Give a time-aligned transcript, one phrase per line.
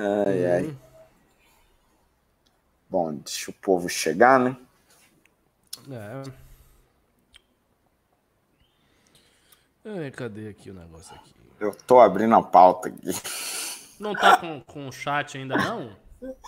[0.00, 0.62] Ai, ai.
[0.64, 0.76] Uhum.
[2.88, 4.56] Bom, deixa o povo chegar, né?
[5.90, 6.22] É.
[9.84, 11.34] Ai, cadê aqui o negócio aqui?
[11.60, 13.10] Eu tô abrindo a pauta aqui.
[14.00, 15.94] Não tá com, com o chat ainda, não?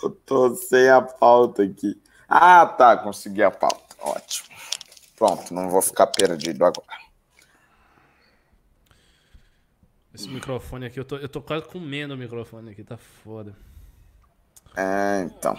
[0.01, 2.01] Eu tô sem a pauta aqui.
[2.27, 3.95] Ah, tá, consegui a pauta.
[3.99, 4.49] Ótimo.
[5.15, 7.02] Pronto, não vou ficar perdido agora.
[10.13, 13.55] Esse microfone aqui, eu tô, eu tô quase comendo o microfone aqui, tá foda.
[14.77, 15.57] É, então.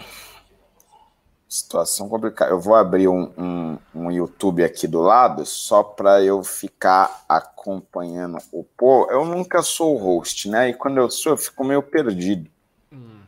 [1.47, 2.51] Situação complicada.
[2.51, 8.37] Eu vou abrir um, um, um YouTube aqui do lado só para eu ficar acompanhando
[8.51, 9.11] o povo.
[9.11, 10.69] Eu nunca sou o host, né?
[10.69, 12.49] E quando eu sou, eu fico meio perdido.
[12.91, 13.21] Hum.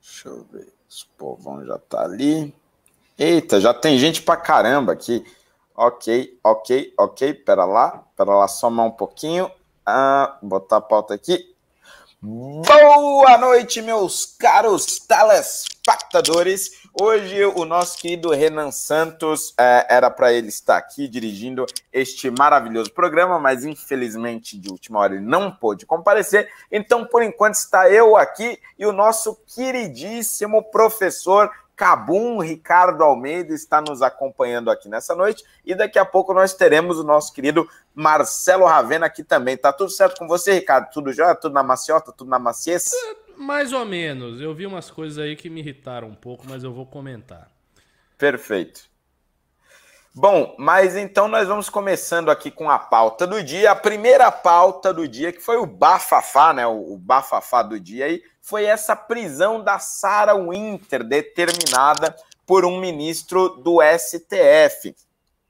[0.00, 0.68] Deixa eu ver.
[0.68, 2.54] O povão já tá ali.
[3.18, 5.24] Eita, já tem gente pra caramba aqui.
[5.76, 7.34] Ok, ok, ok.
[7.34, 9.50] Pera lá, pera lá, somar um pouquinho.
[9.84, 11.54] Ah, botar a pauta aqui.
[12.22, 16.70] Boa noite, meus caros telespectadores.
[16.98, 22.90] Hoje o nosso querido Renan Santos é, era para ele estar aqui dirigindo este maravilhoso
[22.90, 26.48] programa, mas infelizmente de última hora ele não pôde comparecer.
[26.72, 33.82] Então, por enquanto, está eu aqui e o nosso queridíssimo professor Cabum Ricardo Almeida está
[33.82, 38.64] nos acompanhando aqui nessa noite e daqui a pouco nós teremos o nosso querido Marcelo
[38.64, 39.58] Ravena aqui também.
[39.58, 40.90] Tá tudo certo com você, Ricardo?
[40.90, 41.34] Tudo já?
[41.34, 42.10] Tudo na maciota?
[42.10, 42.90] Tudo na maciez?
[43.36, 44.40] Mais ou menos.
[44.40, 47.50] Eu vi umas coisas aí que me irritaram um pouco, mas eu vou comentar.
[48.16, 48.88] Perfeito.
[50.18, 53.72] Bom, mas então nós vamos começando aqui com a pauta do dia.
[53.72, 56.66] A primeira pauta do dia, que foi o bafafá, né?
[56.66, 63.50] O, bafafá do dia aí, foi essa prisão da Sarah Winter, determinada por um ministro
[63.62, 64.96] do STF.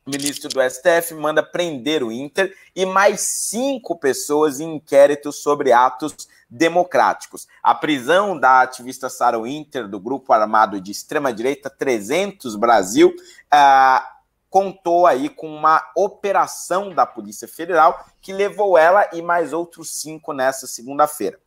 [0.04, 5.70] O ministro do STF manda prender o Inter e mais cinco pessoas em inquérito sobre
[5.70, 7.46] atos democráticos.
[7.62, 13.14] A prisão da ativista Sarah Winter, do grupo armado de extrema-direita 300 Brasil,
[13.52, 14.16] uh,
[14.48, 20.32] contou aí com uma operação da Polícia Federal que levou ela e mais outros cinco
[20.32, 21.38] nessa segunda-feira.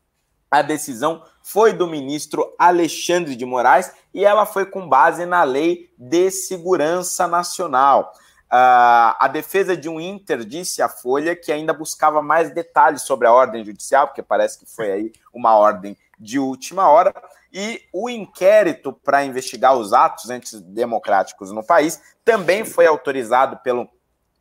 [0.52, 5.92] A decisão foi do ministro Alexandre de Moraes e ela foi com base na Lei
[5.98, 8.14] de Segurança Nacional.
[8.52, 13.28] Uh, a defesa de um Inter disse à Folha que ainda buscava mais detalhes sobre
[13.28, 17.14] a ordem judicial, porque parece que foi aí uma ordem de última hora,
[17.54, 23.88] e o inquérito para investigar os atos antidemocráticos no país também foi autorizado pelo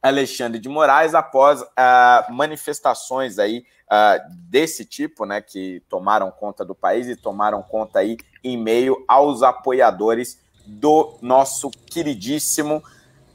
[0.02, 6.74] Alexandre de Moraes após uh, manifestações aí uh, desse tipo, né, que tomaram conta do
[6.74, 12.82] país e tomaram conta aí em meio aos apoiadores do nosso queridíssimo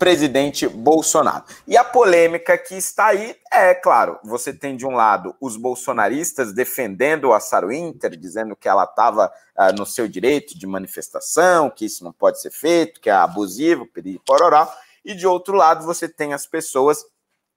[0.04, 1.46] presidente Bolsonaro.
[1.66, 6.52] E a polêmica que está aí é, claro, você tem de um lado os bolsonaristas
[6.52, 11.86] defendendo a Saro Inter, dizendo que ela estava uh, no seu direito de manifestação, que
[11.86, 14.68] isso não pode ser feito, que é abusivo, perigo pororó,
[15.06, 17.06] e de outro lado você tem as pessoas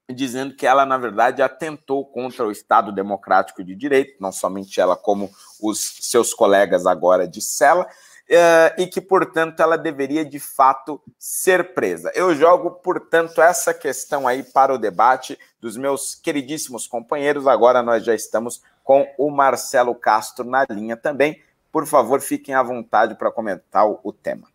[0.08, 4.94] dizendo que ela, na verdade, atentou contra o Estado Democrático de Direito, não somente ela,
[4.94, 7.88] como os seus colegas agora de cela,
[8.28, 12.10] e que, portanto, ela deveria de fato ser presa.
[12.14, 17.47] Eu jogo, portanto, essa questão aí para o debate dos meus queridíssimos companheiros.
[17.47, 21.42] Agora nós já estamos com o Marcelo Castro na linha também.
[21.70, 24.48] Por favor, fiquem à vontade para comentar o, tema.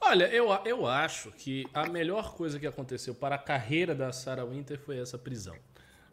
[0.00, 4.44] Olha, eu, eu acho que a melhor coisa que aconteceu para a carreira da Sarah
[4.44, 5.54] Winter foi essa prisão.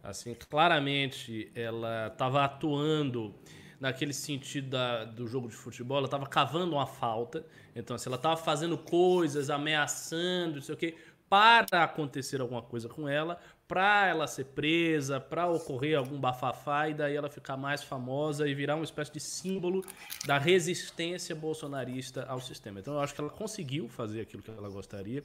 [0.02, 3.36] Assim, claramente ela estava atuando
[3.80, 7.46] naquele sentido da, do jogo de futebol, ela estava cavando uma falta.
[7.76, 10.96] Então, assim, ela estava fazendo coisas, ameaçando, não sei o quê,
[11.30, 16.94] para acontecer alguma coisa com ela, para ela ser presa, para ocorrer algum bafafá e
[16.96, 19.86] daí ela ficar mais famosa e virar uma espécie de símbolo
[20.26, 22.80] da resistência bolsonarista ao sistema.
[22.80, 25.24] Então eu acho que ela conseguiu fazer aquilo que ela gostaria.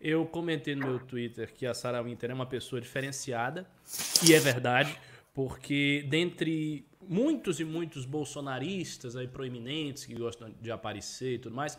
[0.00, 3.66] Eu comentei no meu Twitter que a Sarah Winter é uma pessoa diferenciada,
[4.26, 4.96] e é verdade,
[5.34, 11.76] porque dentre muitos e muitos bolsonaristas aí proeminentes que gostam de aparecer e tudo mais,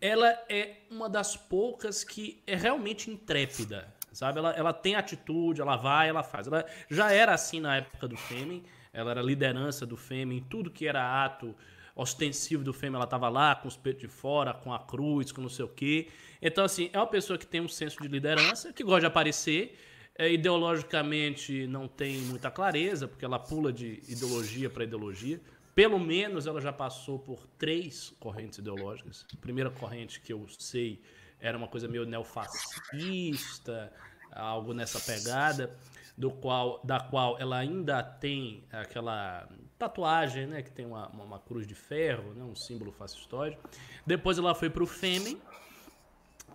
[0.00, 4.40] ela é uma das poucas que é realmente intrépida, sabe?
[4.40, 6.48] Ela, ela tem atitude, ela vai, ela faz.
[6.48, 10.88] Ela já era assim na época do Fêmen, ela era liderança do Fêmen, tudo que
[10.88, 11.54] era ato
[11.94, 15.40] ostensivo do Fêmen, ela estava lá com os peitos de fora, com a cruz, com
[15.40, 16.08] não sei o quê.
[16.42, 19.78] Então, assim, é uma pessoa que tem um senso de liderança, que gosta de aparecer,
[20.16, 25.40] é, ideologicamente não tem muita clareza, porque ela pula de ideologia para ideologia.
[25.74, 29.26] Pelo menos ela já passou por três correntes ideológicas.
[29.32, 31.00] A primeira corrente que eu sei
[31.40, 33.92] era uma coisa meio neofascista,
[34.30, 35.76] algo nessa pegada.
[36.16, 41.66] do qual, da qual ela ainda tem aquela tatuagem, né, que tem uma, uma cruz
[41.66, 43.58] de ferro, né, um símbolo fascistoide.
[44.06, 45.40] Depois ela foi para o Fêmen,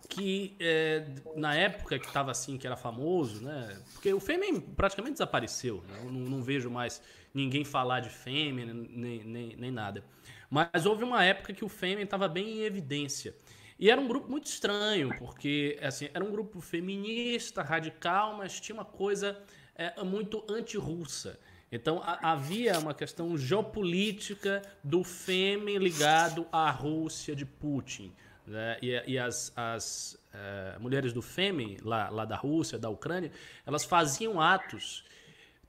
[0.09, 5.13] que é, na época que estava assim, que era famoso, né, porque o Fêmen praticamente
[5.13, 7.01] desapareceu, né, não, não, vejo mais
[7.33, 10.03] ninguém falar de Fêmen nem, nem, nem nada.
[10.49, 13.35] Mas houve uma época que o Fêmen estava bem em evidência.
[13.77, 18.73] E era um grupo muito estranho, porque assim, era um grupo feminista, radical, mas tinha
[18.73, 19.39] uma coisa
[19.75, 21.39] é, muito anti-russa.
[21.71, 28.11] Então a, havia uma questão geopolítica do Fêmen ligado à Rússia de Putin.
[28.49, 28.77] Né?
[28.81, 33.31] E, e, as, as é, mulheres do Fêmen, lá, lá da Rússia, da Ucrânia,
[33.65, 35.05] elas faziam atos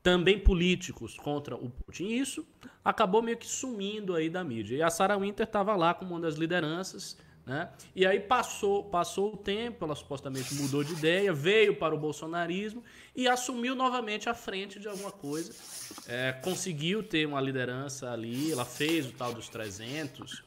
[0.03, 2.05] também políticos contra o Putin.
[2.05, 2.47] E isso
[2.85, 4.77] acabou meio que sumindo aí da mídia.
[4.77, 7.19] E a Sarah Winter estava lá como uma das lideranças
[7.51, 7.69] né?
[7.97, 12.85] E aí passou, passou o tempo, ela supostamente mudou de ideia, veio para o bolsonarismo
[13.15, 15.53] e assumiu novamente a frente de alguma coisa.
[16.07, 20.45] É, conseguiu ter uma liderança ali, ela fez o tal dos 300.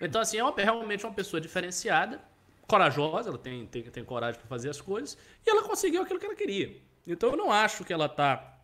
[0.00, 2.20] Então, assim, é uma, realmente uma pessoa diferenciada,
[2.66, 6.26] corajosa, ela tem, tem, tem coragem para fazer as coisas, e ela conseguiu aquilo que
[6.26, 6.76] ela queria.
[7.06, 8.58] Então, eu não acho que ela está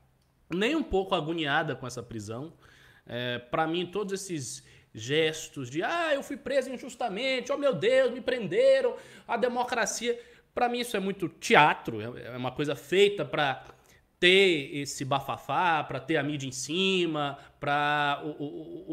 [0.50, 2.52] nem um pouco agoniada com essa prisão.
[3.06, 4.64] É, para mim, todos esses
[4.94, 8.94] gestos de ah, eu fui preso injustamente, oh meu Deus, me prenderam,
[9.26, 10.20] a democracia.
[10.54, 13.64] Para mim isso é muito teatro, é, é uma coisa feita para
[14.22, 18.22] ter esse bafafá, para ter a mídia em cima, para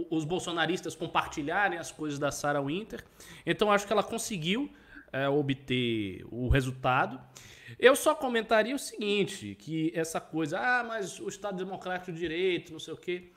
[0.10, 3.06] os bolsonaristas compartilharem as coisas da Sarah Winter.
[3.46, 4.74] Então acho que ela conseguiu
[5.14, 7.22] é, obter o resultado.
[7.78, 12.72] Eu só comentaria o seguinte, que essa coisa, ah, mas o Estado Democrático de Direito,
[12.72, 13.32] não sei o quê.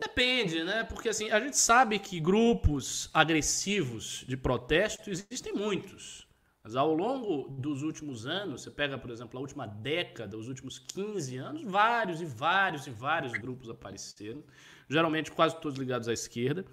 [0.00, 0.84] Depende, né?
[0.84, 6.26] Porque assim, a gente sabe que grupos agressivos de protesto existem muitos.
[6.62, 10.78] Mas ao longo dos últimos anos, você pega, por exemplo, a última década, os últimos
[10.78, 14.44] 15 anos, vários e vários e vários grupos apareceram,
[14.88, 16.64] geralmente quase todos ligados à esquerda,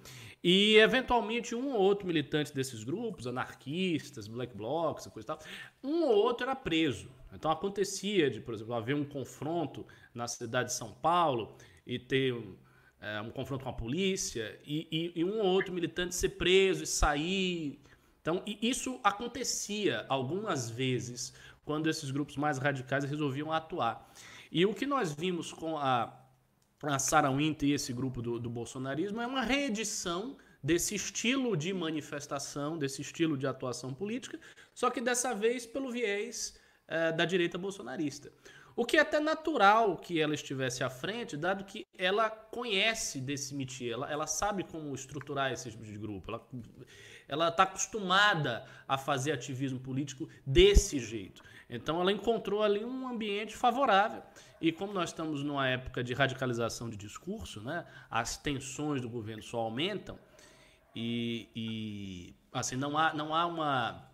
[0.44, 5.38] e eventualmente um ou outro militante desses grupos, anarquistas, black blocs, coisa e tal,
[5.82, 7.08] um ou outro era preso.
[7.32, 11.56] Então acontecia de, por exemplo, haver um confronto na cidade de São Paulo
[11.86, 12.34] e ter
[13.00, 16.84] é, um confronto com a polícia e, e, e, um ou outro militante ser preso
[16.84, 17.80] e sair.
[18.20, 21.32] Então, isso acontecia algumas vezes
[21.64, 24.10] quando esses grupos mais radicais resolviam atuar.
[24.50, 26.12] E o que nós vimos com a,
[26.82, 31.72] a Sarah Winter e esse grupo do, do bolsonarismo é uma reedição desse estilo de
[31.72, 34.38] manifestação, desse estilo de atuação política,
[34.74, 38.32] só que dessa vez pelo viés é, da direita bolsonarista.
[38.74, 43.52] O que é até natural que ela estivesse à frente, dado que ela conhece desse
[43.54, 46.46] métier, ela, ela sabe como estruturar esse tipo de grupo, ela
[47.28, 51.42] ela está acostumada a fazer ativismo político desse jeito.
[51.68, 54.22] Então ela encontrou ali um ambiente favorável.
[54.60, 59.42] E como nós estamos numa época de radicalização de discurso, né, as tensões do governo
[59.42, 60.18] só aumentam
[60.96, 64.08] e, e assim não há, não há uma,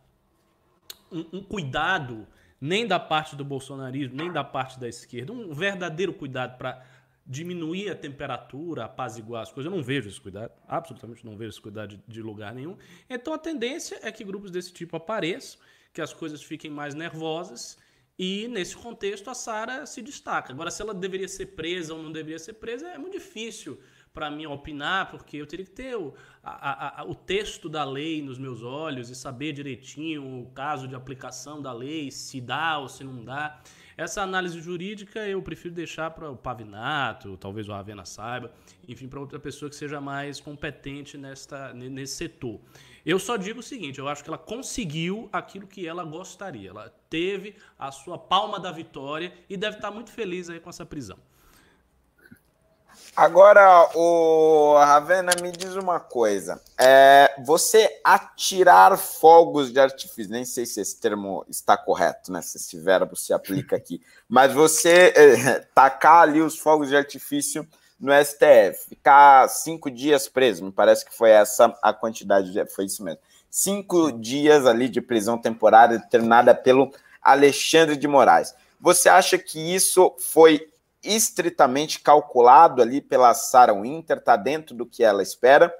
[1.10, 2.26] um, um cuidado
[2.60, 6.82] nem da parte do bolsonarismo, nem da parte da esquerda, um verdadeiro cuidado para
[7.26, 9.70] diminuir a temperatura, apaziguar as coisas.
[9.70, 12.76] Eu não vejo esse cuidado, absolutamente não vejo esse cuidado de, de lugar nenhum.
[13.08, 15.58] Então a tendência é que grupos desse tipo apareçam,
[15.92, 17.78] que as coisas fiquem mais nervosas
[18.18, 20.52] e nesse contexto a Sara se destaca.
[20.52, 23.80] Agora, se ela deveria ser presa ou não deveria ser presa, é muito difícil
[24.12, 28.22] para mim opinar, porque eu teria que ter o, a, a, o texto da lei
[28.22, 32.88] nos meus olhos e saber direitinho o caso de aplicação da lei, se dá ou
[32.88, 33.60] se não dá.
[33.96, 38.52] Essa análise jurídica eu prefiro deixar para o Pavinato, talvez o Ravena saiba,
[38.88, 42.60] enfim, para outra pessoa que seja mais competente nesta, nesse setor.
[43.06, 46.70] Eu só digo o seguinte: eu acho que ela conseguiu aquilo que ela gostaria.
[46.70, 50.84] Ela teve a sua palma da vitória e deve estar muito feliz aí com essa
[50.84, 51.18] prisão.
[53.16, 56.60] Agora, o Ravena, me diz uma coisa.
[56.76, 62.42] É, você atirar fogos de artifício, nem sei se esse termo está correto, né?
[62.42, 67.64] Se esse verbo se aplica aqui, mas você é, tacar ali os fogos de artifício
[68.00, 72.86] no STF, ficar cinco dias preso, me parece que foi essa a quantidade, de, foi
[72.86, 73.20] isso mesmo.
[73.48, 76.92] Cinco dias ali de prisão temporária determinada pelo
[77.22, 78.52] Alexandre de Moraes.
[78.80, 80.68] Você acha que isso foi
[81.04, 85.72] estritamente calculado ali pela Sarah Winter, está dentro do que ela espera.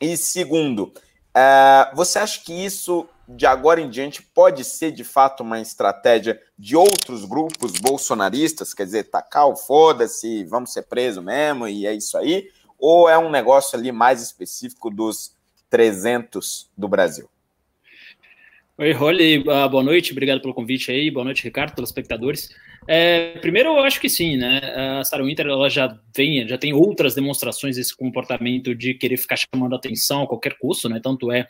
[0.00, 0.92] E segundo,
[1.36, 6.40] uh, você acha que isso de agora em diante pode ser de fato uma estratégia
[6.58, 11.94] de outros grupos bolsonaristas, quer dizer, tacar o foda-se, vamos ser presos mesmo e é
[11.94, 12.50] isso aí?
[12.78, 15.34] Ou é um negócio ali mais específico dos
[15.70, 17.31] 300 do Brasil?
[18.82, 22.48] Oi, Rolly, uh, boa noite, obrigado pelo convite aí, boa noite, Ricardo, espectadores.
[22.88, 24.58] É, primeiro, eu acho que sim, né?
[24.98, 29.36] A Sarah Winter ela já vem, já tem outras demonstrações desse comportamento de querer ficar
[29.36, 30.98] chamando atenção a qualquer custo, né?
[31.00, 31.42] Tanto é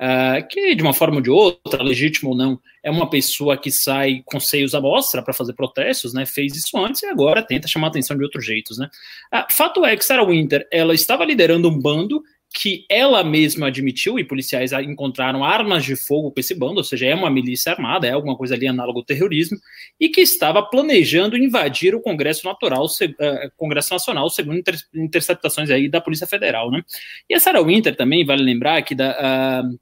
[0.00, 3.70] uh, que, de uma forma ou de outra, legítimo ou não, é uma pessoa que
[3.70, 6.26] sai com seios à mostra para fazer protestos, né?
[6.26, 8.90] Fez isso antes e agora tenta chamar atenção de outros jeitos, né?
[9.32, 12.20] Uh, fato é que Sarah Winter ela estava liderando um bando
[12.52, 17.06] que ela mesma admitiu, e policiais encontraram armas de fogo com esse bando, ou seja,
[17.06, 19.56] é uma milícia armada, é alguma coisa ali análogo ao terrorismo,
[20.00, 25.88] e que estava planejando invadir o Congresso Natural, uh, Congresso Nacional, segundo inter interceptações aí
[25.88, 26.82] da Polícia Federal, né?
[27.28, 29.78] E a Sarah Winter também, vale lembrar que da, uh,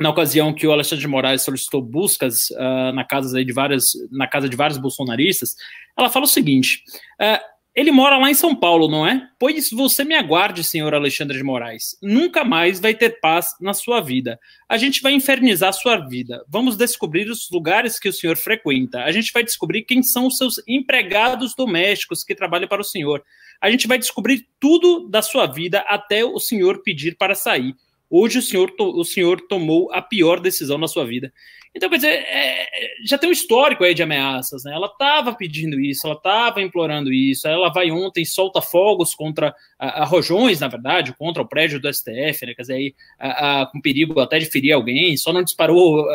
[0.00, 4.28] na ocasião que o Alexandre de Moraes solicitou buscas uh, na, casa de várias, na
[4.28, 5.56] casa de vários bolsonaristas,
[5.96, 6.84] ela fala o seguinte:
[7.20, 9.28] uh, ele mora lá em São Paulo, não é?
[9.38, 11.96] Pois você me aguarde, senhor Alexandre de Moraes.
[12.02, 14.38] Nunca mais vai ter paz na sua vida.
[14.68, 16.44] A gente vai infernizar sua vida.
[16.46, 19.04] Vamos descobrir os lugares que o senhor frequenta.
[19.04, 23.24] A gente vai descobrir quem são os seus empregados domésticos que trabalham para o senhor.
[23.58, 27.74] A gente vai descobrir tudo da sua vida até o senhor pedir para sair.
[28.10, 31.32] Hoje o senhor, o senhor tomou a pior decisão na sua vida.
[31.74, 32.68] Então, quer dizer, é,
[33.04, 34.74] já tem um histórico aí de ameaças, né?
[34.74, 40.02] Ela estava pedindo isso, ela estava implorando isso, ela vai ontem solta fogos contra a,
[40.02, 42.54] a, Rojões, na verdade, contra o prédio do STF, né?
[42.54, 46.06] Quer dizer, aí, a, a, com perigo até de ferir alguém, só não disparou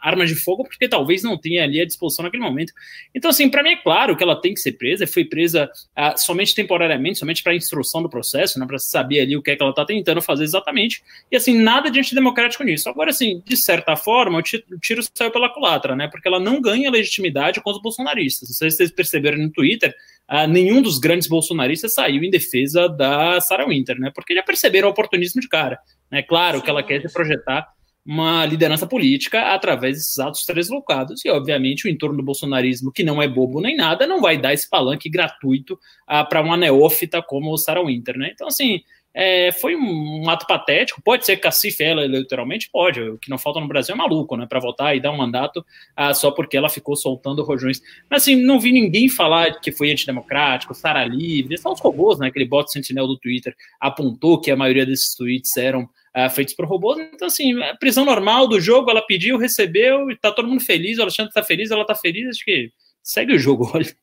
[0.00, 2.72] armas de fogo, porque talvez não tenha ali à disposição naquele momento.
[3.14, 6.16] Então, assim, para mim é claro que ela tem que ser presa, foi presa ah,
[6.16, 9.62] somente temporariamente, somente para instrução do processo, né, para saber ali o que é que
[9.62, 12.88] ela está tentando fazer exatamente, e assim, nada de antidemocrático nisso.
[12.88, 16.40] Agora, assim, de certa forma, o tiro, o tiro saiu pela culatra, né, porque ela
[16.40, 18.48] não ganha legitimidade com os bolsonaristas.
[18.48, 19.94] Não sei se vocês perceberam no Twitter,
[20.26, 24.88] ah, nenhum dos grandes bolsonaristas saiu em defesa da Sarah Winter, né, porque já perceberam
[24.88, 25.78] o oportunismo de cara.
[26.10, 27.68] É né, claro que ela quer se projetar
[28.04, 31.24] uma liderança política através desses atos translocados.
[31.24, 34.52] E, obviamente, o entorno do bolsonarismo, que não é bobo nem nada, não vai dar
[34.52, 38.16] esse palanque gratuito ah, para uma neófita como o Sarah Winter.
[38.16, 38.30] Né?
[38.32, 41.02] Então, assim, é, foi um, um, ato patético.
[41.02, 42.70] Pode ser que cacife ela eleitoralmente?
[42.70, 43.00] Pode.
[43.00, 44.46] O que não falta no Brasil é maluco, né?
[44.46, 45.64] Para votar e dar um mandato
[45.96, 47.80] ah, só porque ela ficou soltando rojões.
[48.08, 51.58] Mas assim, não vi ninguém falar que foi antidemocrático, Sara livre.
[51.58, 52.28] Só os robôs, né?
[52.28, 56.66] Aquele bot sentinel do Twitter apontou que a maioria desses tweets eram uh, feitos por
[56.66, 56.98] robôs.
[56.98, 60.98] Então, assim, a prisão normal do jogo, ela pediu, recebeu, e tá todo mundo feliz,
[60.98, 62.70] o Alexandre tá feliz, ela tá feliz, acho que
[63.02, 63.94] segue o jogo, olha.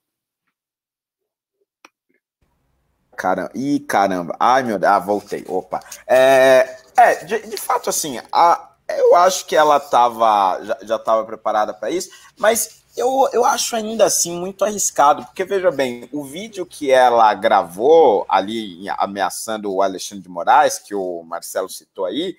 [3.16, 5.80] Caramba, ih, caramba, ai meu Deus, ah, voltei, opa.
[6.06, 11.26] É, é de, de fato, assim, a, eu acho que ela tava, já, já tava
[11.26, 16.24] preparada para isso, mas eu, eu acho ainda assim muito arriscado, porque veja bem, o
[16.24, 22.36] vídeo que ela gravou ali ameaçando o Alexandre de Moraes, que o Marcelo citou aí,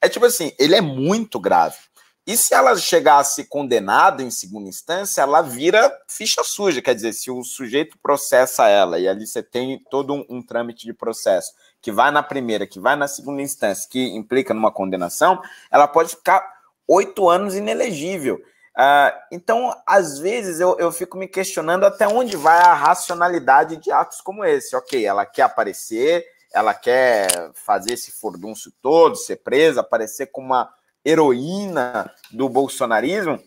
[0.00, 1.76] é tipo assim, ele é muito grave.
[2.24, 6.80] E se ela chegasse condenada em segunda instância, ela vira ficha suja.
[6.80, 10.86] Quer dizer, se o sujeito processa ela, e ali você tem todo um, um trâmite
[10.86, 15.42] de processo que vai na primeira, que vai na segunda instância, que implica numa condenação,
[15.68, 16.44] ela pode ficar
[16.86, 18.40] oito anos inelegível.
[18.76, 23.90] Uh, então, às vezes, eu, eu fico me questionando até onde vai a racionalidade de
[23.90, 24.74] atos como esse.
[24.74, 30.72] Ok, ela quer aparecer, ela quer fazer esse furdunço todo, ser presa, aparecer como uma
[31.04, 33.38] heroína do bolsonarismo.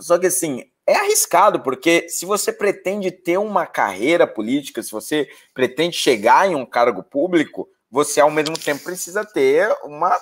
[0.00, 5.28] Só que, assim, é arriscado, porque se você pretende ter uma carreira política, se você
[5.54, 10.18] pretende chegar em um cargo público, você, ao mesmo tempo, precisa ter uma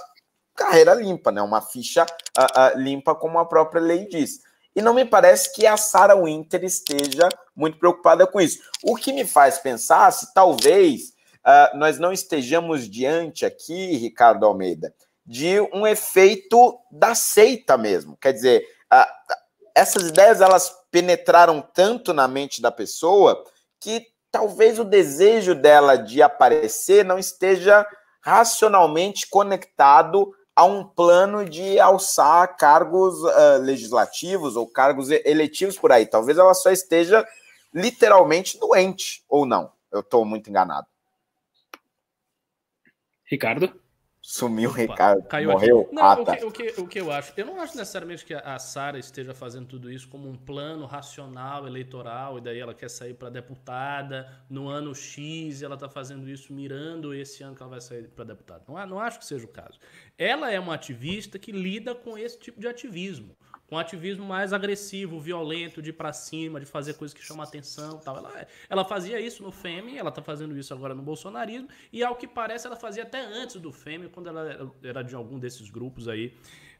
[0.54, 1.42] carreira limpa, né?
[1.42, 4.40] Uma ficha uh, uh, limpa, como a própria lei diz.
[4.74, 8.60] E não me parece que a Sarah Winter esteja muito preocupada com isso.
[8.82, 11.12] O que me faz pensar se talvez
[11.44, 14.94] uh, nós não estejamos diante aqui, Ricardo Almeida,
[15.26, 18.16] de um efeito da seita mesmo.
[18.16, 18.66] Quer dizer,
[19.74, 23.44] essas ideias elas penetraram tanto na mente da pessoa
[23.80, 27.86] que talvez o desejo dela de aparecer não esteja
[28.20, 36.06] racionalmente conectado a um plano de alçar cargos uh, legislativos ou cargos eletivos por aí.
[36.06, 37.26] Talvez ela só esteja
[37.72, 39.72] literalmente doente, ou não.
[39.90, 40.86] Eu estou muito enganado.
[43.24, 43.81] Ricardo?
[44.24, 45.24] Sumiu o Ricardo.
[45.24, 45.88] Caiu morreu.
[45.90, 46.32] Não, ah, tá.
[46.32, 47.32] o, que, o, que, o que eu acho?
[47.36, 51.66] Eu não acho necessariamente que a Sara esteja fazendo tudo isso como um plano racional
[51.66, 56.30] eleitoral, e daí ela quer sair para deputada no ano X e ela está fazendo
[56.30, 58.62] isso mirando esse ano que ela vai sair para deputada.
[58.68, 59.80] Não, não acho que seja o caso.
[60.16, 63.36] Ela é uma ativista que lida com esse tipo de ativismo
[63.72, 67.96] com ativismo mais agressivo, violento, de ir pra cima, de fazer coisas que chamam atenção
[67.96, 68.18] tal.
[68.18, 72.14] Ela, ela fazia isso no FEME, ela tá fazendo isso agora no bolsonarismo, e ao
[72.14, 76.06] que parece ela fazia até antes do FEME, quando ela era de algum desses grupos
[76.06, 76.34] aí,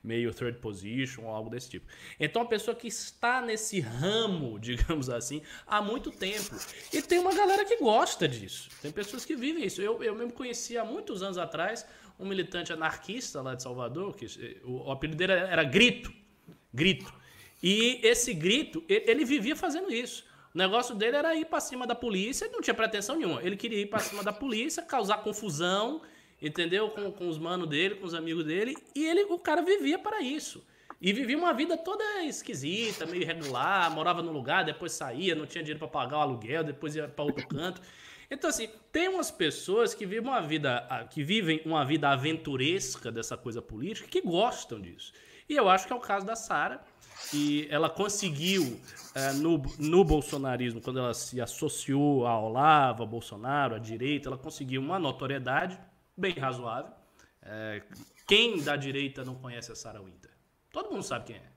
[0.05, 1.87] meio third position ou algo desse tipo.
[2.21, 6.55] Então, a pessoa que está nesse ramo, digamos assim, há muito tempo.
[6.93, 8.69] E tem uma galera que gosta disso.
[8.83, 9.81] Tem pessoas que vivem isso.
[9.81, 11.87] Eu, eu mesmo conheci há muitos anos atrás
[12.21, 14.27] um militante anarquista lá de Salvador, que
[14.63, 16.21] o, o apelido dele era Grito
[16.73, 17.13] grito.
[17.63, 20.25] E esse grito, ele vivia fazendo isso.
[20.55, 23.43] O negócio dele era ir para cima da polícia, não tinha pretensão nenhuma.
[23.43, 26.03] Ele queria ir para cima da polícia, causar confusão,
[26.41, 26.91] entendeu?
[26.91, 28.77] Com, com os manos dele, com os amigos dele.
[28.95, 30.63] E ele, o cara vivia para isso.
[31.01, 35.63] E vivia uma vida toda esquisita, meio irregular, morava num lugar, depois saía, não tinha
[35.63, 37.81] dinheiro para pagar o aluguel, depois ia para outro canto.
[38.31, 43.37] Então, assim, tem umas pessoas que vivem uma vida, que vivem uma vida aventuresca dessa
[43.37, 45.13] coisa política, que gostam disso.
[45.53, 46.81] E eu acho que é o caso da Sara.
[47.33, 48.81] E ela conseguiu,
[49.15, 54.39] é, no, no bolsonarismo, quando ela se associou ao Olavo, a Bolsonaro, à direita, ela
[54.39, 55.79] conseguiu uma notoriedade
[56.17, 56.91] bem razoável.
[57.43, 57.83] É,
[58.27, 60.31] quem da direita não conhece a Sara Winter?
[60.71, 61.52] Todo mundo sabe quem é.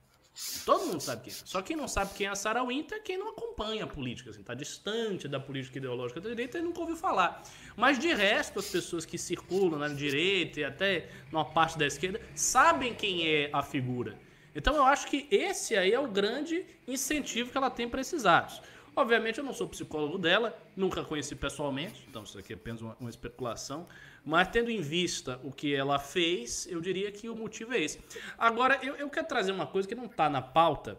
[0.65, 1.35] Todo mundo sabe quem é.
[1.45, 4.31] Só quem não sabe quem é a Sarah Winter é quem não acompanha a política,
[4.31, 7.41] assim, tá distante da política ideológica da direita e nunca ouviu falar.
[7.77, 12.19] Mas de resto, as pessoas que circulam na direita e até numa parte da esquerda
[12.35, 14.19] sabem quem é a figura.
[14.53, 18.25] Então eu acho que esse aí é o grande incentivo que ela tem para esses
[18.25, 18.61] atos.
[18.93, 22.95] Obviamente eu não sou psicólogo dela, nunca conheci pessoalmente, então isso aqui é apenas uma,
[22.99, 23.87] uma especulação.
[24.25, 27.99] Mas tendo em vista o que ela fez, eu diria que o motivo é esse.
[28.37, 30.97] Agora, eu, eu quero trazer uma coisa que não está na pauta,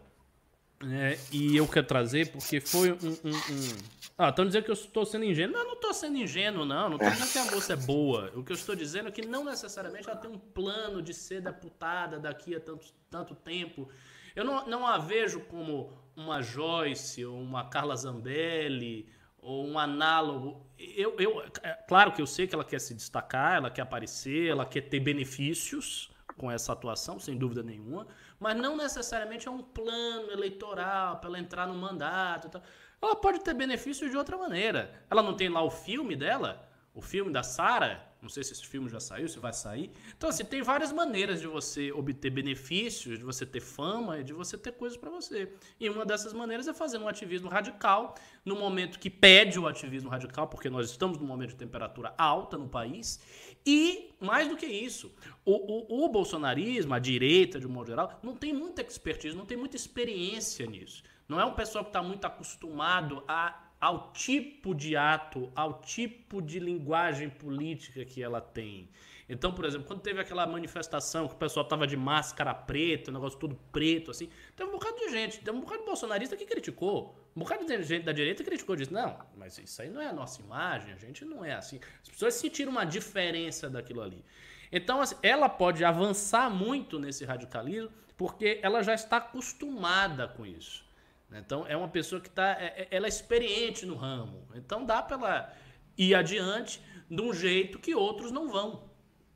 [0.81, 2.95] né, e eu quero trazer porque foi um.
[2.95, 3.97] um, um...
[4.17, 5.53] Ah, estão dizendo que eu estou sendo ingênuo.
[5.53, 6.89] Não, eu não estou sendo ingênuo, não.
[6.89, 8.31] Não estou dizendo que a moça é boa.
[8.33, 11.41] O que eu estou dizendo é que não necessariamente ela tem um plano de ser
[11.41, 13.89] deputada daqui a tanto, tanto tempo.
[14.35, 19.07] Eu não, não a vejo como uma Joyce ou uma Carla Zambelli
[19.47, 20.67] ou um análogo.
[20.77, 24.49] Eu, eu, é, claro que eu sei que ela quer se destacar, ela quer aparecer,
[24.49, 28.05] ela quer ter benefícios com essa atuação, sem dúvida nenhuma,
[28.39, 32.49] mas não necessariamente é um plano eleitoral para ela entrar no mandato.
[32.49, 32.61] Tal.
[33.01, 35.01] Ela pode ter benefícios de outra maneira.
[35.09, 38.65] Ela não tem lá o filme dela, o filme da Sara, não sei se esse
[38.65, 39.91] filme já saiu, se vai sair.
[40.17, 44.57] Então, assim, tem várias maneiras de você obter benefícios, de você ter fama de você
[44.57, 45.51] ter coisas para você.
[45.79, 50.09] E uma dessas maneiras é fazer um ativismo radical no momento que pede o ativismo
[50.09, 53.19] radical, porque nós estamos num momento de temperatura alta no país.
[53.65, 55.13] E, mais do que isso,
[55.45, 59.45] o, o, o bolsonarismo, a direita de um modo geral, não tem muita expertise, não
[59.45, 61.03] tem muita experiência nisso.
[61.27, 66.41] Não é um pessoal que está muito acostumado a ao tipo de ato, ao tipo
[66.41, 68.89] de linguagem política que ela tem.
[69.29, 73.13] Então, por exemplo, quando teve aquela manifestação que o pessoal tava de máscara preta, o
[73.13, 76.45] negócio tudo preto, assim, teve um bocado de gente, teve um bocado de bolsonarista que
[76.45, 77.17] criticou.
[77.35, 80.13] Um bocado de gente da direita criticou, disse, não, mas isso aí não é a
[80.13, 81.79] nossa imagem, a gente não é assim.
[82.01, 84.23] As pessoas sentiram uma diferença daquilo ali.
[84.71, 90.86] Então, assim, ela pode avançar muito nesse radicalismo porque ela já está acostumada com isso.
[91.31, 94.47] Então é uma pessoa que tá, é, é, ela é experiente no ramo.
[94.55, 95.53] Então dá para ela
[95.97, 98.89] ir adiante de um jeito que outros não vão.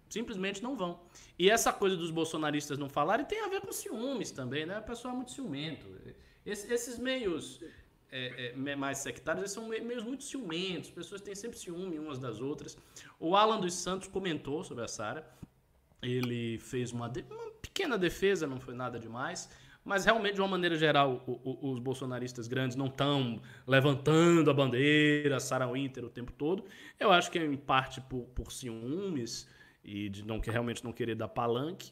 [0.09, 1.01] Simplesmente não vão.
[1.37, 4.77] E essa coisa dos bolsonaristas não falarem tem a ver com ciúmes também, né?
[4.77, 5.85] A pessoa é muito ciumento.
[6.45, 7.61] esses meios
[8.09, 10.89] é, é, mais sectários eles são meios muito ciumentos.
[10.89, 12.77] As pessoas têm sempre ciúme umas das outras.
[13.19, 15.29] O Alan dos Santos comentou sobre a Sara.
[16.01, 19.49] Ele fez uma, uma pequena defesa, não foi nada demais
[19.83, 24.53] mas realmente, de uma maneira geral, o, o, os bolsonaristas grandes não estão levantando a
[24.53, 26.63] bandeira, Sarah Winter o tempo todo.
[26.99, 29.47] Eu acho que é em parte por, por ciúmes
[29.83, 31.91] e de não que realmente não querer dar palanque.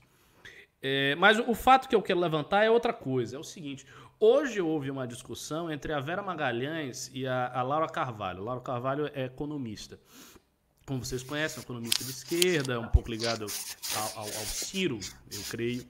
[0.82, 3.36] É, mas o, fato que eu quero levantar é outra coisa.
[3.36, 3.86] É o seguinte:
[4.20, 8.44] hoje houve uma discussão entre a Vera Magalhães e a, a Laura Carvalho.
[8.44, 10.00] Laura Carvalho é economista
[10.90, 13.46] como vocês conhecem, um economista de esquerda, um pouco ligado
[13.96, 15.00] ao, ao, ao Ciro,
[15.32, 15.86] eu creio.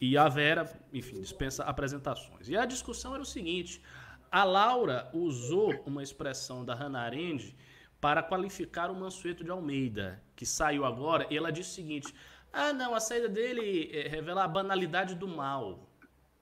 [0.00, 2.48] E a Vera, enfim, dispensa apresentações.
[2.48, 3.82] E a discussão era o seguinte:
[4.30, 7.54] a Laura usou uma expressão da Hannah Arendt
[8.00, 12.14] para qualificar o Mansueto de Almeida, que saiu agora, e ela disse o seguinte:
[12.52, 15.88] ah, não, a saída dele eh, revela a banalidade do mal.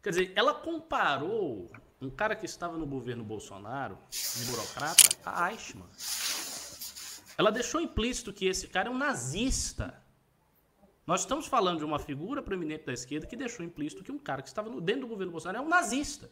[0.02, 3.98] Quer dizer, ela comparou um cara que estava no governo Bolsonaro,
[4.38, 5.88] um burocrata, a Eichmann.
[7.36, 10.02] Ela deixou implícito que esse cara é um nazista.
[11.08, 14.42] Nós estamos falando de uma figura proeminente da esquerda que deixou implícito que um cara
[14.42, 16.30] que estava dentro do governo Bolsonaro é um nazista.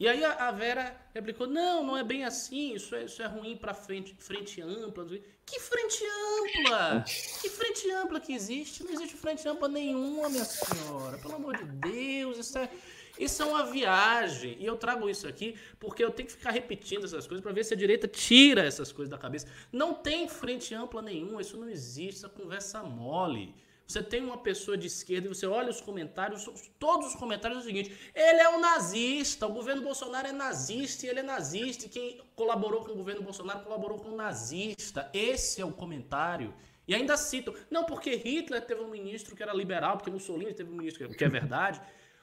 [0.00, 3.54] E aí a, Vera replicou: não, não é bem assim, isso é, isso é ruim
[3.54, 5.04] para frente, frente ampla.
[5.44, 7.04] Que frente ampla?
[7.42, 8.84] Que frente ampla que existe?
[8.84, 11.18] Não existe frente ampla nenhuma, minha senhora.
[11.18, 12.70] Pelo amor de Deus, isso é,
[13.18, 14.56] isso é uma viagem.
[14.58, 17.64] E eu trago isso aqui porque eu tenho que ficar repetindo essas coisas para ver
[17.64, 19.46] se a direita tira essas coisas da cabeça.
[19.72, 23.54] Não tem frente ampla nenhuma, isso não existe, essa conversa mole.
[23.86, 26.48] Você tem uma pessoa de esquerda e você olha os comentários,
[26.78, 31.04] todos os comentários é o seguinte: ele é um nazista, o governo Bolsonaro é nazista
[31.04, 35.10] e ele é nazista, e quem colaborou com o governo Bolsonaro colaborou com o nazista.
[35.12, 36.54] Esse é o comentário.
[36.88, 40.70] E ainda citam, não, porque Hitler teve um ministro que era liberal, porque Mussolini teve
[40.70, 41.80] um ministro que é verdade.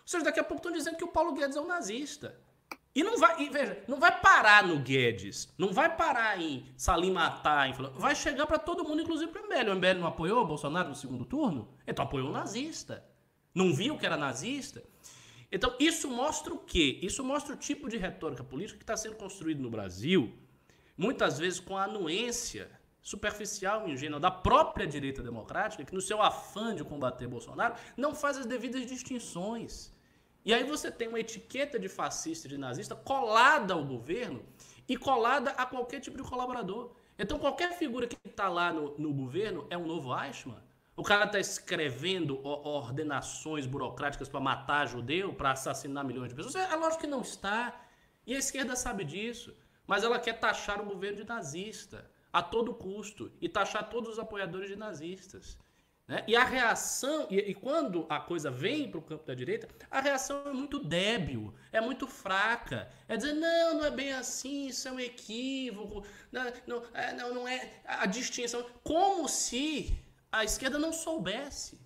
[0.09, 2.35] Seja, daqui a pouco estão dizendo que o Paulo Guedes é um nazista.
[2.95, 7.11] E não vai, e veja, não vai parar no Guedes, não vai parar em Salim
[7.11, 9.69] Matar, vai chegar para todo mundo, inclusive para o MBL.
[9.69, 11.71] O MBL não apoiou o Bolsonaro no segundo turno?
[11.85, 13.05] Então apoiou o nazista.
[13.53, 14.83] Não viu que era nazista?
[15.51, 16.97] Então isso mostra o quê?
[17.03, 20.33] Isso mostra o tipo de retórica política que está sendo construído no Brasil,
[20.97, 22.67] muitas vezes com a anuência
[22.99, 28.15] superficial e ingênua da própria direita democrática, que no seu afã de combater Bolsonaro não
[28.15, 29.98] faz as devidas distinções.
[30.45, 34.43] E aí você tem uma etiqueta de fascista de nazista colada ao governo
[34.87, 36.91] e colada a qualquer tipo de colaborador.
[37.17, 40.61] Então qualquer figura que está lá no, no, governo é um novo Eichmann?
[40.95, 46.55] O cara está escrevendo ordenações burocráticas para matar judeu, para assassinar milhões de pessoas?
[46.55, 47.79] É, é lógico que não está.
[48.25, 49.55] E a esquerda sabe disso.
[49.87, 54.19] Mas ela quer taxar o governo de nazista a todo custo e taxar todos os
[54.19, 55.57] apoiadores de nazistas.
[56.09, 56.23] Né?
[56.27, 60.01] E a reação, e, e quando a coisa vem para o campo da direita, a
[60.01, 62.89] reação é muito débil, é muito fraca.
[63.07, 67.33] É dizer, não, não é bem assim, isso é um equívoco, não, não, é, não,
[67.35, 68.65] não é a distinção.
[68.83, 71.79] Como se a esquerda não soubesse.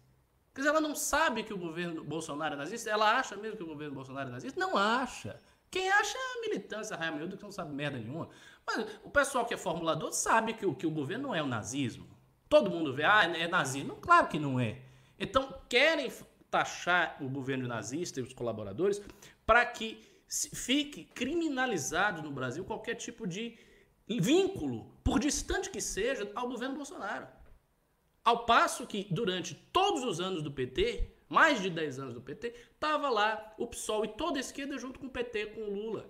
[0.56, 3.64] Quer dizer, ela não sabe que o governo Bolsonaro é nazista, ela acha mesmo que
[3.64, 4.58] o governo Bolsonaro é nazista?
[4.58, 5.38] Não acha.
[5.70, 8.30] Quem acha é a militância raia miúda que não sabe merda nenhuma.
[8.66, 11.48] Mas o pessoal que é formulador sabe que o, que o governo não é o
[11.48, 12.13] nazismo.
[12.54, 13.96] Todo mundo vê, ah, é nazismo.
[13.96, 14.78] Claro que não é.
[15.18, 16.14] Então, querem
[16.52, 19.02] taxar o governo nazista e os colaboradores
[19.44, 20.00] para que
[20.54, 23.58] fique criminalizado no Brasil qualquer tipo de
[24.08, 27.26] vínculo, por distante que seja, ao governo Bolsonaro.
[28.24, 32.54] Ao passo que, durante todos os anos do PT, mais de 10 anos do PT,
[32.76, 36.08] estava lá o PSOL e toda a esquerda junto com o PT, com o Lula.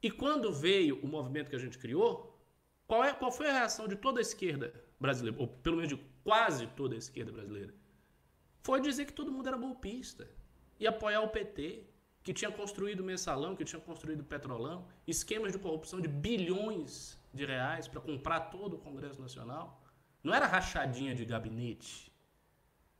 [0.00, 2.40] E quando veio o movimento que a gente criou,
[2.86, 5.96] qual, é, qual foi a reação de toda a esquerda brasileira, ou pelo menos de
[6.22, 7.74] quase toda a esquerda brasileira,
[8.62, 10.28] foi dizer que todo mundo era golpista
[10.78, 11.84] e apoiar o PT,
[12.22, 17.88] que tinha construído mensalão, que tinha construído petrolão, esquemas de corrupção de bilhões de reais
[17.88, 19.82] para comprar todo o Congresso Nacional.
[20.22, 22.12] Não era rachadinha de gabinete.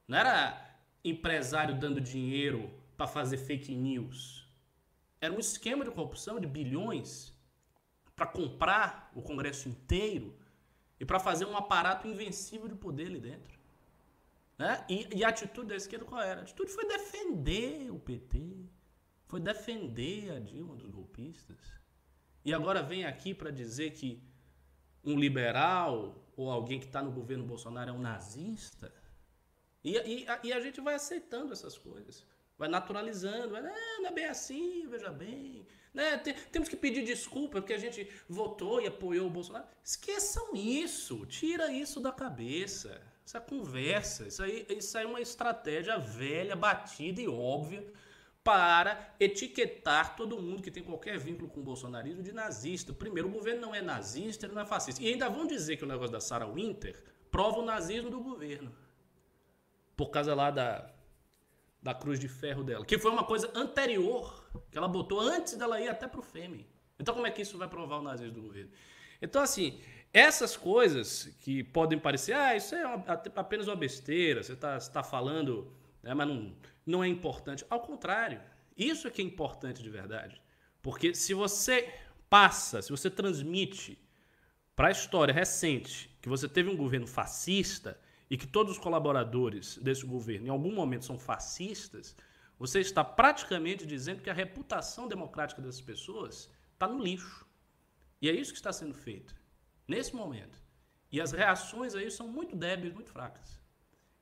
[0.08, 4.48] Não era empresário dando dinheiro para fazer fake news.
[5.20, 7.34] Era um esquema de corrupção de bilhões
[8.16, 10.34] para comprar o Congresso inteiro
[11.00, 13.58] e para fazer um aparato invencível de poder ali dentro.
[14.58, 14.84] Né?
[14.86, 16.40] E, e, a atitude da esquerda qual era?
[16.40, 18.66] A atitude foi defender o PT,
[19.26, 21.56] foi defender a Dilma dos golpistas.
[22.44, 24.22] E agora vem aqui para dizer que
[25.02, 28.92] um liberal ou alguém que está no governo Bolsonaro é um nazista.
[29.82, 32.26] E, e, e, a gente vai aceitando essas coisas,
[32.58, 35.66] vai naturalizando, vai, não, não é bem assim, veja bem.
[35.92, 36.18] Né?
[36.52, 39.66] Temos que pedir desculpa porque a gente votou e apoiou o Bolsonaro.
[39.82, 43.00] Esqueçam isso, tira isso da cabeça.
[43.26, 47.84] Essa conversa, isso aí, isso aí é uma estratégia velha, batida e óbvia
[48.42, 52.92] para etiquetar todo mundo que tem qualquer vínculo com o bolsonarismo de nazista.
[52.92, 55.02] Primeiro, o governo não é nazista, ele não é fascista.
[55.02, 58.74] E ainda vão dizer que o negócio da Sarah Winter prova o nazismo do governo.
[59.96, 60.90] Por causa lá da,
[61.82, 64.39] da cruz de ferro dela, que foi uma coisa anterior,
[64.70, 66.66] que ela botou antes dela ir até pro Fêmea.
[66.98, 68.70] Então como é que isso vai provar o nazismo do governo?
[69.20, 69.80] Então assim,
[70.12, 73.04] essas coisas que podem parecer, ah, isso é uma,
[73.36, 77.64] apenas uma besteira, você está tá falando, né, mas não, não é importante.
[77.70, 78.40] Ao contrário,
[78.76, 80.40] isso é que é importante de verdade.
[80.82, 81.92] Porque se você
[82.28, 83.98] passa, se você transmite
[84.74, 87.98] para a história recente que você teve um governo fascista,
[88.30, 92.16] e que todos os colaboradores desse governo em algum momento são fascistas,
[92.60, 97.46] você está praticamente dizendo que a reputação democrática dessas pessoas está no lixo.
[98.20, 99.34] E é isso que está sendo feito
[99.88, 100.62] nesse momento.
[101.10, 103.58] E as reações aí são muito débeis, muito fracas.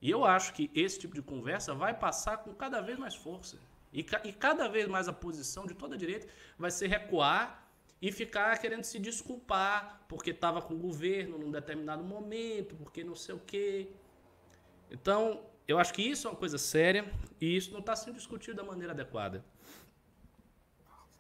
[0.01, 3.59] E eu acho que esse tipo de conversa vai passar com cada vez mais força.
[3.93, 7.69] E, ca e cada vez mais a posição de toda a direita vai ser recuar
[8.01, 13.17] e ficar querendo se desculpar porque estava com o governo num determinado momento, porque não
[13.17, 13.89] sei o quê.
[14.93, 17.05] Então, eu acho que isso é uma coisa séria
[17.39, 19.45] e isso não está sendo discutido da maneira adequada.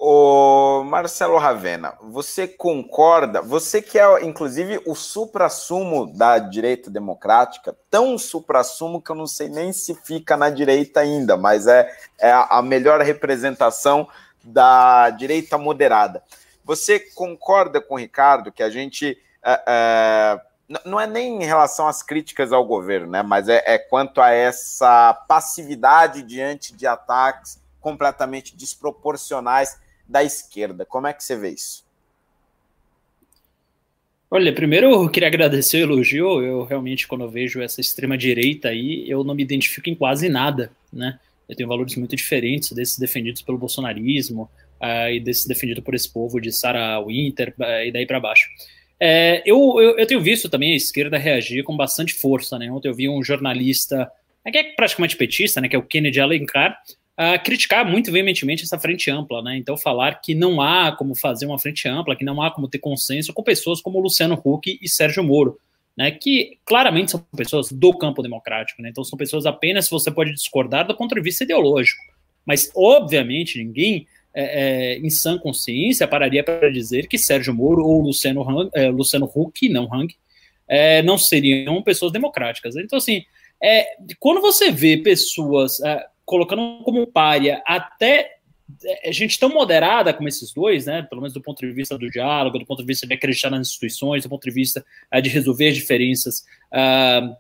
[0.01, 3.43] Ô Marcelo Ravena, você concorda?
[3.43, 9.49] Você que é, inclusive, o supra-sumo da direita democrática, tão supra-sumo que eu não sei
[9.49, 14.09] nem se fica na direita ainda, mas é, é a melhor representação
[14.43, 16.23] da direita moderada.
[16.65, 19.21] Você concorda com o Ricardo que a gente.
[19.43, 20.48] É, é,
[20.85, 23.23] não é nem em relação às críticas ao governo, né?
[23.23, 30.85] Mas é, é quanto a essa passividade diante de ataques completamente desproporcionais da esquerda.
[30.85, 31.87] Como é que você vê isso?
[34.31, 36.43] Olha, primeiro eu queria agradecer o elogio.
[36.43, 40.71] Eu realmente, quando eu vejo essa extrema-direita aí, eu não me identifico em quase nada,
[40.93, 41.19] né?
[41.49, 44.51] Eu tenho valores muito diferentes desses defendidos pelo bolsonarismo
[44.83, 48.51] uh, e desses defendidos por esse povo de Sarah Winter uh, e daí para baixo.
[49.01, 52.71] É, eu, eu, eu, tenho visto também a esquerda reagir com bastante força, né?
[52.71, 54.11] Ontem eu vi um jornalista,
[54.51, 55.69] que é praticamente petista, né?
[55.69, 56.81] Que é o Kennedy Alencar,
[57.19, 59.57] uh, criticar muito veementemente essa frente ampla, né?
[59.57, 62.79] Então, falar que não há como fazer uma frente ampla, que não há como ter
[62.79, 65.61] consenso com pessoas como Luciano Huck e Sérgio Moro,
[65.97, 66.11] né?
[66.11, 68.89] Que claramente são pessoas do campo democrático, né?
[68.89, 72.03] Então, são pessoas apenas se você pode discordar do ponto de vista ideológico.
[72.45, 74.09] Mas, obviamente, ninguém
[74.41, 74.45] é,
[74.95, 79.29] é, em sã consciência pararia para dizer que Sérgio Moro ou Luciano, Hang, é, Luciano
[79.35, 80.15] Huck, não Hang,
[80.69, 82.77] é, não seriam pessoas democráticas.
[82.77, 83.25] Então, assim,
[83.61, 88.37] é, quando você vê pessoas é, colocando como párea até
[89.11, 92.61] gente tão moderada como esses dois, né, pelo menos do ponto de vista do diálogo,
[92.61, 94.85] do ponto de vista de acreditar nas instituições, do ponto de vista
[95.21, 97.35] de resolver as diferenças uh,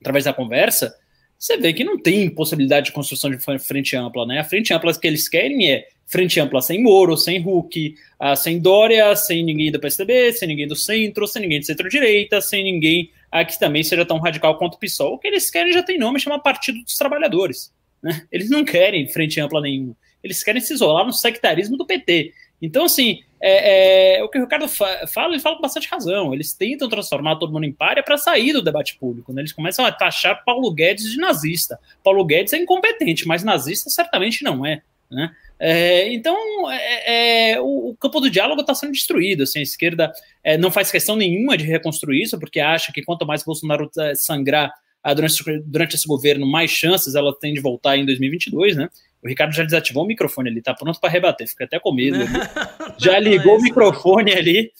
[0.00, 0.96] através da conversa,
[1.38, 4.40] você vê que não tem possibilidade de construção de frente ampla, né?
[4.40, 8.58] A frente ampla que eles querem é frente ampla sem Moro, sem Huck, uh, sem
[8.58, 13.10] Dória, sem ninguém do PSDB, sem ninguém do centro, sem ninguém de centro-direita, sem ninguém
[13.46, 15.14] que também seja tão radical quanto o PSOL.
[15.14, 17.72] O que eles querem já tem nome, chama Partido dos Trabalhadores.
[18.02, 18.26] Né?
[18.32, 19.96] Eles não querem frente ampla nenhuma.
[20.22, 22.32] Eles querem se isolar no sectarismo do PT.
[22.60, 26.34] Então, assim, é, é, o que o Ricardo fa fala, ele fala com bastante razão.
[26.34, 29.32] Eles tentam transformar todo mundo em párea para sair do debate público.
[29.32, 29.42] Né?
[29.42, 31.78] Eles começam a taxar Paulo Guedes de nazista.
[32.02, 34.82] Paulo Guedes é incompetente, mas nazista certamente não é.
[35.10, 35.30] Né?
[35.62, 36.34] É, então,
[36.70, 39.42] é, é, o, o, campo do diálogo está sendo destruído.
[39.42, 40.10] Assim, a esquerda
[40.42, 44.14] é, não faz questão nenhuma de reconstruir isso, porque acha que quanto mais Bolsonaro é,
[44.14, 48.88] sangrar ah, durante, durante esse governo, mais chances ela tem de voltar em 2022, né?
[49.22, 52.16] O Ricardo já desativou o microfone, ele tá pronto para rebater, fica até com medo.
[52.98, 54.72] já ligou o microfone ali,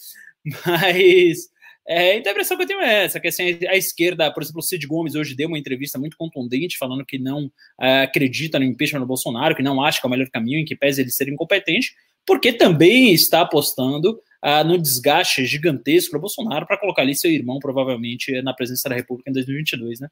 [0.65, 1.50] mas
[1.93, 4.59] é, então a impressão que eu tenho é essa, que assim, a esquerda, por exemplo,
[4.59, 8.63] o Cid Gomes hoje deu uma entrevista muito contundente, falando que não uh, acredita no
[8.63, 11.11] impeachment do Bolsonaro, que não acha que é o melhor caminho, em que pese ele
[11.11, 11.93] ser incompetente,
[12.25, 17.59] porque também está apostando uh, no desgaste gigantesco do Bolsonaro para colocar ali seu irmão,
[17.59, 20.07] provavelmente, na presença da República em 2022, né?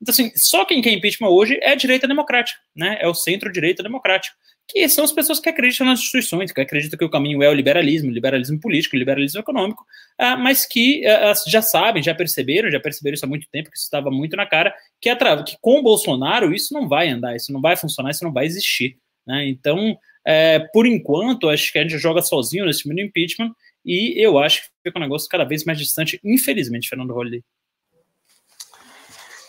[0.00, 2.98] Então, assim, só quem quer impeachment hoje é a direita democrática, né?
[3.00, 4.36] É o centro-direita democrático,
[4.68, 7.52] que são as pessoas que acreditam nas instituições, que acreditam que o caminho é o
[7.52, 9.84] liberalismo, liberalismo político, liberalismo econômico,
[10.20, 13.76] uh, mas que uh, já sabem, já perceberam, já perceberam isso há muito tempo, que
[13.76, 15.14] isso estava muito na cara, que,
[15.46, 18.46] que com o Bolsonaro isso não vai andar, isso não vai funcionar, isso não vai
[18.46, 18.96] existir.
[19.26, 19.48] Né?
[19.48, 23.52] Então, é, por enquanto, acho que a gente joga sozinho nesse mini impeachment
[23.84, 27.42] e eu acho que fica um negócio cada vez mais distante, infelizmente, Fernando Holliday.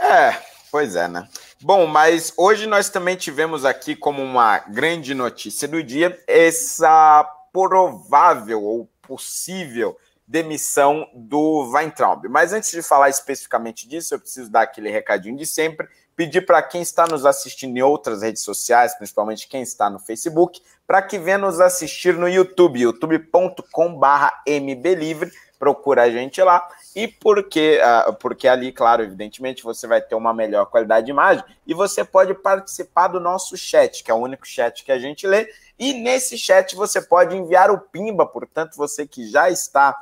[0.01, 0.37] É,
[0.71, 1.27] pois é, né?
[1.63, 7.23] Bom, mas hoje nós também tivemos aqui como uma grande notícia do dia essa
[7.53, 9.97] provável ou possível
[10.27, 12.27] demissão do Weintraub.
[12.27, 16.61] Mas antes de falar especificamente disso, eu preciso dar aquele recadinho de sempre pedir para
[16.61, 21.17] quem está nos assistindo em outras redes sociais, principalmente quem está no Facebook, para que
[21.17, 25.31] venha nos assistir no YouTube, youtube.com/mblivre.
[25.63, 26.67] Procura a gente lá.
[26.93, 31.41] E porque, uh, porque ali, claro, evidentemente, você vai ter uma melhor qualidade de imagem
[31.65, 35.25] e você pode participar do nosso chat, que é o único chat que a gente
[35.25, 35.49] lê.
[35.79, 39.95] E nesse chat você pode enviar o Pimba, portanto, você que já está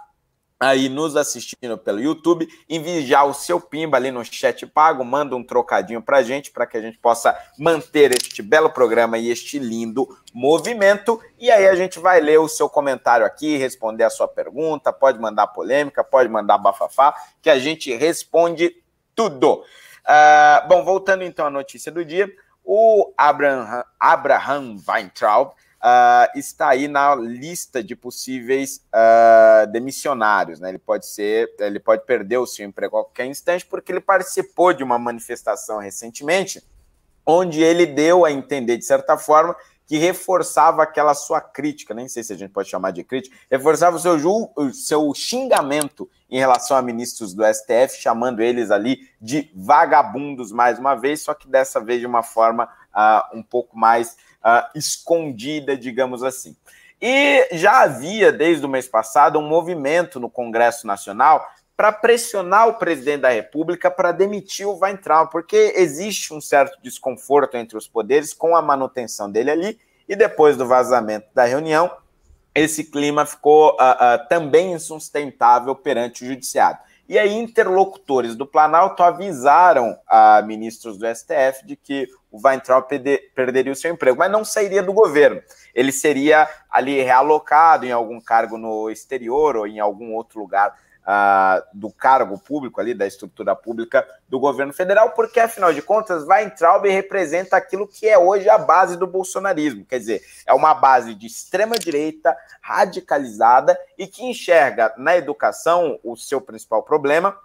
[0.61, 5.35] aí nos assistindo pelo YouTube, envie já o seu pimba ali no chat pago, manda
[5.35, 9.57] um trocadinho pra gente, para que a gente possa manter este belo programa e este
[9.57, 14.27] lindo movimento, e aí a gente vai ler o seu comentário aqui, responder a sua
[14.27, 18.75] pergunta, pode mandar polêmica, pode mandar bafafá, que a gente responde
[19.15, 19.63] tudo.
[20.05, 22.31] Uh, bom, voltando então à notícia do dia,
[22.63, 30.59] o Abraham, Abraham Weintraub, uh, está aí na lista de possíveis uh, demissionários.
[30.59, 30.69] Né?
[30.69, 34.73] Ele pode ser, ele pode perder o seu emprego a qualquer instante, porque ele participou
[34.73, 36.63] de uma manifestação recentemente,
[37.25, 39.55] onde ele deu a entender, de certa forma,
[39.91, 43.97] que reforçava aquela sua crítica, nem sei se a gente pode chamar de crítica, reforçava
[43.97, 44.15] o seu,
[44.55, 50.79] o seu xingamento em relação a ministros do STF, chamando eles ali de vagabundos mais
[50.79, 55.75] uma vez, só que dessa vez de uma forma uh, um pouco mais uh, escondida,
[55.75, 56.55] digamos assim.
[57.01, 61.45] E já havia, desde o mês passado, um movimento no Congresso Nacional
[61.81, 67.57] para pressionar o presidente da República para demitir o Weintraub, porque existe um certo desconforto
[67.57, 71.89] entre os poderes com a manutenção dele ali, e depois do vazamento da reunião,
[72.53, 76.77] esse clima ficou uh, uh, também insustentável perante o judiciário.
[77.09, 82.85] E aí, interlocutores do Planalto avisaram a ministros do STF de que o Weintraub
[83.33, 85.41] perderia o seu emprego, mas não sairia do governo.
[85.73, 90.75] Ele seria ali realocado em algum cargo no exterior ou em algum outro lugar
[91.73, 96.85] do cargo público ali, da estrutura pública do governo federal, porque afinal de contas, Weintraub
[96.85, 101.27] representa aquilo que é hoje a base do bolsonarismo, quer dizer, é uma base de
[101.27, 107.37] extrema direita radicalizada e que enxerga na educação o seu principal problema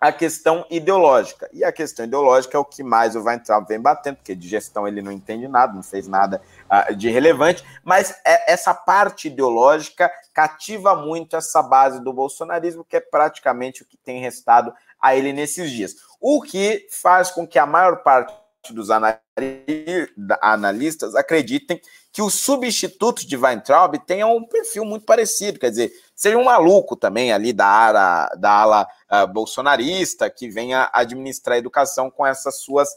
[0.00, 1.48] a questão ideológica.
[1.52, 4.86] E a questão ideológica é o que mais o Weintraub vem batendo, porque de gestão
[4.86, 10.10] ele não entende nada, não fez nada uh, de relevante, mas é, essa parte ideológica
[10.32, 15.32] cativa muito essa base do bolsonarismo, que é praticamente o que tem restado a ele
[15.32, 15.96] nesses dias.
[16.20, 18.32] O que faz com que a maior parte
[18.70, 18.90] dos
[20.42, 21.80] analistas acreditem
[22.12, 26.96] que o substituto de Weintraub tenha um perfil muito parecido, quer dizer, seja um maluco
[26.96, 32.56] também ali da, ara, da ala uh, bolsonarista que venha administrar a educação com essas
[32.56, 32.88] suas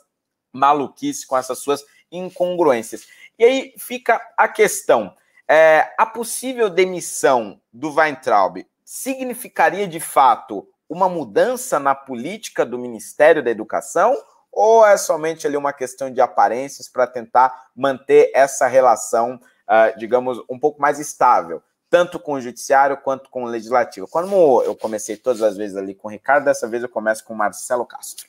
[0.52, 3.08] maluquices, com essas suas incongruências.
[3.38, 5.16] E aí fica a questão:
[5.48, 13.44] é, a possível demissão do Weintraub significaria de fato uma mudança na política do Ministério
[13.44, 14.18] da Educação?
[14.52, 20.44] Ou é somente ali uma questão de aparências para tentar manter essa relação, uh, digamos,
[20.50, 21.62] um pouco mais estável?
[21.92, 24.08] Tanto com o judiciário quanto com o legislativo.
[24.08, 27.34] Como eu comecei todas as vezes ali com o Ricardo, dessa vez eu começo com
[27.34, 28.26] o Marcelo Castro.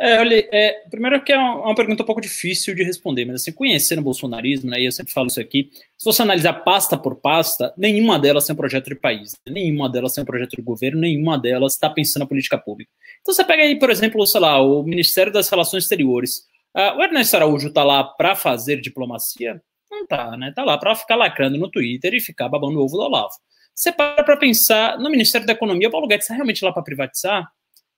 [0.00, 3.42] É, olha, é, primeiro que é uma, uma, pergunta um pouco difícil de responder, mas
[3.42, 6.96] assim, conhecendo o bolsonarismo, né, e eu sempre falo isso aqui, se você analisar pasta
[6.96, 10.62] por pasta, nenhuma delas tem um projeto de país, nenhuma delas tem um projeto de
[10.62, 12.90] governo, nenhuma delas está pensando na política pública.
[13.20, 16.46] Então você pega aí, por exemplo, sei lá, o Ministério das Relações Exteriores.
[16.76, 19.60] Uh, o Ernesto Araújo está lá para fazer diplomacia?
[19.90, 20.52] Não tá, né?
[20.54, 23.32] Tá lá para ficar lacrando no Twitter e ficar babando o ovo do Olavo.
[23.74, 26.82] Você para para pensar no Ministério da Economia, o Paulo Guedes está realmente lá para
[26.82, 27.48] privatizar?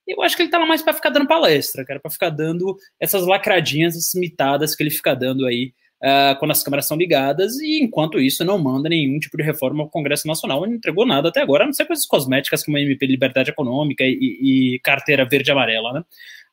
[0.07, 2.77] Eu acho que ele tá lá mais para ficar dando palestra, cara, para ficar dando
[2.99, 5.73] essas lacradinhas, essas mitadas que ele fica dando aí
[6.03, 9.83] uh, quando as câmeras são ligadas, e enquanto isso não manda nenhum tipo de reforma
[9.83, 12.81] ao Congresso Nacional, não entregou nada até agora, a não ser coisas cosméticas como a
[12.81, 16.05] MP Liberdade Econômica e, e carteira verde e amarela, né?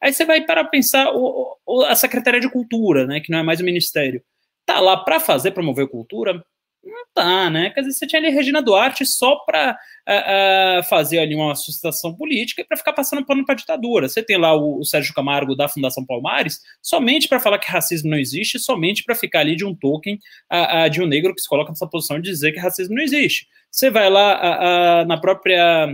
[0.01, 3.43] Aí você vai para pensar o, o, a Secretaria de Cultura, né, que não é
[3.43, 4.21] mais o Ministério
[4.67, 6.43] tá lá para fazer, promover cultura?
[6.83, 7.69] Não tá, né?
[7.71, 9.77] Quer dizer, você tinha ali Regina Duarte só para
[10.07, 14.07] uh, uh, fazer ali uma sustentação política e para ficar passando pano para ditadura.
[14.07, 18.09] Você tem lá o, o, Sérgio Camargo da Fundação Palmares somente para falar que racismo
[18.09, 20.17] não existe, somente para ficar ali de um token
[20.51, 23.47] uh, de um negro que se coloca nessa posição de dizer que racismo não existe.
[23.69, 25.89] Você vai lá na própria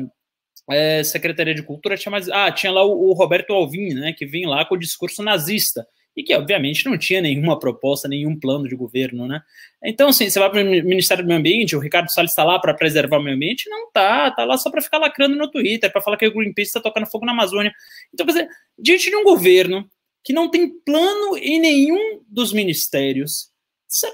[0.69, 2.29] é, Secretaria de Cultura, tinha mais.
[2.29, 4.13] Ah, tinha lá o, o Roberto Alvim, né?
[4.13, 8.39] Que vem lá com o discurso nazista e que, obviamente, não tinha nenhuma proposta, nenhum
[8.39, 9.41] plano de governo, né?
[9.83, 12.59] Então, assim, você vai para o Ministério do Meio Ambiente, o Ricardo Salles está lá
[12.59, 13.69] para preservar o meio ambiente?
[13.69, 16.69] Não tá, tá lá só para ficar lacrando no Twitter, para falar que o Greenpeace
[16.69, 17.73] está tocando fogo na Amazônia.
[18.13, 19.89] Então, quer dizer, diante de um governo
[20.23, 23.51] que não tem plano em nenhum dos ministérios,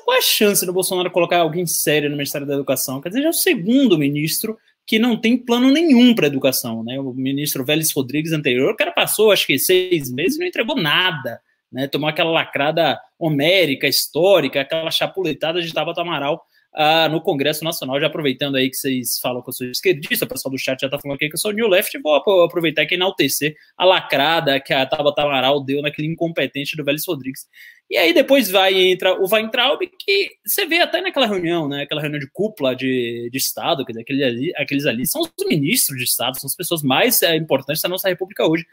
[0.03, 2.99] qual é a chance do Bolsonaro colocar alguém sério no Ministério da Educação?
[3.01, 6.99] Quer dizer, é o segundo ministro que não tem plano nenhum para educação, né?
[6.99, 10.75] O ministro Vélez Rodrigues anterior, o cara passou, acho que seis meses e não entregou
[10.75, 11.39] nada
[11.71, 16.41] né, tomou aquela lacrada homérica, histórica, aquela chapuletada de Tabata Amaral
[16.73, 17.99] ah, no Congresso Nacional.
[17.99, 20.87] Já aproveitando aí que vocês falam que eu sou esquerdista, o pessoal do chat já
[20.87, 24.73] está falando aqui que eu sou New Left, vou aproveitar e enaltecer a lacrada que
[24.73, 27.47] a Tabata Amaral deu naquele incompetente do Vélez Rodrigues.
[27.89, 32.01] E aí depois vai entra o Weintraub, que você vê até naquela reunião, né, aquela
[32.01, 35.97] reunião de cúpula de, de Estado, quer dizer, aqueles ali, aqueles ali são os ministros
[35.97, 38.63] de Estado, são as pessoas mais é, importantes da nossa República hoje.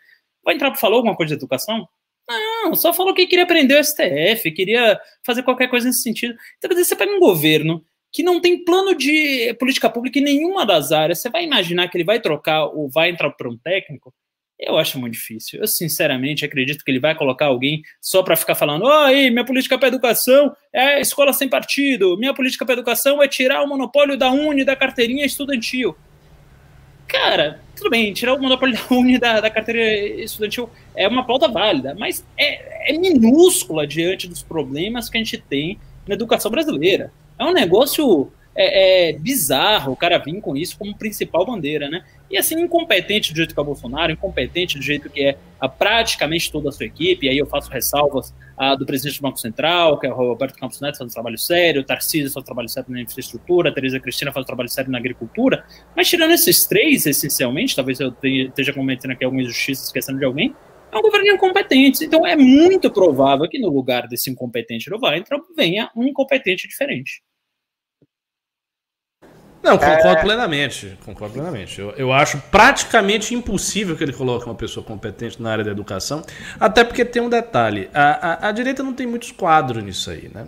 [0.44, 1.88] O Weintraub falou alguma coisa de educação?
[2.28, 6.34] Não, só falou que queria prender o STF, queria fazer qualquer coisa nesse sentido.
[6.58, 10.90] Então, você pega um governo que não tem plano de política pública em nenhuma das
[10.90, 14.12] áreas, você vai imaginar que ele vai trocar ou vai entrar para um técnico?
[14.58, 15.60] Eu acho muito difícil.
[15.60, 19.78] Eu, sinceramente, acredito que ele vai colocar alguém só para ficar falando: aí, minha política
[19.78, 24.30] para educação é escola sem partido, minha política para educação é tirar o monopólio da
[24.30, 25.94] Uni da carteirinha estudantil.
[27.06, 29.82] Cara, tudo bem, tirar o monopólio da Uni da, da carteira
[30.22, 35.38] estudantil é uma pauta válida, mas é, é minúscula diante dos problemas que a gente
[35.38, 37.12] tem na educação brasileira.
[37.38, 42.02] É um negócio é, é, bizarro o cara vir com isso como principal bandeira, né?
[42.30, 45.68] E assim, incompetente do jeito que é o Bolsonaro, incompetente do jeito que é a,
[45.68, 49.38] praticamente toda a sua equipe, e aí eu faço ressalvas a, do presidente do Banco
[49.38, 52.46] Central, que é o Roberto Campos Neto, faz um trabalho sério, o Tarcísio faz um
[52.46, 55.64] trabalho sério na infraestrutura, a Tereza Cristina faz um trabalho sério na agricultura,
[55.94, 60.54] mas tirando esses três, essencialmente, talvez eu esteja cometendo aqui alguma injustiça esquecendo de alguém,
[60.90, 62.04] é um governo incompetente.
[62.04, 67.22] Então é muito provável que no lugar desse incompetente do Weintraub venha um incompetente diferente.
[69.66, 70.22] Não, concordo é...
[70.22, 70.96] plenamente.
[71.04, 71.80] Concordo plenamente.
[71.80, 76.22] Eu, eu acho praticamente impossível que ele coloque uma pessoa competente na área da educação,
[76.58, 80.30] até porque tem um detalhe: a, a, a direita não tem muitos quadros nisso aí,
[80.32, 80.46] né?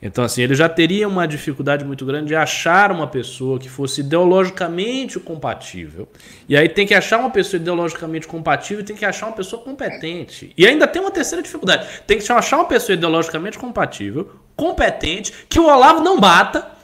[0.00, 4.02] Então, assim, ele já teria uma dificuldade muito grande de achar uma pessoa que fosse
[4.02, 6.06] ideologicamente compatível.
[6.46, 9.62] E aí tem que achar uma pessoa ideologicamente compatível e tem que achar uma pessoa
[9.62, 10.52] competente.
[10.56, 15.58] E ainda tem uma terceira dificuldade: tem que achar uma pessoa ideologicamente compatível, competente, que
[15.58, 16.75] o Olavo não bata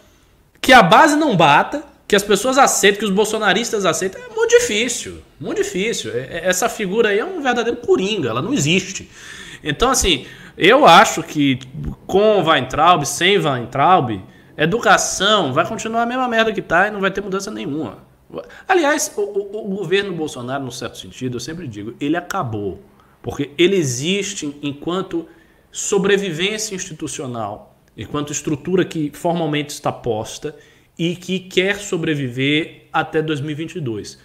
[0.62, 4.50] que a base não bata, que as pessoas aceitem, que os bolsonaristas aceitem, é muito
[4.50, 5.20] difícil.
[5.40, 6.12] Muito difícil.
[6.12, 9.10] É, é, essa figura aí é um verdadeiro coringa, ela não existe.
[9.64, 10.24] Então, assim,
[10.56, 11.58] eu acho que
[12.06, 14.22] com Weintraub, sem Weintraub,
[14.56, 17.98] educação vai continuar a mesma merda que tá e não vai ter mudança nenhuma.
[18.68, 22.80] Aliás, o, o, o governo Bolsonaro, num certo sentido, eu sempre digo, ele acabou.
[23.20, 25.28] Porque ele existe enquanto
[25.70, 30.57] sobrevivência institucional enquanto estrutura que formalmente está posta
[30.99, 34.18] e que quer sobreviver até 2022.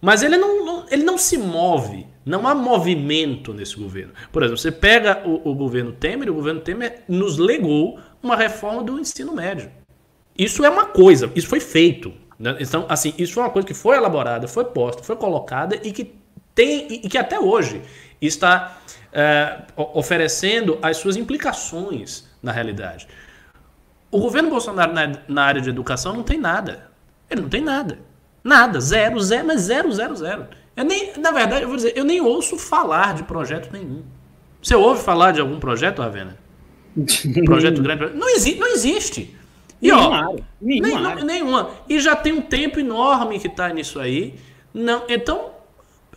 [0.00, 4.12] Mas ele não, não, ele não se move, não há movimento nesse governo.
[4.30, 8.82] Por exemplo, você pega o, o governo Temer, o governo Temer nos legou uma reforma
[8.82, 9.70] do ensino médio.
[10.36, 12.12] Isso é uma coisa, isso foi feito.
[12.38, 12.56] Né?
[12.60, 16.12] Então, assim, isso foi uma coisa que foi elaborada, foi posta, foi colocada e que
[16.54, 17.82] tem e que até hoje
[18.20, 18.78] está
[19.12, 23.08] é, oferecendo as suas implicações na realidade.
[24.10, 26.90] O governo Bolsonaro na, na, área de educação não tem nada.
[27.28, 27.98] Ele não tem nada.
[28.44, 28.78] Nada.
[28.80, 30.46] Zero, zero, mas zero, zero, zero.
[30.76, 34.02] Eu nem, na verdade, eu vou dizer, eu nem ouço falar de projeto nenhum.
[34.62, 36.36] Você ouve falar de algum projeto, Ravena?
[37.44, 38.14] projeto grande?
[38.14, 39.34] Não, exi não existe.
[39.80, 41.70] E, nenhuma, ó, nenhuma, nem, nenhuma.
[41.88, 44.34] E já tem um tempo enorme que está nisso aí.
[44.72, 45.50] Não, então,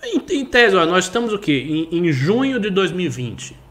[0.04, 1.88] em, em tese, ó, nós estamos o quê?
[1.92, 3.67] Em, em junho de 2020 não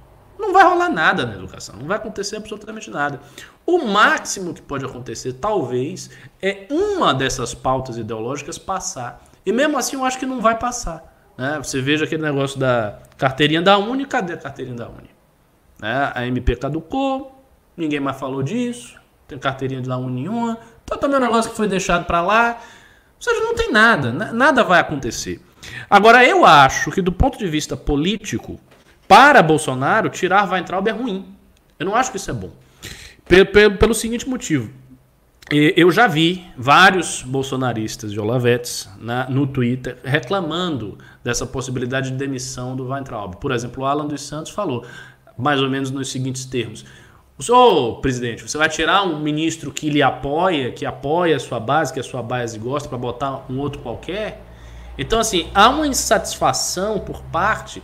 [0.57, 3.21] vai rolar nada na educação, não vai acontecer absolutamente nada.
[3.65, 6.11] O máximo que pode acontecer, talvez,
[6.43, 9.23] é uma dessas pautas ideológicas passar.
[9.45, 11.33] E mesmo assim, eu acho que não vai passar.
[11.37, 11.59] Né?
[11.63, 15.11] Você veja aquele negócio da carteirinha da Uni, cadê a carteirinha da Uni?
[15.81, 16.13] Né?
[16.15, 17.45] A MP caducou,
[17.77, 18.99] ninguém mais falou disso,
[19.29, 22.59] tem carteirinha da Uni nenhuma, então também é um negócio que foi deixado para lá.
[23.17, 25.41] Ou seja, não tem nada, nada vai acontecer.
[25.91, 28.61] Agora, eu acho que do ponto de vista político,
[29.09, 31.35] para Bolsonaro, tirar Weintraub é ruim.
[31.79, 32.51] Eu não acho que isso é bom.
[33.27, 34.71] Pelo, pelo, seguinte motivo.
[35.51, 42.75] Eu já vi vários bolsonaristas de Olavetes na, no Twitter reclamando dessa possibilidade de demissão
[42.75, 43.37] do Weintraub.
[43.37, 44.85] Por exemplo, o Alan dos Santos falou,
[45.39, 46.85] mais ou menos nos seguintes termos.
[47.39, 51.93] Senhor, presidente, você vai tirar um ministro que lhe apoia, que apoia a sua base,
[51.93, 54.43] que a sua base gosta, para botar um outro qualquer?
[54.97, 57.83] Então, assim, há uma insatisfação por parte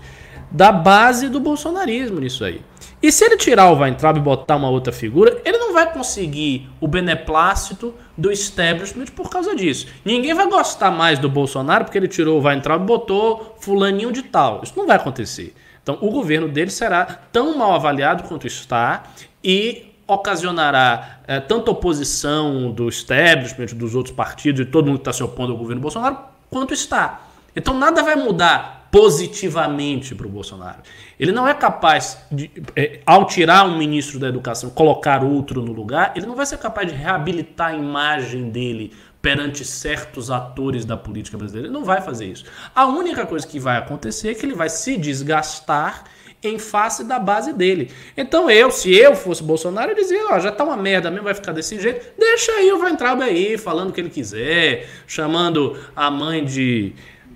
[0.53, 2.61] da base do bolsonarismo nisso aí.
[3.03, 6.71] E se ele tirar o Weintraub e botar uma outra figura, ele não vai conseguir
[6.81, 9.89] o beneplácito do establishment por causa disso.
[10.05, 14.23] Ninguém vai gostar mais do Bolsonaro porque ele tirou o Weintraub e botou fulaninho de
[14.23, 14.61] tal.
[14.63, 15.53] Isso não vai acontecer.
[15.83, 19.03] Então, o governo dele será tão mal avaliado quanto está
[19.43, 25.25] e ocasionará é, oposição do establishment, dos outros partidos e todo mundo que está se
[25.25, 27.23] opondo ao governo Bolsonaro, quanto está.
[27.57, 30.83] Então, nada vai mudar positivamente para o Bolsonaro.
[31.19, 35.73] Ele não é capaz de, é, ao tirar um ministro da educação, colocar outro no
[35.73, 40.95] lugar, ele não vai ser capaz de reabilitar a imagem dele perante certos atores da
[40.95, 41.69] política brasileira.
[41.69, 42.45] Ele não vai fazer isso.
[42.75, 46.05] A única coisa que vai acontecer é que ele vai se desgastar
[46.43, 47.91] em face da base dele.
[48.17, 51.35] Então eu, se eu fosse Bolsonaro, eu dizia, ó, já tá uma merda mesmo, vai
[51.35, 56.11] ficar desse jeito, deixa aí o Weintraub aí, falando o que ele quiser, chamando a
[56.11, 56.93] mãe de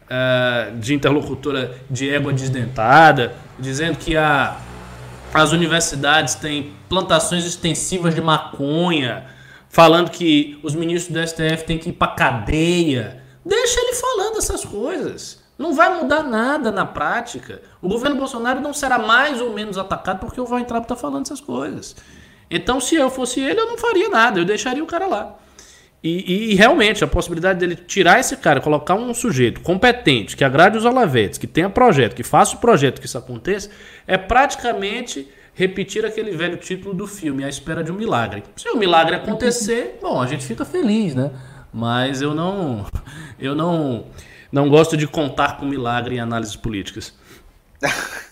[0.06, 4.56] uh, de interlocutora de égua desdentada, dizendo que a,
[5.32, 9.26] as universidades têm plantações extensivas de maconha,
[9.68, 13.22] falando que os ministros do STF têm que ir para cadeia.
[13.44, 15.44] Deixa ele falando essas coisas.
[15.58, 17.62] Não vai mudar nada na prática.
[17.80, 21.40] O governo Bolsonaro não será mais ou menos atacado porque o Weintraub está falando essas
[21.40, 21.96] coisas.
[22.50, 25.34] Então, se eu fosse ele, eu não faria nada, eu deixaria o cara lá.
[26.02, 30.78] E, e, realmente, a possibilidade dele tirar esse cara, colocar um sujeito competente, que agrade
[30.78, 33.70] os olavetes, que tenha projeto, que faça o projeto que isso aconteça,
[34.06, 38.44] é praticamente repetir aquele velho título do filme, A Espera de um Milagre.
[38.56, 41.30] Se o milagre acontecer, bom, a gente fica feliz, né?
[41.72, 42.86] Mas eu não.
[43.38, 44.06] Eu não.
[44.52, 47.14] não gosto de contar com milagre em análises políticas.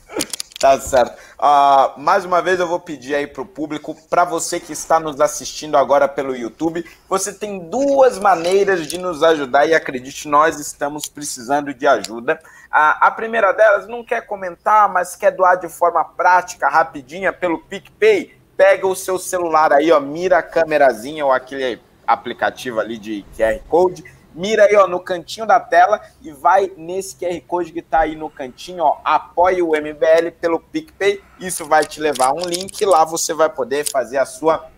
[0.64, 1.18] Tá certo.
[1.34, 4.98] Uh, mais uma vez eu vou pedir aí para o público, para você que está
[4.98, 10.58] nos assistindo agora pelo YouTube, você tem duas maneiras de nos ajudar e acredite, nós
[10.58, 12.40] estamos precisando de ajuda.
[12.42, 17.58] Uh, a primeira delas, não quer comentar, mas quer doar de forma prática, rapidinha, pelo
[17.58, 18.34] PicPay.
[18.56, 23.60] Pega o seu celular aí, ó, mira a câmerazinha ou aquele aplicativo ali de QR
[23.68, 24.02] Code
[24.34, 28.16] mira aí ó, no cantinho da tela e vai nesse QR Code que está aí
[28.16, 32.84] no cantinho, ó, apoie o MBL pelo PicPay, isso vai te levar um link.
[32.84, 34.68] Lá você vai poder fazer a sua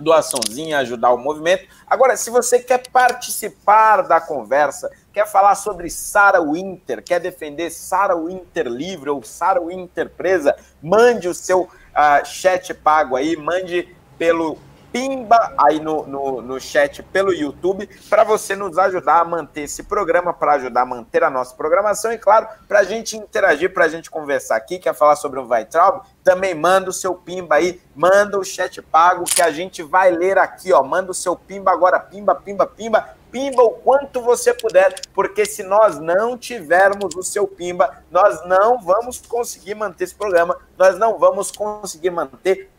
[0.00, 1.66] doaçãozinha, ajudar o movimento.
[1.86, 8.16] Agora, se você quer participar da conversa, quer falar sobre Sara Winter, quer defender Sara
[8.16, 14.58] Winter livre ou Sara Winter presa, mande o seu uh, chat pago aí, mande pelo
[14.94, 19.82] pimba aí no, no, no chat pelo YouTube para você nos ajudar a manter esse
[19.82, 23.86] programa, para ajudar a manter a nossa programação e, claro, para a gente interagir, para
[23.86, 27.82] a gente conversar aqui, quer falar sobre o Weitraub, também manda o seu pimba aí,
[27.92, 30.80] manda o chat pago que a gente vai ler aqui, ó.
[30.84, 35.64] Manda o seu pimba agora, pimba, pimba, pimba, pimba o quanto você puder, porque se
[35.64, 41.18] nós não tivermos o seu pimba, nós não vamos conseguir manter esse programa, nós não
[41.18, 42.70] vamos conseguir manter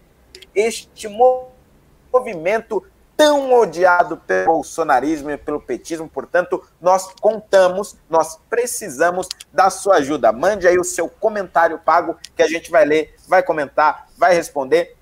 [0.55, 1.54] este movimento
[2.15, 2.83] movimento
[3.17, 6.07] tão odiado pelo bolsonarismo e pelo petismo.
[6.07, 10.31] Portanto, nós contamos, nós precisamos da sua ajuda.
[10.31, 14.95] Mande aí o seu comentário pago que a gente vai ler, vai comentar, vai responder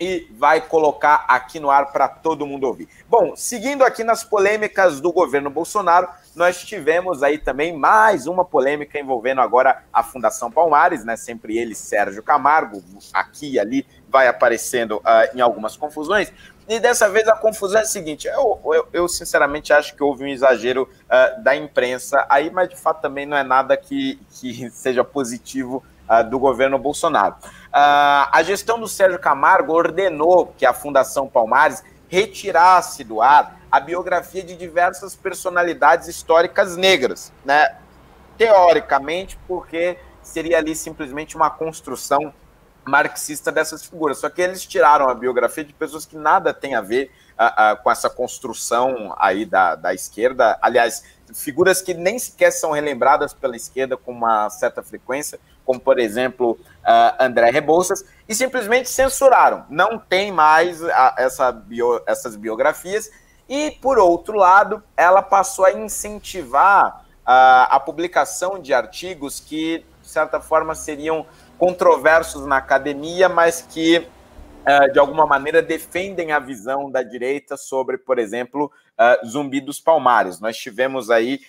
[0.00, 2.88] e vai colocar aqui no ar para todo mundo ouvir.
[3.06, 8.98] Bom, seguindo aqui nas polêmicas do governo Bolsonaro, nós tivemos aí também mais uma polêmica
[8.98, 11.16] envolvendo agora a Fundação Palmares, né?
[11.16, 16.32] Sempre ele, Sérgio Camargo, aqui e ali vai aparecendo uh, em algumas confusões.
[16.70, 20.22] E dessa vez a confusão é a seguinte: eu, eu, eu sinceramente acho que houve
[20.22, 24.70] um exagero uh, da imprensa aí, mas de fato também não é nada que, que
[24.70, 27.34] seja positivo uh, do governo Bolsonaro.
[27.42, 33.80] Uh, a gestão do Sérgio Camargo ordenou que a Fundação Palmares retirasse do ar a
[33.80, 37.78] biografia de diversas personalidades históricas negras, né?
[38.38, 42.32] Teoricamente, porque seria ali simplesmente uma construção
[42.84, 44.18] marxista dessas figuras.
[44.18, 47.10] Só que eles tiraram a biografia de pessoas que nada tem a ver
[47.82, 50.58] com essa construção aí da, da esquerda.
[50.60, 51.02] Aliás,
[51.34, 56.58] figuras que nem sequer são relembradas pela esquerda com uma certa frequência, como, por exemplo,
[56.82, 59.64] uh, André Rebouças, e simplesmente censuraram.
[59.70, 60.82] Não tem mais
[61.16, 63.10] essa bio, essas biografias.
[63.48, 70.40] E, por outro lado, ela passou a incentivar a publicação de artigos que, de certa
[70.40, 71.24] forma, seriam
[71.60, 74.08] controversos na academia, mas que
[74.60, 79.80] Uh, de alguma maneira defendem a visão da direita sobre, por exemplo, uh, Zumbi dos
[79.80, 80.38] Palmares.
[80.38, 81.40] Nós tivemos aí,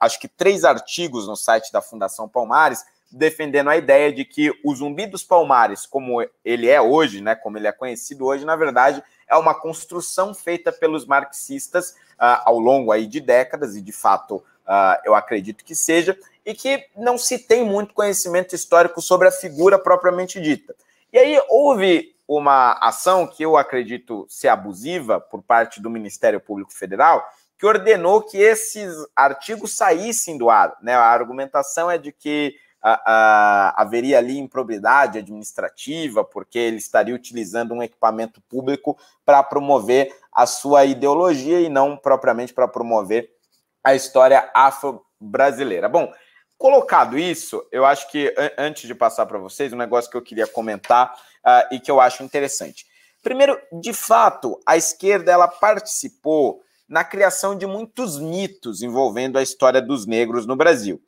[0.00, 4.74] acho que três artigos no site da Fundação Palmares defendendo a ideia de que o
[4.74, 9.04] Zumbi dos Palmares, como ele é hoje, né, como ele é conhecido hoje, na verdade
[9.28, 14.42] é uma construção feita pelos marxistas ao longo aí de décadas e de fato
[15.04, 19.78] eu acredito que seja, e que não se tem muito conhecimento histórico sobre a figura
[19.78, 20.74] propriamente dita.
[21.12, 26.72] E aí houve uma ação que eu acredito ser abusiva por parte do Ministério Público
[26.72, 27.24] Federal,
[27.58, 30.76] que ordenou que esses artigos saíssem do ar.
[30.82, 30.94] Né?
[30.94, 38.40] A argumentação é de que haveria ali improbidade administrativa, porque ele estaria utilizando um equipamento
[38.48, 43.30] público para promover a sua ideologia e não propriamente para promover
[43.82, 45.88] a história afro-brasileira.
[45.88, 46.12] Bom,
[46.62, 50.46] Colocado isso, eu acho que antes de passar para vocês, um negócio que eu queria
[50.46, 52.86] comentar uh, e que eu acho interessante.
[53.20, 59.82] Primeiro, de fato, a esquerda ela participou na criação de muitos mitos envolvendo a história
[59.82, 61.02] dos negros no Brasil.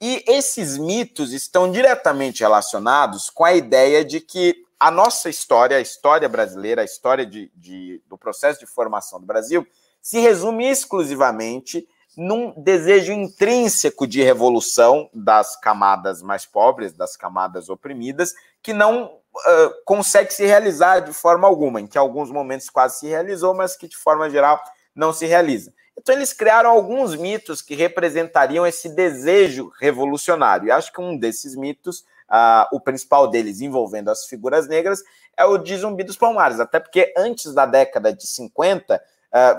[0.00, 5.80] E esses mitos estão diretamente relacionados com a ideia de que a nossa história, a
[5.80, 9.66] história brasileira, a história de, de, do processo de formação do Brasil,
[10.00, 11.84] se resume exclusivamente
[12.16, 19.84] num desejo intrínseco de revolução das camadas mais pobres, das camadas oprimidas, que não uh,
[19.84, 23.88] consegue se realizar de forma alguma, em que alguns momentos quase se realizou, mas que
[23.88, 24.60] de forma geral
[24.94, 25.72] não se realiza.
[25.96, 30.68] Então eles criaram alguns mitos que representariam esse desejo revolucionário.
[30.68, 32.00] E acho que um desses mitos,
[32.30, 35.02] uh, o principal deles envolvendo as figuras negras,
[35.36, 39.00] é o de Zumbi dos Palmares, até porque antes da década de 50, uh,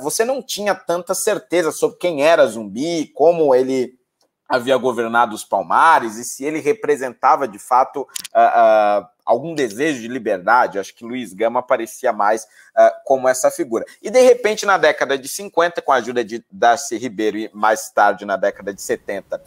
[0.02, 3.98] você não tinha tanta certeza sobre quem era Zumbi, como ele
[4.52, 10.10] havia governado os Palmares e se ele representava de fato uh, uh, algum desejo de
[10.10, 10.78] liberdade.
[10.78, 13.86] Acho que Luiz Gama aparecia mais uh, como essa figura.
[14.02, 17.90] E de repente, na década de 50, com a ajuda de Darcy Ribeiro e mais
[17.92, 19.42] tarde na década de 70,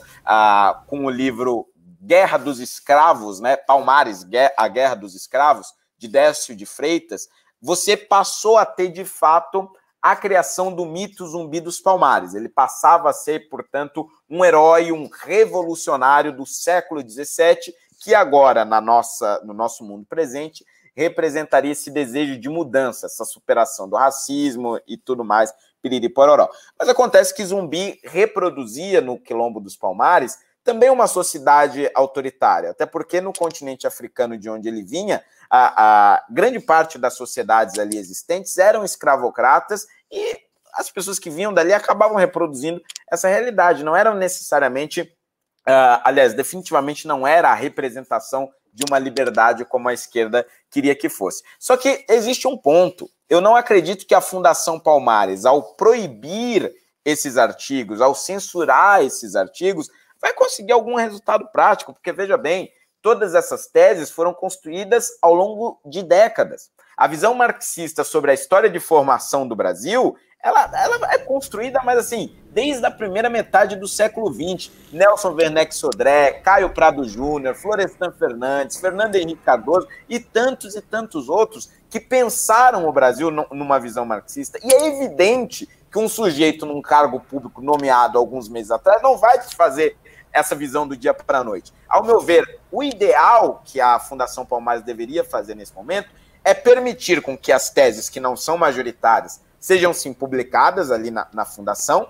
[0.87, 1.69] com o livro
[2.01, 7.29] Guerra dos Escravos, né, Palmares, A Guerra dos Escravos, de Décio de Freitas,
[7.61, 9.71] você passou a ter de fato
[10.05, 12.35] a criação do mito zumbi dos Palmares.
[12.35, 18.83] Ele passava a ser, portanto, um herói, um revolucionário do século XVII, que agora, na
[18.83, 20.63] nossa, no nosso mundo presente,
[20.95, 25.51] representaria esse desejo de mudança, essa superação do racismo e tudo mais,
[25.81, 26.51] piriri pororó.
[26.79, 33.23] Mas acontece que Zumbi reproduzia no Quilombo dos Palmares também uma sociedade autoritária, até porque
[33.23, 38.57] no continente africano de onde ele vinha, a, a grande parte das sociedades ali existentes
[38.59, 40.39] eram escravocratas e
[40.75, 47.07] as pessoas que vinham dali acabavam reproduzindo essa realidade, não eram necessariamente, uh, aliás, definitivamente
[47.07, 51.45] não era a representação de uma liberdade como a esquerda queria que fosse.
[51.61, 53.09] Só que existe um ponto.
[53.29, 56.73] Eu não acredito que a Fundação Palmares, ao proibir
[57.05, 59.89] esses artigos, ao censurar esses artigos,
[60.21, 62.71] vai conseguir algum resultado prático, porque veja bem,
[63.05, 66.71] todas essas teses foram construídas ao longo de décadas.
[66.97, 71.99] A visão marxista sobre a história de formação do Brasil, ela, ela é construída, mas
[71.99, 74.71] assim, desde a primeira metade do século XX.
[74.91, 81.29] Nelson Werneck Sodré, Caio Prado Júnior, Florestan Fernandes, Fernando Henrique Cardoso e tantos e tantos
[81.29, 84.59] outros que pensaram o Brasil numa visão marxista.
[84.65, 89.43] E é evidente que um sujeito num cargo público nomeado alguns meses atrás não vai
[89.43, 89.95] fazer
[90.35, 91.73] essa visão do dia para a noite.
[91.89, 96.11] Ao meu ver, o ideal que a Fundação Palmares deveria fazer nesse momento
[96.43, 101.27] é permitir com que as teses que não são majoritárias sejam sim publicadas ali na,
[101.33, 102.09] na fundação,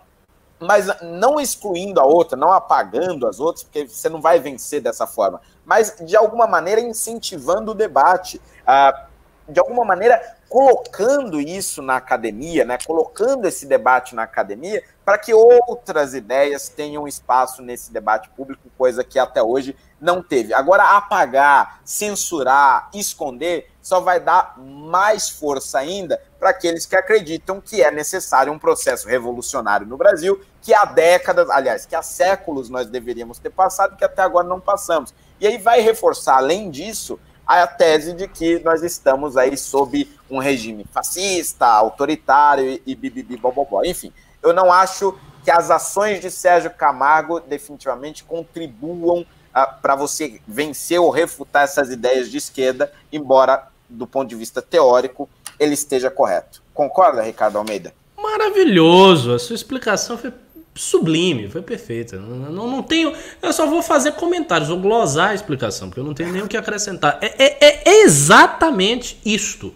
[0.59, 5.07] mas não excluindo a outra, não apagando as outras, porque você não vai vencer dessa
[5.07, 9.07] forma, mas de alguma maneira incentivando o debate, uh,
[9.49, 10.21] de alguma maneira
[10.55, 17.09] colocando isso na academia, né, colocando esse debate na academia, para que outras ideias tenham
[17.09, 20.55] espaço nesse debate público, coisa que até hoje não teve.
[20.55, 27.83] Agora, apagar, censurar, esconder, só vai dar mais força ainda para aqueles que acreditam que
[27.83, 32.87] é necessário um processo revolucionário no Brasil, que há décadas, aliás, que há séculos nós
[32.87, 35.13] deveríamos ter passado, que até agora não passamos.
[35.41, 40.39] E aí vai reforçar, além disso, a tese de que nós estamos aí sob um
[40.39, 43.85] regime fascista, autoritário e bibibi bobobó.
[43.85, 50.41] Enfim, eu não acho que as ações de Sérgio Camargo definitivamente contribuam ah, para você
[50.49, 55.29] vencer ou refutar essas ideias de esquerda, embora, do ponto de vista teórico,
[55.61, 56.63] ele esteja correto.
[56.73, 57.95] Concorda, Ricardo Almeida?
[58.17, 59.35] Maravilhoso!
[59.35, 60.33] A sua explicação foi
[60.75, 62.17] sublime, foi perfeita.
[62.17, 63.13] Não, não, tenho.
[63.41, 66.49] Eu só vou fazer comentários, vou glosar a explicação, porque eu não tenho nem o
[66.49, 67.19] que acrescentar.
[67.21, 69.73] É, é, é exatamente isto.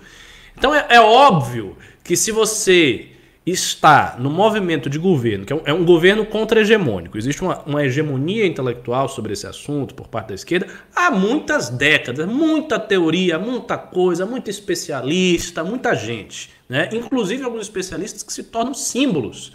[0.57, 3.11] Então é, é óbvio que se você
[3.47, 7.85] está no movimento de governo, que é um, é um governo contra-hegemônico, existe uma, uma,
[7.85, 13.79] hegemonia intelectual sobre esse assunto por parte da esquerda há muitas décadas, muita teoria, muita
[13.79, 16.91] coisa, muito especialista, muita gente, né?
[16.93, 19.53] inclusive alguns especialistas que se tornam símbolos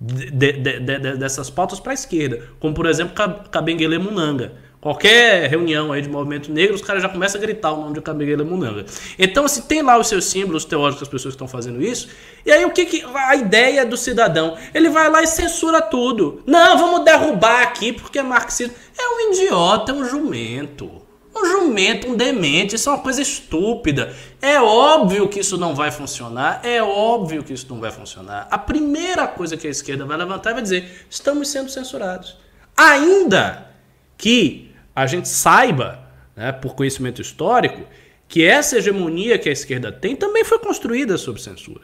[0.00, 3.14] de, de, de, dessas pautas para a esquerda, como por exemplo
[3.50, 7.80] Kabengele Munanga Qualquer reunião aí de movimento negro, os caras já começam a gritar o
[7.80, 8.86] nome de Cabigueira Munanga.
[9.18, 12.08] Então, se tem lá os seus símbolos teóricos, as pessoas estão fazendo isso,
[12.44, 14.56] e aí o que, que a ideia do cidadão?
[14.72, 16.40] Ele vai lá e censura tudo.
[16.46, 18.74] Não, vamos derrubar aqui porque é marxismo.
[18.96, 21.05] É um idiota, é um jumento.
[21.36, 24.14] Um jumento, um demente, isso é uma coisa estúpida.
[24.40, 28.48] É óbvio que isso não vai funcionar, é óbvio que isso não vai funcionar.
[28.50, 32.38] A primeira coisa que a esquerda vai levantar vai dizer: estamos sendo censurados.
[32.74, 33.70] Ainda
[34.16, 37.82] que a gente saiba, né, por conhecimento histórico,
[38.26, 41.82] que essa hegemonia que a esquerda tem também foi construída sob censura.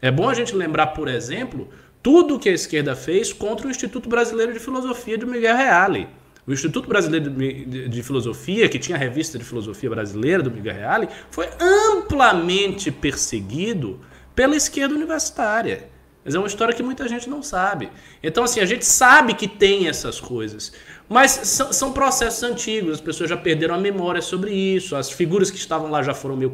[0.00, 1.68] É bom a gente lembrar, por exemplo,
[2.02, 6.08] tudo que a esquerda fez contra o Instituto Brasileiro de Filosofia de Miguel Reale.
[6.46, 11.08] O Instituto Brasileiro de Filosofia, que tinha a revista de filosofia brasileira do Miguel Reale,
[11.30, 14.00] foi amplamente perseguido
[14.34, 15.88] pela esquerda universitária.
[16.24, 17.90] Mas é uma história que muita gente não sabe.
[18.22, 20.72] Então, assim, a gente sabe que tem essas coisas.
[21.08, 25.50] Mas são, são, processos antigos, as pessoas já perderam a memória sobre isso, as figuras
[25.50, 26.52] que estavam lá já foram meio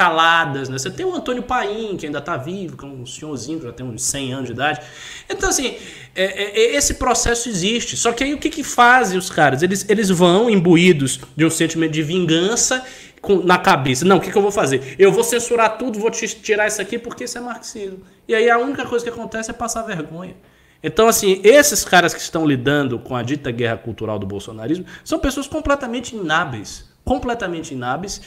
[0.00, 0.78] caladas, né?
[0.78, 3.84] Você tem o Antônio Paim, que ainda está vivo, que é um senhorzinho, já tem
[3.84, 4.80] uns 100 anos de idade.
[5.28, 5.76] Então, assim,
[6.14, 7.98] é, é, é, esse processo existe.
[7.98, 9.62] Só que aí o que, que fazem os caras?
[9.62, 12.82] Eles, eles vão imbuídos de um sentimento de vingança
[13.20, 14.06] com, na cabeça.
[14.06, 14.96] Não, o que, que eu vou fazer?
[14.98, 17.98] Eu vou censurar tudo, vou te tirar isso aqui porque isso é marxismo.
[18.26, 20.34] E aí a única coisa que acontece é passar vergonha.
[20.82, 25.18] Então, assim, esses caras que estão lidando com a dita guerra cultural do bolsonarismo são
[25.18, 26.88] pessoas completamente inábeis.
[27.04, 28.20] Completamente inábeis,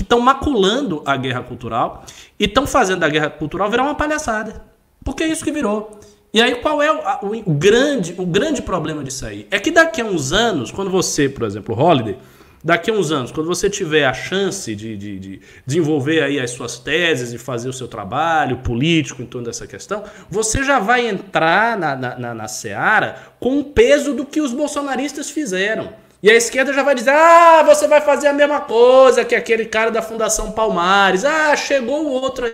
[0.00, 2.06] que estão maculando a guerra cultural
[2.38, 4.64] e estão fazendo a guerra cultural virar uma palhaçada.
[5.04, 6.00] Porque é isso que virou.
[6.32, 9.46] E aí, qual é o, o, o, grande, o grande problema disso aí?
[9.50, 12.16] É que daqui a uns anos, quando você, por exemplo, Holiday,
[12.64, 16.52] daqui a uns anos, quando você tiver a chance de, de, de, desenvolver aí as
[16.52, 21.06] suas teses e fazer o seu trabalho político em torno dessa questão, você já vai
[21.06, 25.92] entrar na, na, na, na seara com o peso do que os bolsonaristas fizeram.
[26.22, 29.66] E a esquerda já vai dizer: ah, você vai fazer a mesma coisa que aquele
[29.66, 31.24] cara da Fundação Palmares.
[31.24, 32.46] Ah, chegou o outro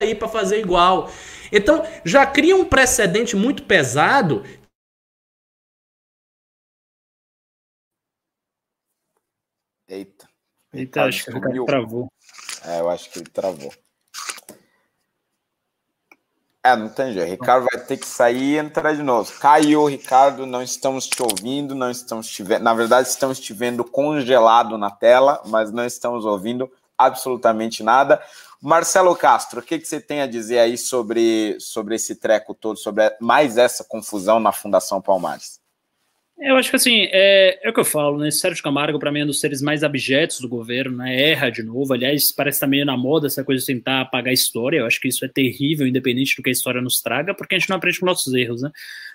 [0.00, 1.10] aí para fazer igual.
[1.50, 4.44] Então, já cria um precedente muito pesado
[9.88, 10.28] Eita.
[10.74, 12.12] Eita, acho que ele travou.
[12.62, 13.72] É, eu acho que ele travou.
[16.68, 17.30] É, não tem jeito.
[17.30, 19.32] Ricardo vai ter que sair e entrar de novo.
[19.40, 22.62] Caiu, Ricardo, não estamos te ouvindo, não estamos te vendo.
[22.62, 28.20] Na verdade, estamos te vendo congelado na tela, mas não estamos ouvindo absolutamente nada.
[28.60, 32.76] Marcelo Castro, o que, que você tem a dizer aí sobre, sobre esse treco todo,
[32.76, 35.60] sobre mais essa confusão na Fundação Palmares?
[36.40, 38.30] Eu acho que assim, é, é o que eu falo, né?
[38.30, 41.30] Sérgio Camargo, para mim, é um dos seres mais abjetos do governo, né?
[41.30, 41.92] Erra de novo.
[41.92, 44.78] Aliás, parece estar tá meio na moda essa coisa de tentar apagar a história.
[44.78, 47.58] Eu acho que isso é terrível, independente do que a história nos traga, porque a
[47.58, 48.70] gente não aprende com nossos erros, né?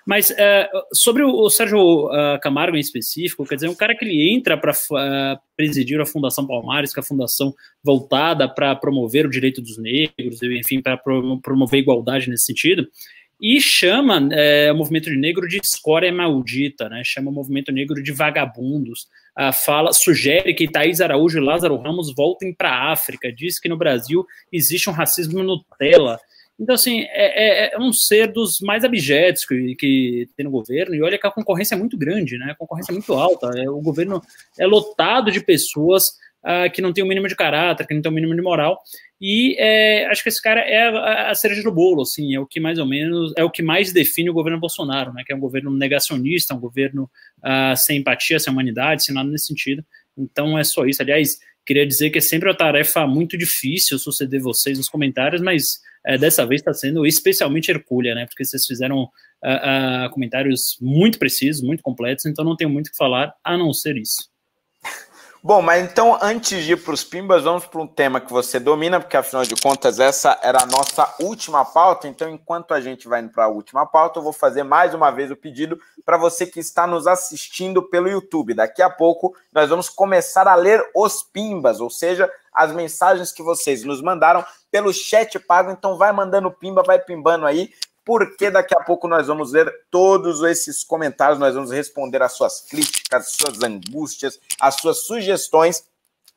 [0.06, 4.04] Mas é, sobre o, o Sérgio uh, Camargo em específico, quer dizer, um cara que
[4.04, 8.76] ele entra para uh, ah, presidir a Fundação Palmares, que é a fundação voltada para
[8.76, 10.98] promover o direito dos negros, enfim, para
[11.42, 12.86] promover igualdade nesse sentido
[13.40, 17.02] e chama é, o movimento negro de escória maldita, né?
[17.04, 22.14] chama o movimento negro de vagabundos, ah, fala, sugere que Thaís Araújo e Lázaro Ramos
[22.14, 26.18] voltem para a África, diz que no Brasil existe um racismo Nutella.
[26.58, 30.94] Então, assim, é, é, é um ser dos mais abjetos que, que, tem no governo,
[30.94, 32.52] e olha que a concorrência é muito grande, né?
[32.52, 33.50] A concorrência é muito alta.
[33.58, 34.22] É, o governo
[34.56, 38.12] é lotado de pessoas uh, que não tem o mínimo de caráter, que não tem
[38.12, 38.80] o mínimo de moral.
[39.20, 42.46] E é, acho que esse cara é a, a, cereja do bolo, assim, é o
[42.46, 45.22] que mais ou menos é o que mais define o governo Bolsonaro, né?
[45.24, 47.04] Que é um governo negacionista, um governo
[47.38, 49.84] uh, sem empatia, sem humanidade, sem nada nesse sentido.
[50.16, 51.00] Então é só isso.
[51.00, 55.80] Aliás, queria dizer que é sempre uma tarefa muito difícil suceder vocês nos comentários, mas
[56.04, 58.26] é, dessa vez está sendo especialmente hercúlea, né?
[58.26, 62.90] Porque vocês fizeram uh, uh, comentários muito precisos, muito completos, então não tenho muito o
[62.90, 64.33] que falar a não ser isso.
[65.46, 68.58] Bom, mas então, antes de ir para os Pimbas, vamos para um tema que você
[68.58, 72.08] domina, porque afinal de contas, essa era a nossa última pauta.
[72.08, 75.30] Então, enquanto a gente vai para a última pauta, eu vou fazer mais uma vez
[75.30, 78.54] o pedido para você que está nos assistindo pelo YouTube.
[78.54, 83.42] Daqui a pouco, nós vamos começar a ler os Pimbas, ou seja, as mensagens que
[83.42, 85.70] vocês nos mandaram pelo chat pago.
[85.70, 87.70] Então, vai mandando Pimba, vai pimbando aí
[88.04, 92.60] porque daqui a pouco nós vamos ver todos esses comentários, nós vamos responder às suas
[92.60, 95.84] críticas, às suas angústias, às suas sugestões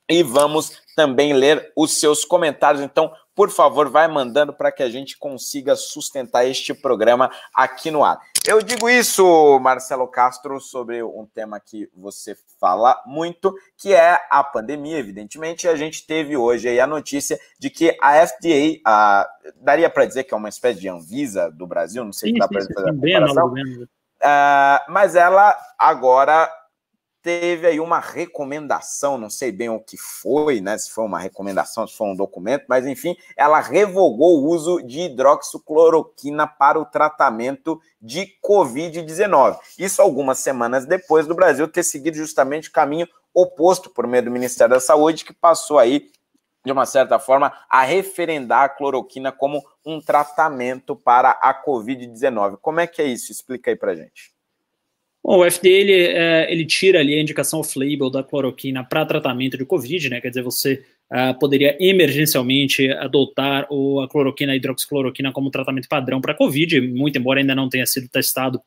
[0.09, 2.81] e vamos também ler os seus comentários.
[2.81, 8.03] Então, por favor, vai mandando para que a gente consiga sustentar este programa aqui no
[8.03, 8.19] ar.
[8.47, 14.43] Eu digo isso, Marcelo Castro, sobre um tema que você fala muito, que é a
[14.43, 15.67] pandemia, evidentemente.
[15.67, 20.23] A gente teve hoje aí a notícia de que a FDA, a, daria para dizer
[20.23, 22.93] que é uma espécie de Anvisa do Brasil, não sei se dá para fazer a
[22.93, 26.51] comparação, uh, mas ela agora
[27.27, 30.77] teve aí uma recomendação, não sei bem o que foi, né?
[30.77, 35.01] Se foi uma recomendação, se foi um documento, mas enfim, ela revogou o uso de
[35.01, 39.57] hidroxicloroquina para o tratamento de Covid-19.
[39.77, 44.31] Isso algumas semanas depois do Brasil ter seguido justamente o caminho oposto por meio do
[44.31, 46.09] Ministério da Saúde, que passou aí
[46.63, 52.57] de uma certa forma, a referendar a cloroquina como um tratamento para a Covid-19.
[52.61, 53.31] Como é que é isso?
[53.31, 54.36] Explica aí para gente.
[55.27, 59.57] Bom, o FDA ele, é, ele tira ali a indicação off-label da cloroquina para tratamento
[59.57, 60.21] de Covid, né?
[60.21, 66.21] Quer dizer, você uh, poderia emergencialmente adotar o, a cloroquina, a hidroxicloroquina como tratamento padrão
[66.21, 68.57] para Covid, muito embora ainda não tenha sido testado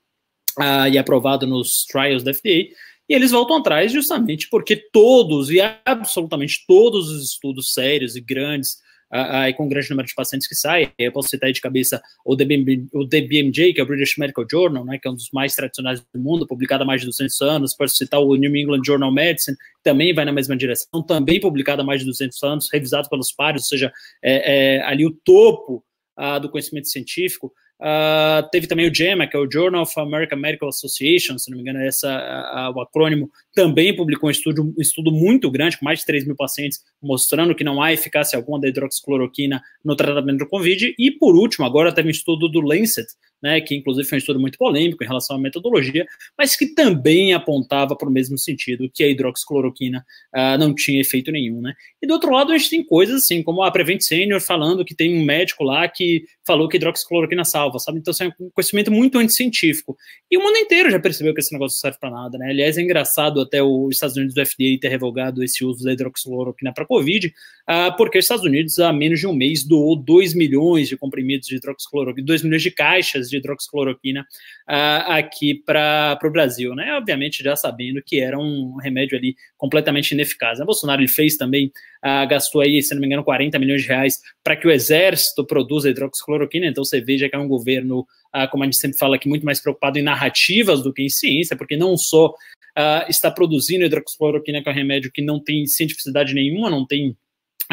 [0.59, 2.51] uh, e aprovado nos trials da FDA.
[2.51, 2.75] E
[3.09, 8.77] eles voltam atrás justamente porque todos, e absolutamente todos os estudos sérios e grandes
[9.11, 10.93] aí com um grande número de pacientes que saem.
[10.99, 14.47] Eu posso citar aí de cabeça o, DBM, o DBMJ, que é o British Medical
[14.51, 17.41] Journal, né, que é um dos mais tradicionais do mundo, publicado há mais de 200
[17.41, 17.75] anos.
[17.75, 21.83] Posso citar o New England Journal of Medicine, também vai na mesma direção, também publicado
[21.83, 23.93] há mais de 200 anos, revisado pelos pares, ou seja,
[24.23, 25.85] é, é ali o topo
[26.17, 27.53] ah, do conhecimento científico.
[27.81, 31.57] Uh, teve também o JAMA, que é o Journal of American Medical Association, se não
[31.57, 35.87] me engano, essa, a, o acrônimo, também publicou um estudo, um estudo muito grande, com
[35.87, 40.41] mais de 3 mil pacientes, mostrando que não há eficácia alguma da hidroxicloroquina no tratamento
[40.41, 40.95] do Covid.
[40.99, 43.07] E, por último, agora teve um estudo do Lancet,
[43.43, 47.33] né, que inclusive foi um estudo muito polêmico em relação à metodologia, mas que também
[47.33, 51.75] apontava para o mesmo sentido, que a hidroxicloroquina uh, não tinha efeito nenhum, né.
[52.03, 54.95] E do outro lado, a gente tem coisas assim, como a Prevent Senior falando que
[54.95, 57.99] tem um médico lá que falou que hidroxicloroquina salva, sabe?
[57.99, 59.97] Então, assim, é um conhecimento muito anticientífico.
[60.31, 62.51] E o mundo inteiro já percebeu que esse negócio não serve para nada, né?
[62.51, 66.73] Aliás, é engraçado até os Estados Unidos do FDA ter revogado esse uso da hidroxicloroquina
[66.73, 70.89] para Covid, uh, porque os Estados Unidos, há menos de um mês, doou 2 milhões
[70.89, 74.23] de comprimidos de hidroxicloroquina, 2 milhões de caixas de hidroxicloroquina
[74.69, 76.95] uh, aqui para o Brasil, né?
[76.95, 80.59] Obviamente, já sabendo que era um remédio ali completamente ineficaz.
[80.59, 80.65] Né?
[80.65, 81.73] Bolsonaro ele fez também,
[82.05, 85.45] uh, gastou aí, se não me engano, 40 milhões de reais para que o exército
[85.47, 89.17] produza hidroxicloroquina, então você veja que é um governo, uh, como a gente sempre fala
[89.17, 93.31] aqui, muito mais preocupado em narrativas do que em ciência, porque não só uh, está
[93.31, 97.17] produzindo hidroxicloroquina, que é um remédio que não tem cientificidade nenhuma, não tem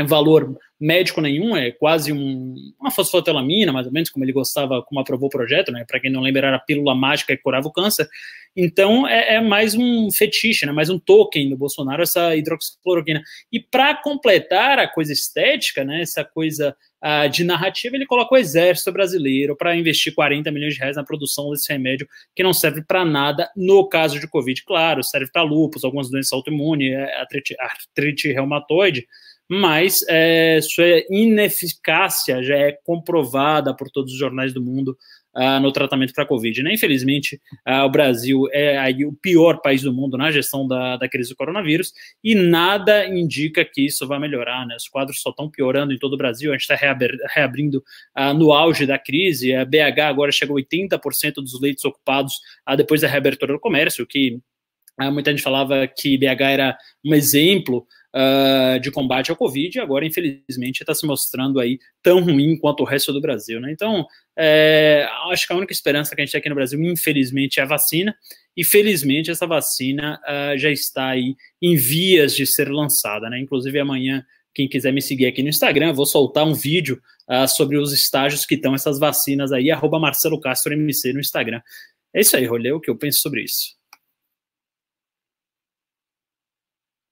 [0.05, 4.99] valor médico nenhum, é quase um, uma fosfotelamina, mais ou menos, como ele gostava, como
[4.99, 5.83] aprovou o projeto, né?
[5.87, 8.07] Para quem não lembra, era a pílula mágica que curava o câncer.
[8.59, 10.71] Então, é, é, mais um fetiche, né?
[10.71, 13.21] mais um token do Bolsonaro, essa hidroxicloroquina.
[13.51, 16.01] E para completar a coisa estética, né?
[16.01, 20.79] essa coisa uh, de narrativa, ele coloca o exército brasileiro para investir 40 milhões de
[20.79, 24.63] reais na produção desse remédio, que não serve para nada no caso de Covid.
[24.65, 29.07] Claro, serve para lúpus, algumas doenças autoimunes, é, artrite, artrite reumatoide,
[29.49, 34.97] mas é, sua ineficácia já é comprovada por todos os jornais do mundo
[35.37, 36.63] uh, no tratamento para a Covid.
[36.63, 36.73] Né?
[36.73, 41.07] Infelizmente, uh, o Brasil é aí o pior país do mundo na gestão da, da
[41.07, 41.93] crise do coronavírus
[42.23, 44.65] e nada indica que isso vai melhorar.
[44.65, 44.75] Né?
[44.75, 46.75] Os quadros só estão piorando em todo o Brasil, a gente está
[47.33, 47.83] reabrindo
[48.17, 52.33] uh, no auge da crise, a BH agora chegou a 80% dos leitos ocupados
[52.75, 54.39] depois da reabertura do comércio, que
[55.11, 57.85] muita gente falava que BH era um exemplo
[58.17, 62.81] uh, de combate ao Covid, e agora, infelizmente, está se mostrando aí tão ruim quanto
[62.81, 63.61] o resto do Brasil.
[63.61, 63.71] Né?
[63.71, 64.05] Então,
[64.37, 67.63] é, acho que a única esperança que a gente tem aqui no Brasil, infelizmente, é
[67.63, 68.15] a vacina,
[68.55, 73.29] e felizmente essa vacina uh, já está aí em vias de ser lançada.
[73.29, 73.39] Né?
[73.39, 76.99] Inclusive, amanhã, quem quiser me seguir aqui no Instagram, vou soltar um vídeo
[77.29, 81.61] uh, sobre os estágios que estão essas vacinas aí, arroba Marcelo Castro MC no Instagram.
[82.15, 83.76] É isso aí, Rolê, o que eu penso sobre isso.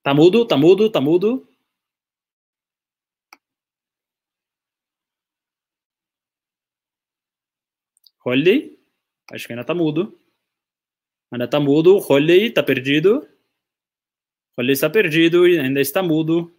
[0.06, 1.47] Tá mudo, tá mudo, tá mudo.
[8.24, 8.78] Holiday.
[9.32, 10.16] Acho que ainda tá mudo.
[11.32, 11.97] Ainda tá mudo.
[11.97, 13.28] Holiday tá perdido.
[14.56, 16.56] Holiday está perdido e ainda está mudo.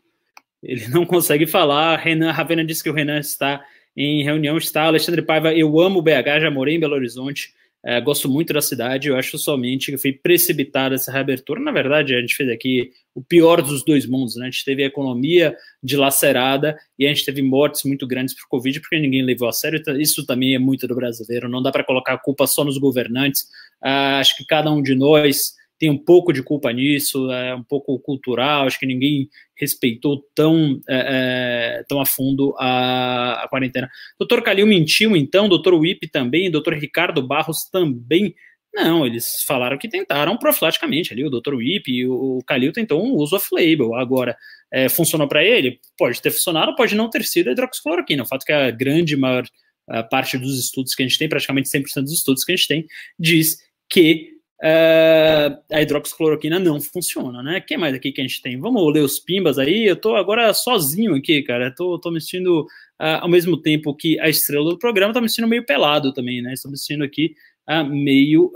[0.61, 1.99] Ele não consegue falar.
[1.99, 3.65] Renan, Ravena disse que o Renan está
[3.97, 4.59] em reunião.
[4.59, 5.55] Está Alexandre Paiva.
[5.55, 7.55] Eu amo BH, já morei em Belo Horizonte.
[7.89, 11.61] É, gosto muito da cidade, eu acho somente que foi precipitada essa reabertura.
[11.61, 14.49] Na verdade, a gente fez aqui o pior dos dois mundos, né?
[14.49, 18.81] A gente teve a economia dilacerada e a gente teve mortes muito grandes por Covid,
[18.81, 19.79] porque ninguém levou a sério.
[19.79, 22.77] Então, isso também é muito do brasileiro, não dá para colocar a culpa só nos
[22.77, 23.43] governantes.
[23.81, 27.63] Uh, acho que cada um de nós tem um pouco de culpa nisso, é um
[27.63, 33.89] pouco cultural, acho que ninguém respeitou tão, é, é, tão a fundo a, a quarentena.
[34.19, 38.35] Doutor Calil mentiu, então, doutor Wip também, doutor Ricardo Barros também.
[38.75, 41.55] Não, eles falaram que tentaram profilaticamente ali, o Dr.
[41.55, 43.95] Wip e o Calil tentou um uso off-label.
[43.95, 44.37] Agora,
[44.71, 45.81] é, funcionou para ele?
[45.97, 48.23] Pode ter funcionado, pode não ter sido a hidroxicloroquina.
[48.23, 49.47] O fato que a grande maior
[49.89, 52.69] a parte dos estudos que a gente tem, praticamente 100% dos estudos que a gente
[52.69, 52.87] tem,
[53.19, 53.59] diz
[53.89, 57.61] que uh, a hidroxicloroquina não funciona, né?
[57.61, 58.59] Quem mais aqui que a gente tem?
[58.59, 59.87] Vamos ler os pimbas aí.
[59.87, 61.75] Eu tô agora sozinho aqui, cara.
[61.75, 65.29] Tô, tô me sentindo, uh, ao mesmo tempo que a estrela do programa, tô me
[65.29, 66.53] sentindo meio pelado também, né?
[66.53, 67.35] Estou me sentindo aqui
[67.69, 68.53] uh, meio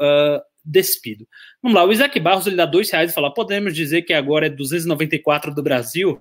[0.64, 1.26] despido.
[1.62, 4.46] Vamos lá, o Isaac Barros ele dá dois reais e fala: podemos dizer que agora
[4.46, 6.20] é 294 do Brasil?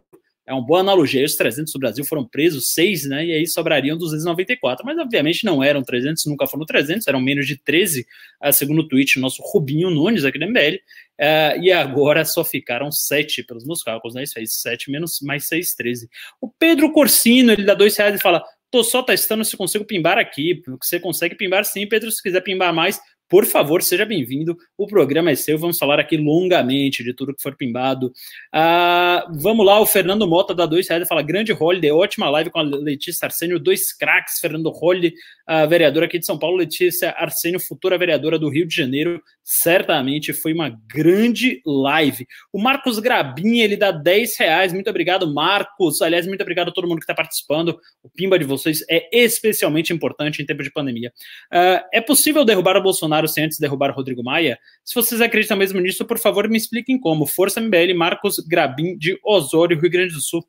[0.50, 1.24] É uma boa analogia.
[1.24, 3.24] Os 300 do Brasil foram presos, seis, né?
[3.24, 4.84] E aí sobrariam 294.
[4.84, 8.08] Mas, obviamente, não eram 300, nunca foram 300, eram menos de 13,
[8.44, 10.80] uh, segundo o tweet nosso Rubinho Nunes, aqui da MBL.
[11.22, 14.24] Ah, e agora só ficaram sete, pelos meus cálculos, né?
[14.24, 16.10] Isso aí, sete menos mais seis, 13.
[16.42, 20.18] O Pedro Corsino, ele dá dois reais e fala: tô só testando se consigo pimbar
[20.18, 20.64] aqui.
[20.82, 22.10] Você consegue pimbar sim, Pedro.
[22.10, 24.58] Se quiser pimbar mais, por favor, seja bem-vindo.
[24.76, 25.58] O programa é seu.
[25.58, 28.12] Vamos falar aqui longamente de tudo que for pimbado.
[28.52, 32.60] Ah, vamos lá, o Fernando Mota dá dois reais fala: grande holiday, ótima live com
[32.60, 35.14] a Letícia Arsênio, dois craques, Fernando Holly,
[35.46, 39.22] a vereadora aqui de São Paulo, Letícia Arsênio, futura vereadora do Rio de Janeiro.
[39.52, 42.28] Certamente foi uma grande live.
[42.54, 44.74] O Marcos Grabinha, ele dá 10 reais.
[44.74, 46.02] Muito obrigado, Marcos.
[46.02, 47.80] Aliás, muito obrigado a todo mundo que está participando.
[48.04, 51.12] O Pimba de vocês é especialmente importante em tempo de pandemia.
[51.52, 53.10] Uh, é possível derrubar o Bolsonaro?
[53.10, 54.60] Bolsonaro sem antes derrubar o Rodrigo Maia?
[54.84, 57.26] Se vocês acreditam mesmo nisso, por favor, me expliquem como.
[57.26, 60.46] Força MBL, Marcos Grabin, de Osório, Rio Grande do Sul.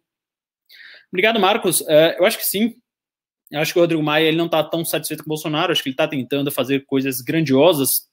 [1.12, 1.80] Obrigado, Marcos.
[1.80, 2.74] Uh, eu acho que sim.
[3.50, 5.82] Eu acho que o Rodrigo Maia ele não está tão satisfeito com o Bolsonaro, acho
[5.82, 8.09] que ele está tentando fazer coisas grandiosas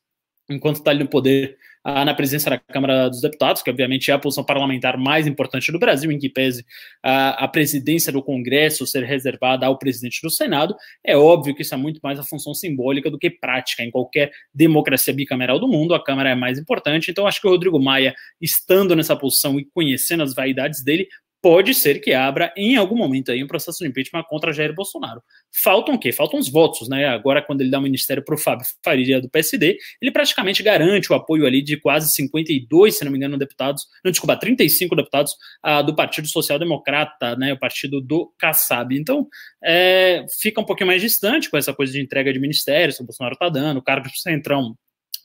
[0.50, 4.14] enquanto está ali no poder, ah, na presença da Câmara dos Deputados, que obviamente é
[4.14, 6.66] a posição parlamentar mais importante do Brasil, em que pese
[7.04, 10.76] ah, a presidência do Congresso ser reservada ao presidente do Senado,
[11.06, 13.84] é óbvio que isso é muito mais a função simbólica do que prática.
[13.84, 17.12] Em qualquer democracia bicameral do mundo, a Câmara é mais importante.
[17.12, 21.08] Então, acho que o Rodrigo Maia, estando nessa posição e conhecendo as vaidades dele,
[21.42, 25.22] pode ser que abra em algum momento aí um processo de impeachment contra Jair Bolsonaro.
[25.64, 26.12] Faltam o quê?
[26.12, 27.06] Faltam os votos, né?
[27.06, 31.12] Agora, quando ele dá o ministério para o Fábio Faria do PSD, ele praticamente garante
[31.12, 35.34] o apoio ali de quase 52, se não me engano, deputados, não, desculpa, 35 deputados
[35.66, 37.54] uh, do Partido Social Democrata, né?
[37.54, 38.96] O partido do Kassab.
[38.98, 39.28] Então,
[39.64, 43.34] é, fica um pouquinho mais distante com essa coisa de entrega de ministérios o Bolsonaro
[43.34, 44.76] está dando, o cargo de centrão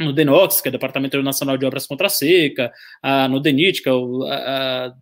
[0.00, 2.72] no DENOX, que é o Departamento Nacional de Obras contra a Seca,
[3.02, 4.24] a, no DENIT, que é o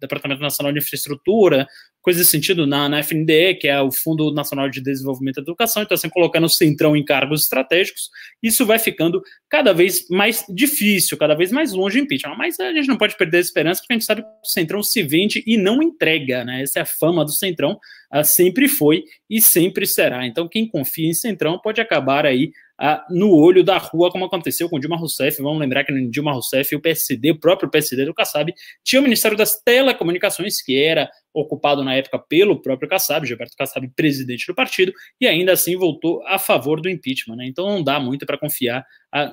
[0.00, 1.66] Departamento Nacional de Infraestrutura,
[2.02, 5.82] coisas desse sentido, na, na FNDE, que é o Fundo Nacional de Desenvolvimento da Educação,
[5.82, 8.08] então assim, colocando o Centrão em cargos estratégicos,
[8.42, 12.72] isso vai ficando cada vez mais difícil, cada vez mais longe do impeachment, mas a
[12.72, 15.42] gente não pode perder a esperança, porque a gente sabe que o Centrão se vende
[15.46, 17.78] e não entrega, né, essa é a fama do Centrão,
[18.24, 22.50] sempre foi e sempre será, então quem confia em Centrão pode acabar aí
[23.10, 25.42] no olho da rua, como aconteceu com Dilma Rousseff.
[25.42, 28.52] Vamos lembrar que no Dilma Rousseff, o PSD, o próprio PSD do Kassab,
[28.82, 33.86] tinha o Ministério das Telecomunicações, que era ocupado na época pelo próprio Kassab, Gilberto Kassab,
[33.94, 37.36] presidente do partido, e ainda assim voltou a favor do impeachment.
[37.36, 37.46] Né?
[37.46, 38.84] Então não dá muito para confiar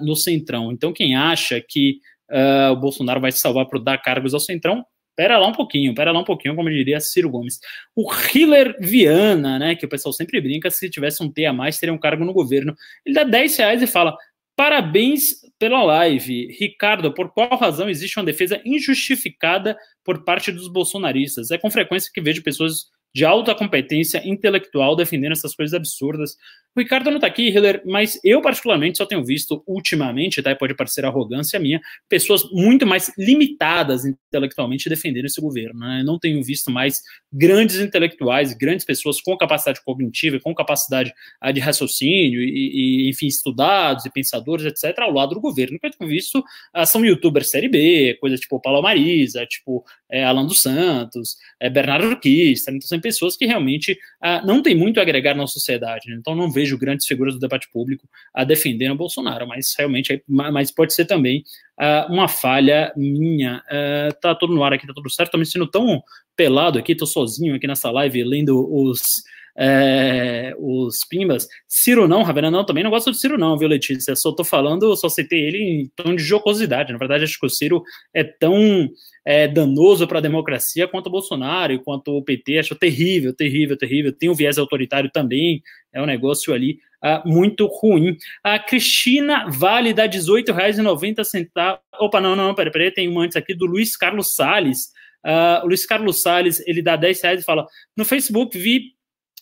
[0.02, 0.72] no Centrão.
[0.72, 4.84] Então quem acha que uh, o Bolsonaro vai se salvar por dar cargos ao Centrão,
[5.18, 7.60] Pera lá um pouquinho, pera lá um pouquinho, como diria Ciro Gomes.
[7.96, 11.80] O Hiller Viana, né, que o pessoal sempre brinca, se tivesse um T a mais,
[11.80, 12.76] teria um cargo no governo.
[13.04, 14.16] Ele dá 10 reais e fala:
[14.56, 16.56] Parabéns pela live.
[16.60, 21.50] Ricardo, por qual razão existe uma defesa injustificada por parte dos bolsonaristas?
[21.50, 22.86] É com frequência que vejo pessoas
[23.18, 26.38] de alta competência intelectual defendendo essas coisas absurdas.
[26.76, 30.56] O Ricardo não está aqui, Hiller, mas eu particularmente só tenho visto ultimamente, tá?
[30.56, 35.80] Pode parecer arrogância minha, pessoas muito mais limitadas intelectualmente defendendo esse governo.
[35.80, 36.04] Né?
[36.06, 37.02] não tenho visto mais
[37.34, 41.12] grandes intelectuais, grandes pessoas com capacidade cognitiva, com capacidade
[41.44, 45.78] uh, de raciocínio e, e, enfim, estudados e pensadores, etc., ao lado do governo.
[45.78, 49.84] O que eu tenho visto uh, são youtubers série B, coisa tipo Paulo Marisa, tipo
[50.08, 54.76] é, Alan dos Santos, é, Bernardo Kister, então são pessoas que realmente uh, não têm
[54.76, 56.10] muito a agregar na sociedade.
[56.10, 56.18] Né?
[56.20, 60.72] Então não vejo grandes figuras do debate público a defender o Bolsonaro, mas realmente mas
[60.72, 61.44] pode ser também
[61.80, 63.64] uh, uma falha minha.
[63.68, 65.32] Uh, tá tudo no ar aqui, tá tudo certo.
[65.32, 66.02] Tô me sentindo tão
[66.36, 69.24] pelado aqui, tô sozinho aqui nessa live lendo os
[69.58, 71.48] é, os Pimbas.
[71.68, 74.16] Ciro não, Ravena não, também não gosto do Ciro não, viu, Letícia?
[74.16, 76.92] Só tô falando, só citei ele em tom de jocosidade.
[76.92, 77.82] Na verdade, acho que o Ciro
[78.14, 78.88] é tão
[79.26, 82.60] é, danoso para a democracia quanto o Bolsonaro e quanto o PT.
[82.60, 84.14] Acho terrível, terrível, terrível.
[84.14, 88.16] Tem um viés autoritário também, é um negócio ali uh, muito ruim.
[88.44, 91.80] A Cristina Vale dá R$18,90.
[92.00, 94.96] Opa, não, não, peraí, peraí, tem um antes aqui do Luiz Carlos Salles.
[95.26, 97.66] Uh, o Luiz Carlos Salles, ele dá 10 reais e fala:
[97.98, 98.97] No Facebook vi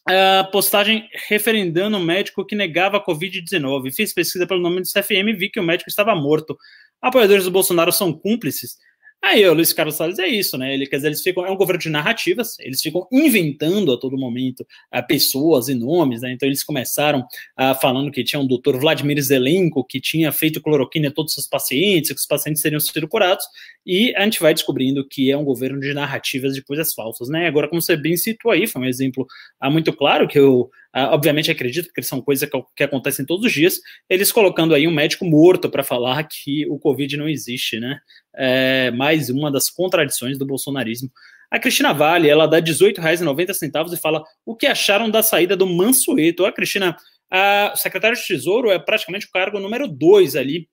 [0.07, 3.91] Uh, postagem referendando o médico que negava a Covid-19.
[3.91, 6.55] Fiz pesquisa pelo nome do CFM e vi que o médico estava morto.
[7.01, 8.77] Apoiadores do Bolsonaro são cúmplices.
[9.25, 10.71] Aí o Luiz Carlos Salles é isso, né?
[10.71, 14.15] Ele, quer dizer, eles ficam, é um governo de narrativas, eles ficam inventando a todo
[14.15, 16.31] momento uh, pessoas e nomes, né?
[16.31, 21.07] Então eles começaram uh, falando que tinha um doutor Vladimir Zelenko que tinha feito cloroquina
[21.07, 23.43] a todos os pacientes, que os pacientes seriam sido curados,
[23.83, 27.47] e a gente vai descobrindo que é um governo de narrativas de coisas falsas, né?
[27.47, 29.25] Agora, como você bem citou aí, foi um exemplo
[29.59, 33.45] uh, muito claro que eu Uh, obviamente acredito que são coisas que, que, acontecem todos
[33.45, 37.81] os dias, eles colocando aí um médico morto para falar que o Covid não existe,
[37.81, 37.99] né?
[38.37, 41.09] É mais uma das contradições do bolsonarismo.
[41.51, 46.45] A Cristina Vale, ela dá R$18,90 e fala o que acharam da saída do Mansueto.
[46.45, 46.97] A Cristina,
[47.31, 50.67] a, o secretário de Tesouro é praticamente o cargo número dois ali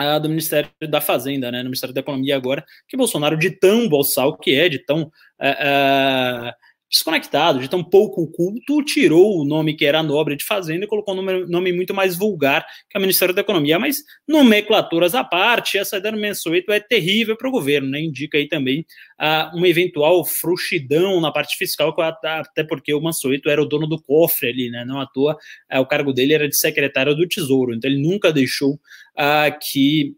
[0.00, 3.88] uh, do Ministério da Fazenda, né, no Ministério da Economia agora, que Bolsonaro, de tão
[3.88, 6.52] bolsal que é, de tão uh, uh,
[6.90, 11.14] desconectado, de tão pouco culto, tirou o nome que era nobre de Fazenda e colocou
[11.14, 13.78] um nome, muito mais vulgar, que é o Ministério da Economia.
[13.78, 18.00] Mas nomenclaturas à parte, essa ideia do Mensueto é terrível para o governo, né?
[18.00, 18.86] Indica aí também
[19.20, 24.00] uh, uma eventual frouxidão na parte fiscal, até porque o Mansueto era o dono do
[24.00, 24.84] cofre ali, né?
[24.84, 25.36] Não à toa,
[25.72, 30.14] uh, o cargo dele era de secretário do Tesouro, então ele nunca deixou uh, que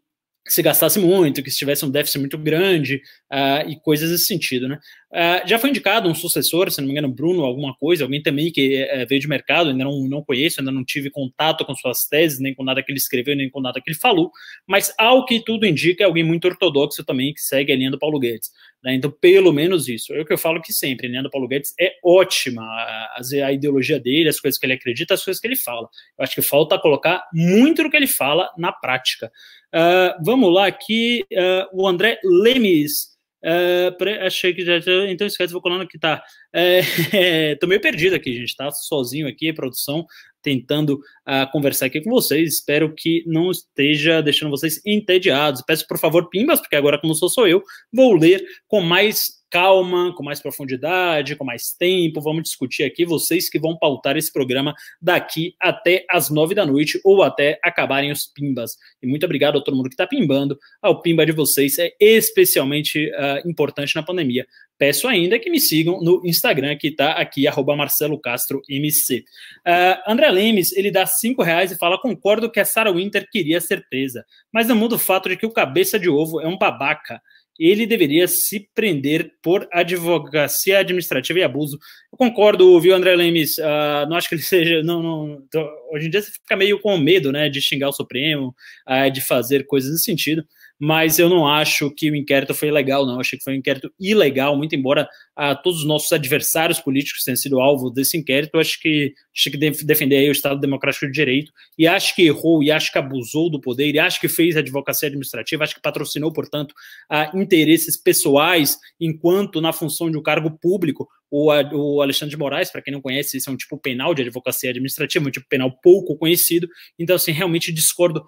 [0.48, 3.02] se gastasse muito, que se tivesse um déficit muito grande,
[3.32, 4.78] uh, e coisas desse sentido, né?
[5.11, 8.52] Uh, já foi indicado um sucessor, se não me engano, Bruno, alguma coisa, alguém também
[8.52, 12.06] que uh, veio de mercado, ainda não, não conheço, ainda não tive contato com suas
[12.06, 14.30] teses, nem com nada que ele escreveu, nem com nada que ele falou,
[14.66, 17.98] mas ao que tudo indica, é alguém muito ortodoxo também, que segue a linha do
[17.98, 18.50] Paulo Guedes.
[18.84, 18.94] Né?
[18.94, 20.12] Então, pelo menos isso.
[20.12, 23.20] É o que eu falo que sempre, a linha do Paulo Guedes é ótima, a,
[23.46, 25.88] a ideologia dele, as coisas que ele acredita, as coisas que ele fala.
[26.18, 29.32] Eu acho que falta colocar muito do que ele fala na prática.
[29.74, 33.17] Uh, vamos lá aqui, uh, o André Lemes.
[33.45, 34.78] Uh, achei que já.
[35.09, 36.22] Então esquece, vou colando que tá.
[36.53, 36.80] É,
[37.61, 38.57] tô meio perdido aqui, gente.
[38.57, 40.05] Tá sozinho aqui, produção,
[40.43, 42.55] tentando uh, conversar aqui com vocês.
[42.55, 45.62] Espero que não esteja deixando vocês entediados.
[45.66, 47.62] Peço, por favor, pimbas, porque agora, como sou, sou eu,
[47.93, 52.20] vou ler com mais calma, com mais profundidade, com mais tempo.
[52.20, 57.01] Vamos discutir aqui, vocês que vão pautar esse programa daqui até as nove da noite
[57.05, 58.76] ou até acabarem os pimbas.
[59.03, 60.59] E muito obrigado a todo mundo que está pimbando.
[60.82, 64.46] Ah, o pimba de vocês é especialmente uh, importante na pandemia.
[64.78, 69.24] Peço ainda que me sigam no Instagram, que está aqui, arroba Marcelo Castro MC.
[69.66, 73.61] Uh, André Lemes, ele dá cinco reais e fala: concordo que a Sarah Winter queria
[73.61, 76.57] ser presa, mas não muda o fato de que o cabeça de ovo é um
[76.57, 77.20] babaca
[77.59, 81.78] ele deveria se prender por advocacia administrativa e abuso.
[82.12, 83.59] Eu concordo, viu, André Lemes?
[83.59, 84.82] Uh, não acho que ele seja.
[84.82, 85.46] Não, não,
[85.92, 88.54] hoje em dia você fica meio com medo né, de xingar o Supremo,
[88.88, 90.44] uh, de fazer coisas nesse sentido
[90.78, 93.14] mas eu não acho que o inquérito foi legal, não.
[93.14, 96.78] Eu achei que foi um inquérito ilegal, muito embora a, ah, todos os nossos adversários
[96.78, 98.54] políticos tenham sido alvo desse inquérito.
[98.54, 102.22] Eu acho que tinha que defender aí o Estado Democrático de Direito, e acho que
[102.22, 105.80] errou, e acho que abusou do poder, e acho que fez advocacia administrativa, acho que
[105.80, 106.74] patrocinou, portanto,
[107.10, 112.80] a interesses pessoais, enquanto na função de um cargo público, o, Alexandre de Moraes, para
[112.80, 116.16] quem não conhece, esse é um tipo penal de advocacia administrativa, um tipo penal pouco
[116.16, 116.68] conhecido.
[116.98, 118.24] Então, assim, realmente discordo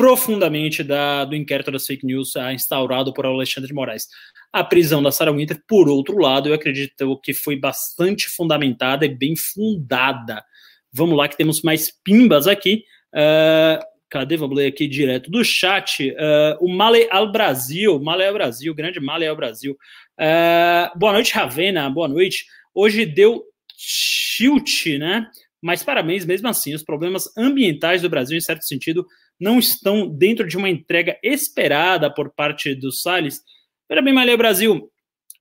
[0.00, 4.08] profundamente da, do inquérito das fake news ah, instaurado por Alexandre de Moraes.
[4.50, 9.14] A prisão da Sarah Winter, por outro lado, eu acredito que foi bastante fundamentada e
[9.14, 10.42] bem fundada.
[10.90, 12.82] Vamos lá, que temos mais pimbas aqui.
[13.12, 14.38] Uh, cadê?
[14.38, 16.08] Vamos ler aqui direto do chat.
[16.12, 19.76] Uh, o Male al Brasil, Male al Brasil, grande Male al Brasil.
[20.18, 22.46] Uh, boa noite, Ravena, boa noite.
[22.74, 23.44] Hoje deu
[23.76, 25.26] tilt, né?
[25.62, 29.06] Mas parabéns, mesmo assim, os problemas ambientais do Brasil, em certo sentido,
[29.38, 33.40] não estão dentro de uma entrega esperada por parte do Salles.
[33.88, 34.90] Era bem, Malê Brasil,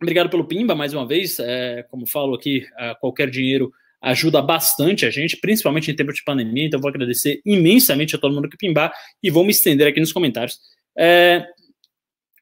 [0.02, 1.40] obrigado pelo Pimba mais uma vez.
[1.40, 2.66] É, como falo aqui,
[3.00, 6.66] qualquer dinheiro ajuda bastante a gente, principalmente em tempo de pandemia.
[6.66, 10.14] Então, vou agradecer imensamente a todo mundo que pimbar e vou me estender aqui nos
[10.14, 10.58] comentários.
[10.98, 11.46] É,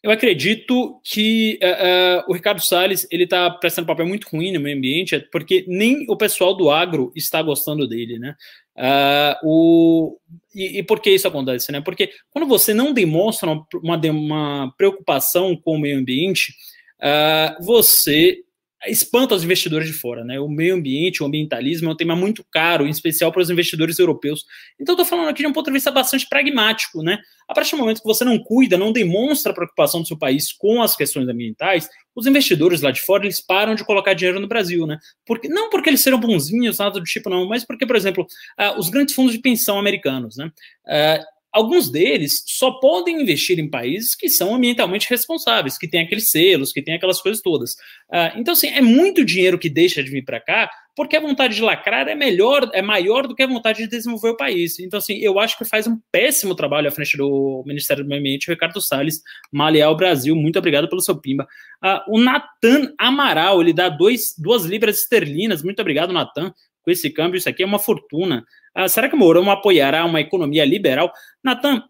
[0.04, 4.52] eu acredito que uh, uh, o Ricardo Salles ele está prestando um papel muito ruim
[4.52, 8.36] no meio ambiente, porque nem o pessoal do agro está gostando dele, né?
[8.78, 10.18] Uh, o,
[10.54, 11.72] e, e, por que isso acontece?
[11.72, 11.82] Né?
[11.82, 16.54] Porque quando você não demonstra uma, uma preocupação com o meio ambiente,
[17.00, 18.43] uh, você
[18.86, 20.40] espanta os investidores de fora, né?
[20.40, 23.98] O meio ambiente, o ambientalismo é um tema muito caro, em especial para os investidores
[23.98, 24.46] europeus.
[24.80, 27.18] Então, estou falando aqui de um ponto de vista bastante pragmático, né?
[27.48, 30.82] A partir do momento que você não cuida, não demonstra preocupação do seu país com
[30.82, 34.86] as questões ambientais, os investidores lá de fora eles param de colocar dinheiro no Brasil,
[34.86, 34.98] né?
[35.26, 38.28] Porque não porque eles serão bonzinhos, nada do tipo não, mas porque, por exemplo,
[38.60, 40.52] uh, os grandes fundos de pensão americanos, né?
[40.86, 46.30] Uh, alguns deles só podem investir em países que são ambientalmente responsáveis, que têm aqueles
[46.30, 47.72] selos, que têm aquelas coisas todas.
[48.12, 51.55] Uh, então, assim, é muito dinheiro que deixa de vir para cá, porque a vontade
[51.55, 54.80] de lacrar é melhor, é maior do que a vontade de desenvolver o país.
[54.80, 58.20] Então, assim, eu acho que faz um péssimo trabalho à frente do Ministério do Meio
[58.20, 60.36] Ambiente, Ricardo Salles, Maleal Brasil.
[60.36, 61.47] Muito obrigado pelo seu pimba.
[61.84, 65.64] Uh, o Natan Amaral, ele dá dois, duas libras esterlinas.
[65.64, 66.53] Muito obrigado, Natan.
[66.84, 68.45] Com esse câmbio, isso aqui é uma fortuna.
[68.74, 71.11] Ah, será que o Mourão apoiará uma economia liberal?
[71.43, 71.84] Natan,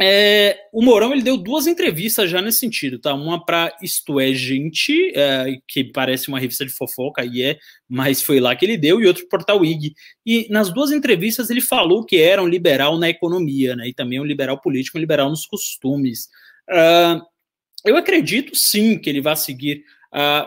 [0.00, 3.12] é, o Mourão ele deu duas entrevistas já nesse sentido, tá?
[3.12, 7.58] Uma para Isto é Gente, é, que parece uma revista de fofoca, e é,
[7.88, 9.92] mas foi lá que ele deu, e outro portal IG.
[10.24, 13.88] E nas duas entrevistas ele falou que era um liberal na economia, né?
[13.88, 16.28] E também um liberal político, um liberal nos costumes.
[16.70, 17.20] Uh,
[17.84, 19.84] eu acredito sim que ele vai seguir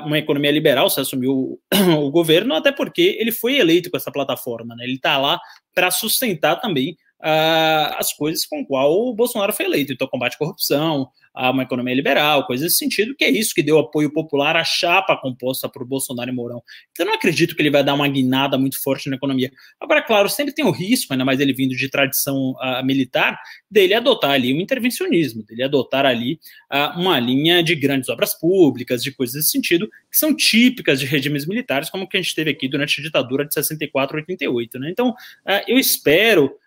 [0.05, 1.59] uma economia liberal, se assumiu
[1.99, 4.84] o, governo, até porque ele foi eleito com essa plataforma, né?
[4.84, 5.39] Ele está lá
[5.74, 9.91] para sustentar também uh, as coisas com qual o Bolsonaro foi eleito.
[9.91, 13.62] Então, combate à corrupção, a uma economia liberal, coisas nesse sentido, que é isso que
[13.62, 16.64] deu apoio popular à chapa composta por Bolsonaro e Mourão.
[16.92, 19.52] Então, eu não acredito que ele vai dar uma guinada muito forte na economia.
[19.80, 23.38] Agora, claro, sempre tem o risco, ainda mais ele vindo de tradição uh, militar,
[23.70, 26.40] dele adotar ali um intervencionismo, dele adotar ali
[26.72, 31.06] uh, uma linha de grandes obras públicas, de coisas nesse sentido, que são típicas de
[31.06, 34.80] regimes militares, como que a gente teve aqui durante a ditadura de 64 a 88.
[34.80, 34.90] Né?
[34.90, 36.57] Então, uh, eu espero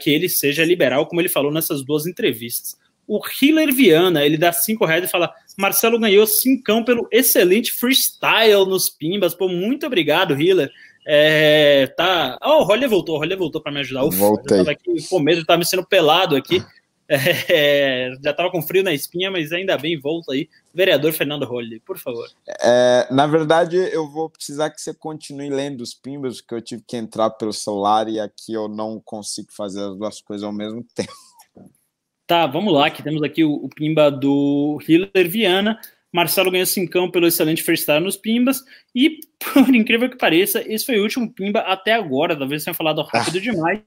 [0.00, 2.74] que ele seja liberal, como ele falou nessas duas entrevistas.
[3.08, 8.66] O Hiller Viana, ele dá cinco reais e fala: Marcelo ganhou cincão pelo excelente freestyle
[8.66, 9.34] nos Pimbas.
[9.34, 10.70] Pô, muito obrigado, Hiller.
[11.10, 12.38] É, tá.
[12.44, 14.04] Oh, o Roller voltou, o Roller voltou para me ajudar.
[14.04, 14.58] Ufa, Voltei.
[14.58, 16.62] Eu tava aqui com medo, tava me sendo pelado aqui.
[17.10, 20.46] É, já tava com frio na espinha, mas ainda bem, volta aí.
[20.74, 22.28] Vereador Fernando Roller, por favor.
[22.46, 26.84] É, na verdade, eu vou precisar que você continue lendo os pimbas, porque eu tive
[26.86, 30.84] que entrar pelo celular e aqui eu não consigo fazer as duas coisas ao mesmo
[30.94, 31.10] tempo.
[32.28, 35.80] Tá, vamos lá, que temos aqui o, o Pimba do Hiller Viana.
[36.12, 38.62] Marcelo ganhou cincão pelo excelente freestyle nos Pimbas.
[38.94, 39.20] E,
[39.54, 42.38] por incrível que pareça, esse foi o último Pimba até agora.
[42.38, 43.80] Talvez tenha falado rápido demais.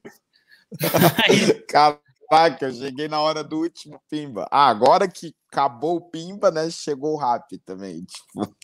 [1.69, 4.47] Caraca, eu cheguei na hora do último Pimba.
[4.49, 6.67] Ah, agora que acabou o Pimba, né?
[6.71, 8.03] Chegou o Rap também.
[8.03, 8.55] Tipo...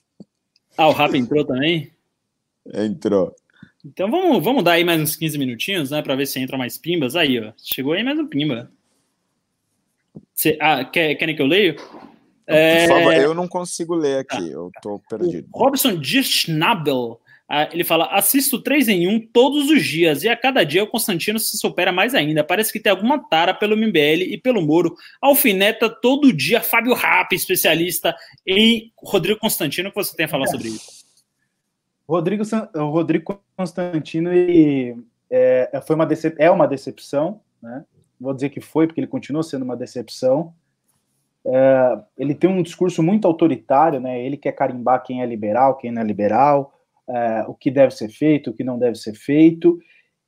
[0.76, 1.92] Ah, o Rap entrou também?
[2.74, 3.36] Entrou.
[3.86, 6.02] Então vamos, vamos dar aí mais uns 15 minutinhos, né?
[6.02, 7.16] Para ver se entra mais Pimbas.
[7.16, 7.54] Aí, ó.
[7.58, 8.72] Chegou aí mais um Pimba.
[10.38, 11.76] Cê, ah, quer, querem que eu leio?
[12.46, 12.88] É...
[12.88, 15.50] Favor, eu não consigo ler aqui, ah, eu tô perdido.
[15.52, 17.20] O Robson Dirschnabel,
[17.50, 20.88] ah, ele fala: assisto 3 em 1 todos os dias, e a cada dia o
[20.88, 22.44] Constantino se supera mais ainda.
[22.44, 24.96] Parece que tem alguma tara pelo MBL e pelo Moro.
[25.20, 28.16] Alfineta todo dia, Fábio Rapp, especialista
[28.46, 29.90] em Rodrigo Constantino.
[29.90, 30.50] O que você tem a falar é.
[30.50, 31.04] sobre isso?
[32.08, 32.44] Rodrigo,
[32.76, 34.96] o Rodrigo Constantino ele,
[35.32, 36.36] é, foi uma decep...
[36.38, 37.84] é uma decepção, né?
[38.20, 40.54] Vou dizer que foi, porque ele continua sendo uma decepção.
[41.46, 44.22] É, ele tem um discurso muito autoritário, né?
[44.22, 46.74] Ele quer carimbar quem é liberal, quem não é liberal,
[47.08, 49.80] é, o que deve ser feito, o que não deve ser feito.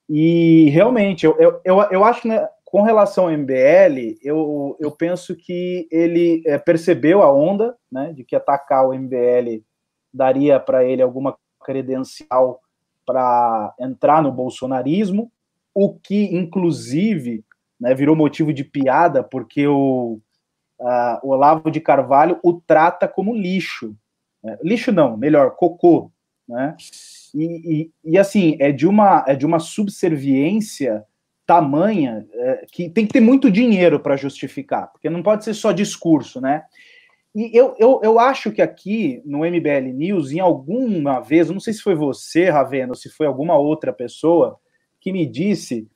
[0.08, 4.92] E realmente, eu, eu, eu, eu acho que né, com relação ao MBL, eu, eu
[4.92, 8.14] penso que ele é, percebeu a onda, né?
[8.14, 9.64] De que atacar o MBL
[10.14, 12.62] daria para ele alguma credencial
[13.06, 15.32] para entrar no bolsonarismo,
[15.74, 17.44] o que, inclusive,
[17.80, 20.20] né, virou motivo de piada porque o,
[21.24, 23.96] o Olavo de Carvalho o trata como lixo.
[24.44, 24.58] Né?
[24.64, 26.12] Lixo não, melhor, cocô.
[26.48, 26.76] Né?
[27.34, 31.06] E, e, e, assim, é de uma, é de uma subserviência
[31.46, 35.72] tamanha é, que tem que ter muito dinheiro para justificar, porque não pode ser só
[35.72, 36.64] discurso, né?
[37.36, 41.74] E eu, eu, eu acho que aqui no MBL News, em alguma vez, não sei
[41.74, 44.60] se foi você, Ravena, ou se foi alguma outra pessoa,
[45.00, 45.88] que me disse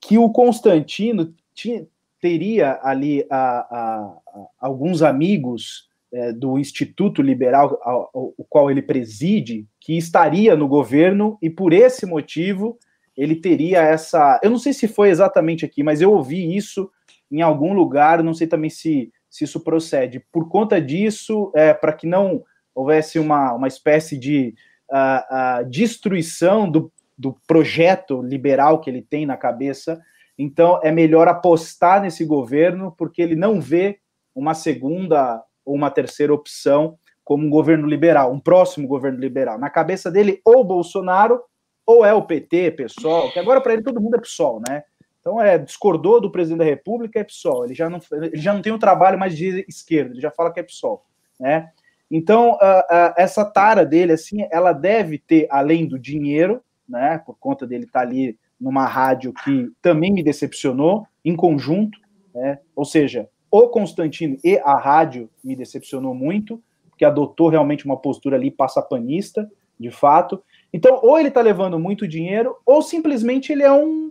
[0.00, 1.86] que o Constantino tinha,
[2.20, 7.78] teria ali a, a, a, alguns amigos é, do Instituto Liberal,
[8.14, 12.78] o qual ele preside, que estaria no governo e por esse motivo
[13.16, 14.38] ele teria essa.
[14.42, 16.90] Eu não sei se foi exatamente aqui, mas eu ouvi isso
[17.30, 20.24] em algum lugar, não sei também se, se isso procede.
[20.30, 22.44] Por conta disso, é, para que não
[22.74, 24.54] houvesse uma, uma espécie de
[24.90, 30.00] uh, uh, destruição do, do projeto liberal que ele tem na cabeça.
[30.38, 33.98] Então, é melhor apostar nesse governo, porque ele não vê
[34.34, 39.58] uma segunda ou uma terceira opção como um governo liberal, um próximo governo liberal.
[39.58, 41.42] Na cabeça dele, ou Bolsonaro,
[41.84, 44.84] ou é o PT, PSOL, que agora para ele todo mundo é PSOL, né?
[45.20, 47.64] Então, é, discordou do presidente da República, é PSOL.
[47.64, 50.52] Ele já não, ele já não tem um trabalho mais de esquerda, ele já fala
[50.52, 51.04] que é PSOL,
[51.40, 51.70] né?
[52.08, 57.36] Então, uh, uh, essa tara dele, assim, ela deve ter, além do dinheiro, né, por
[57.38, 61.98] conta dele estar tá ali numa rádio que também me decepcionou, em conjunto,
[62.34, 67.96] né, ou seja, o Constantino e a rádio me decepcionou muito, porque adotou realmente uma
[67.96, 70.42] postura ali passapanista, de fato.
[70.72, 74.10] Então, ou ele está levando muito dinheiro, ou simplesmente ele é um,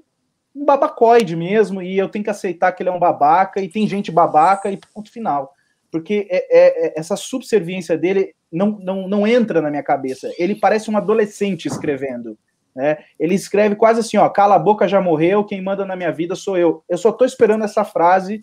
[0.55, 3.87] um babacoide mesmo, e eu tenho que aceitar que ele é um babaca, e tem
[3.87, 5.53] gente babaca, e ponto final.
[5.91, 10.31] Porque é, é, é, essa subserviência dele não, não, não entra na minha cabeça.
[10.37, 12.37] Ele parece um adolescente escrevendo.
[12.75, 12.97] Né?
[13.17, 16.35] Ele escreve quase assim: ó, cala a boca, já morreu, quem manda na minha vida
[16.35, 16.83] sou eu.
[16.89, 18.41] Eu só estou esperando essa frase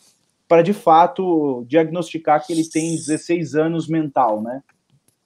[0.49, 4.63] para de fato diagnosticar que ele tem 16 anos mental, né?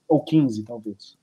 [0.07, 1.17] Ou 15, talvez.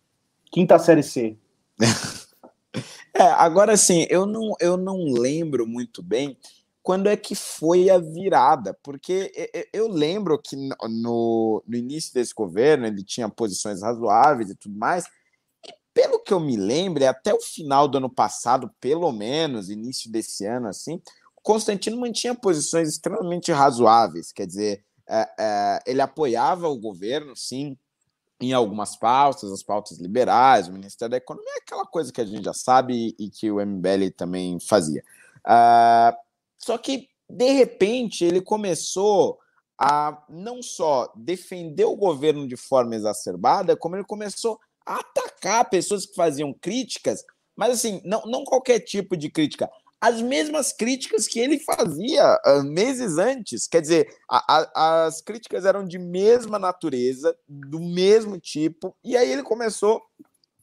[0.50, 1.36] Quinta série C.
[3.14, 6.36] é, agora sim, eu não, eu não lembro muito bem
[6.82, 9.32] quando é que foi a virada, porque
[9.72, 15.06] eu lembro que no, no início desse governo ele tinha posições razoáveis e tudo mais,
[15.94, 20.44] pelo que eu me lembro, até o final do ano passado, pelo menos, início desse
[20.44, 21.00] ano, assim,
[21.36, 24.32] o Constantino mantinha posições extremamente razoáveis.
[24.32, 27.78] Quer dizer, é, é, ele apoiava o governo, sim,
[28.40, 32.44] em algumas pautas, as pautas liberais, o Ministério da Economia, aquela coisa que a gente
[32.44, 35.02] já sabe e que o MBL também fazia.
[35.46, 36.16] Uh,
[36.58, 39.38] só que, de repente, ele começou
[39.78, 46.14] a não só defender o governo de forma exacerbada, como ele começou atacar pessoas que
[46.14, 47.22] faziam críticas,
[47.56, 49.68] mas assim, não, não qualquer tipo de crítica,
[50.00, 53.66] as mesmas críticas que ele fazia uh, meses antes.
[53.66, 59.32] Quer dizer, a, a, as críticas eram de mesma natureza, do mesmo tipo, e aí
[59.32, 60.02] ele começou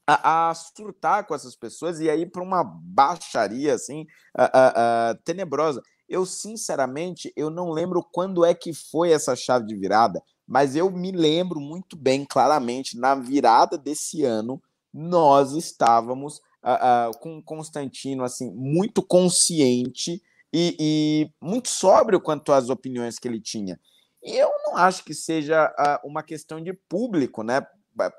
[0.05, 4.05] a, a surtar com essas pessoas e aí para uma baixaria assim
[4.37, 5.81] uh, tenebrosa.
[6.07, 10.21] Eu, sinceramente, eu não lembro quando é que foi essa chave de virada,
[10.51, 14.61] mas eu me lembro muito bem, claramente, na virada desse ano,
[14.93, 20.21] nós estávamos uh, uh, com Constantino assim muito consciente
[20.51, 23.79] e, e, muito sóbrio quanto às opiniões que ele tinha.
[24.21, 27.65] E eu não acho que seja uh, uma questão de público, né?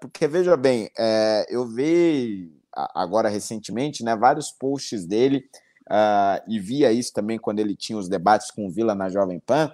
[0.01, 5.45] Porque veja bem, é, eu vi agora recentemente, né, vários posts dele
[6.47, 9.73] e via isso também quando ele tinha os debates com o Vila na Jovem Pan.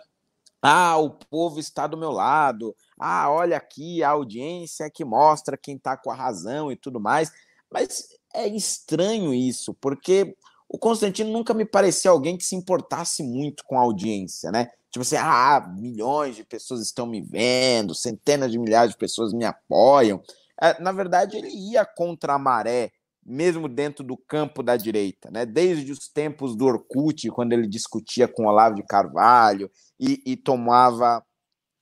[0.60, 2.74] Ah, o povo está do meu lado.
[2.98, 7.30] Ah, olha aqui a audiência que mostra quem está com a razão e tudo mais.
[7.70, 10.36] Mas é estranho isso, porque
[10.68, 14.68] o Constantino nunca me pareceu alguém que se importasse muito com a audiência, né?
[14.90, 19.44] Tipo assim, ah, milhões de pessoas estão me vendo, centenas de milhares de pessoas me
[19.44, 20.22] apoiam.
[20.60, 22.90] É, na verdade, ele ia contra a maré,
[23.28, 25.44] mesmo dentro do campo da direita, né?
[25.44, 31.22] Desde os tempos do Orkut, quando ele discutia com Olavo de Carvalho e, e tomava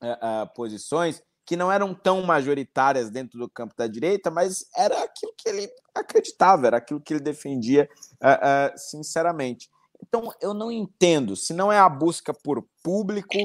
[0.02, 5.04] uh, uh, posições, que não eram tão majoritárias dentro do campo da direita, mas era
[5.04, 9.70] aquilo que ele acreditava, era aquilo que ele defendia uh, sinceramente.
[10.02, 13.38] Então, eu não entendo, se não é a busca por público,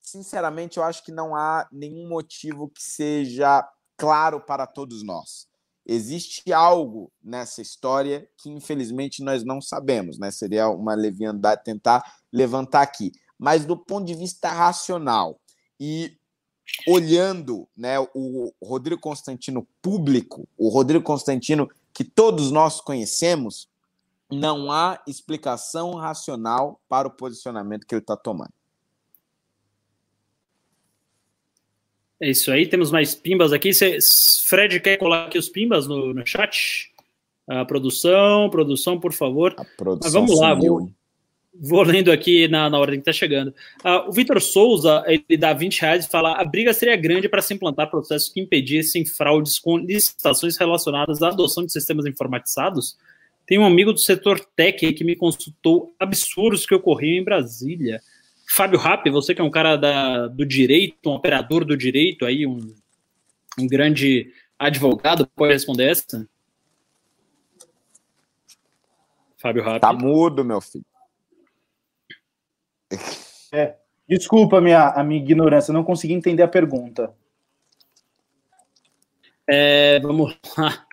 [0.00, 3.66] sinceramente, eu acho que não há nenhum motivo que seja
[3.96, 5.48] claro para todos nós.
[5.86, 10.30] Existe algo nessa história que, infelizmente, nós não sabemos, né?
[10.30, 12.02] Seria uma leviandade tentar
[12.32, 13.12] levantar aqui.
[13.38, 15.38] Mas, do ponto de vista racional,
[15.78, 16.16] e
[16.88, 23.68] olhando né, o Rodrigo Constantino público, o Rodrigo Constantino que todos nós conhecemos,
[24.30, 28.52] não há explicação racional para o posicionamento que ele está tomando.
[32.20, 33.72] É isso aí, temos mais pimbas aqui.
[33.72, 33.98] Cê,
[34.46, 36.90] Fred quer colocar aqui os pimbas no, no chat?
[37.46, 39.54] A produção, produção, por favor.
[39.58, 40.90] A produção Mas vamos lá, vou,
[41.56, 43.48] Vou lendo aqui na, na ordem que está chegando.
[43.84, 47.40] Uh, o Vitor Souza, ele dá 20 reais e fala: a briga seria grande para
[47.40, 52.96] se implantar processos que impedissem fraudes com licitações relacionadas à adoção de sistemas informatizados.
[53.46, 58.00] Tem um amigo do setor tech que me consultou absurdos que ocorriam em Brasília.
[58.48, 62.46] Fábio Rapp, você que é um cara da, do direito, um operador do direito, aí
[62.46, 62.74] um,
[63.58, 66.28] um grande advogado, pode responder essa?
[69.38, 69.80] Fábio Rapp.
[69.80, 70.84] Tá mudo, meu filho.
[73.52, 73.76] É,
[74.08, 77.14] desculpa a minha, a minha ignorância, não consegui entender a pergunta.
[79.46, 80.86] É, vamos lá.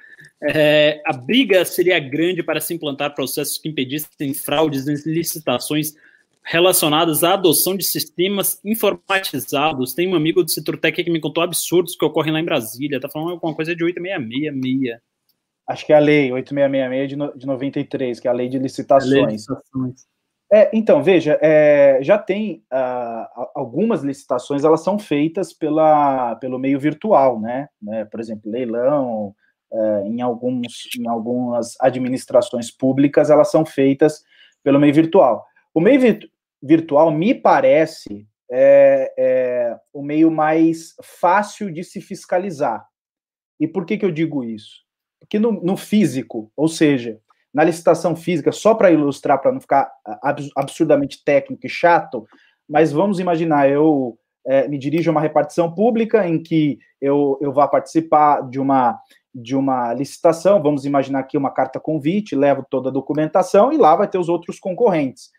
[0.43, 5.95] É, a briga seria grande para se implantar processos que impedissem fraudes em licitações
[6.43, 9.93] relacionadas à adoção de sistemas informatizados.
[9.93, 12.99] Tem um amigo do setor técnico que me contou absurdos que ocorrem lá em Brasília.
[12.99, 14.99] Tá falando alguma coisa de 8666.
[15.67, 18.57] Acho que é a lei 8666 de, no, de 93, que é a lei de
[18.57, 19.11] licitações.
[19.11, 20.11] Lei de licitações.
[20.53, 26.77] É, então, veja, é, já tem uh, algumas licitações, elas são feitas pela, pelo meio
[26.77, 27.69] virtual, né?
[27.81, 28.03] né?
[28.03, 29.33] Por exemplo, leilão,
[29.71, 34.23] uh, em, alguns, em algumas administrações públicas, elas são feitas
[34.61, 35.45] pelo meio virtual.
[35.73, 36.19] O meio vi
[36.61, 42.85] virtual, me parece, é, é, o meio mais fácil de se fiscalizar.
[43.59, 44.81] E por que, que eu digo isso?
[45.19, 47.19] Porque no, no físico, ou seja,
[47.53, 52.25] na licitação física, só para ilustrar, para não ficar ah, absurdamente técnico e chato,
[52.67, 57.51] mas vamos imaginar, eu é, me dirijo a uma repartição pública em que eu, eu
[57.51, 58.99] vá participar de uma,
[59.33, 63.95] de uma licitação, vamos imaginar aqui uma carta convite, levo toda a documentação e lá
[63.95, 65.29] vai ter os outros concorrentes.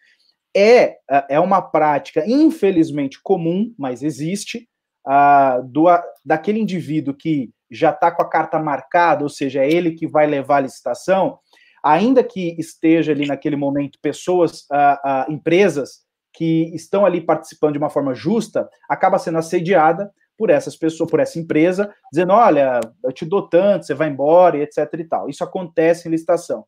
[0.54, 0.98] É,
[1.30, 4.68] é uma prática, infelizmente, comum, mas existe,
[5.06, 5.86] uh, do,
[6.24, 10.26] daquele indivíduo que já está com a carta marcada, ou seja, é ele que vai
[10.26, 11.38] levar a licitação,
[11.82, 16.02] ainda que esteja ali naquele momento pessoas, uh, uh, empresas
[16.34, 21.20] que estão ali participando de uma forma justa, acaba sendo assediada por essas pessoas, por
[21.20, 25.28] essa empresa, dizendo, olha, eu te dou tanto, você vai embora, e etc e tal.
[25.28, 26.64] Isso acontece em licitação.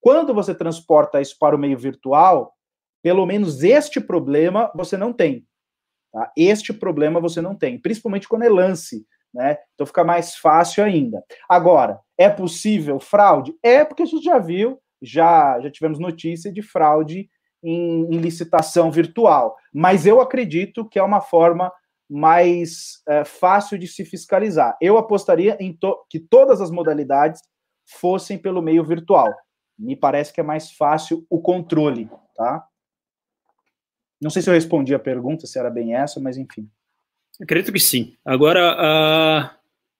[0.00, 2.51] Quando você transporta isso para o meio virtual,
[3.02, 5.46] pelo menos este problema você não tem.
[6.12, 6.30] Tá?
[6.36, 9.56] Este problema você não tem, principalmente quando é lance né?
[9.74, 11.24] Então fica mais fácil ainda.
[11.48, 13.54] Agora, é possível fraude?
[13.62, 17.30] É porque a gente já viu, já, já tivemos notícia de fraude
[17.62, 19.56] em, em licitação virtual.
[19.72, 21.72] Mas eu acredito que é uma forma
[22.08, 24.76] mais é, fácil de se fiscalizar.
[24.80, 27.40] Eu apostaria em to que todas as modalidades
[27.86, 29.32] fossem pelo meio virtual.
[29.78, 32.64] Me parece que é mais fácil o controle, tá?
[34.22, 36.70] Não sei se eu respondi a pergunta, se era bem essa, mas enfim.
[37.40, 38.14] Acredito que sim.
[38.24, 39.50] Agora,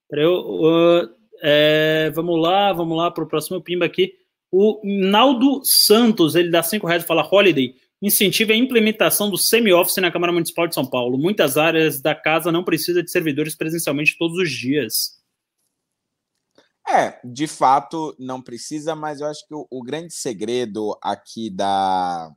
[0.09, 1.09] uh, eu, uh,
[1.41, 4.13] é, vamos lá, vamos lá para o próximo pimba aqui.
[4.49, 9.97] O Naldo Santos, ele dá cinco reais e fala Holiday, incentiva a implementação do semi-office
[9.97, 11.17] na Câmara Municipal de São Paulo.
[11.17, 15.21] Muitas áreas da casa não precisam de servidores presencialmente todos os dias.
[16.87, 22.33] É, de fato não precisa, mas eu acho que o, o grande segredo aqui da,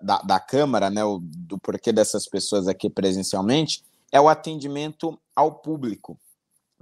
[0.00, 5.56] da, da, Câmara, né, o, do porquê dessas pessoas aqui presencialmente, é o atendimento ao
[5.56, 6.18] público.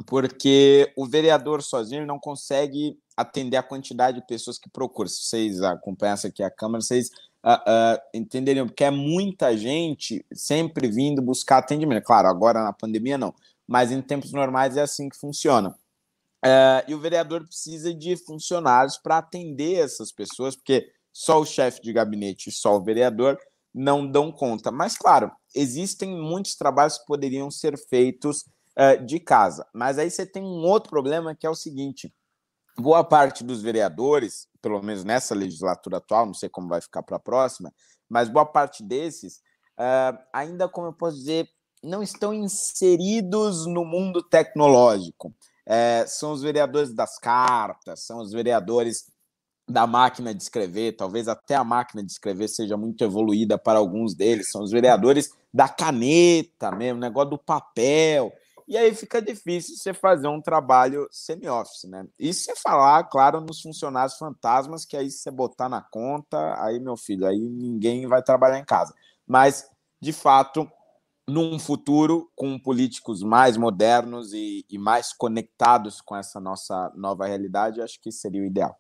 [0.07, 5.09] Porque o vereador sozinho não consegue atender a quantidade de pessoas que procuram.
[5.09, 7.11] Se vocês acompanham aqui a Câmara, vocês
[7.45, 12.05] uh, uh, entenderiam, porque é muita gente sempre vindo buscar atendimento.
[12.05, 13.35] Claro, agora na pandemia não,
[13.67, 15.71] mas em tempos normais é assim que funciona.
[16.45, 21.81] Uh, e o vereador precisa de funcionários para atender essas pessoas, porque só o chefe
[21.81, 23.39] de gabinete e só o vereador
[23.73, 24.73] não dão conta.
[24.73, 28.45] Mas, claro, existem muitos trabalhos que poderiam ser feitos
[28.77, 29.65] uh, de casa.
[29.73, 32.13] Mas aí você tem um outro problema que é o seguinte:
[32.77, 37.17] boa parte dos vereadores, pelo menos nessa legislatura atual, não sei como vai ficar para
[37.17, 37.73] a próxima,
[38.09, 39.37] mas boa parte desses,
[39.79, 41.49] uh, ainda, como eu posso dizer,
[41.81, 45.33] não estão inseridos no mundo tecnológico
[45.67, 49.05] é, são os vereadores das cartas, são os vereadores
[49.69, 54.15] da máquina de escrever, talvez até a máquina de escrever seja muito evoluída para alguns
[54.15, 58.33] deles, são os vereadores da caneta mesmo, negócio do papel.
[58.67, 62.07] E aí fica difícil você fazer um trabalho semi-office, né?
[62.19, 66.97] E você falar, claro, nos funcionários fantasmas, que aí você botar na conta, aí, meu
[66.97, 68.95] filho, aí ninguém vai trabalhar em casa.
[69.27, 69.69] Mas,
[70.01, 70.67] de fato,
[71.29, 77.83] num futuro com políticos mais modernos e, e, mais conectados com essa nossa nova realidade,
[77.83, 78.79] acho que seria o ideal.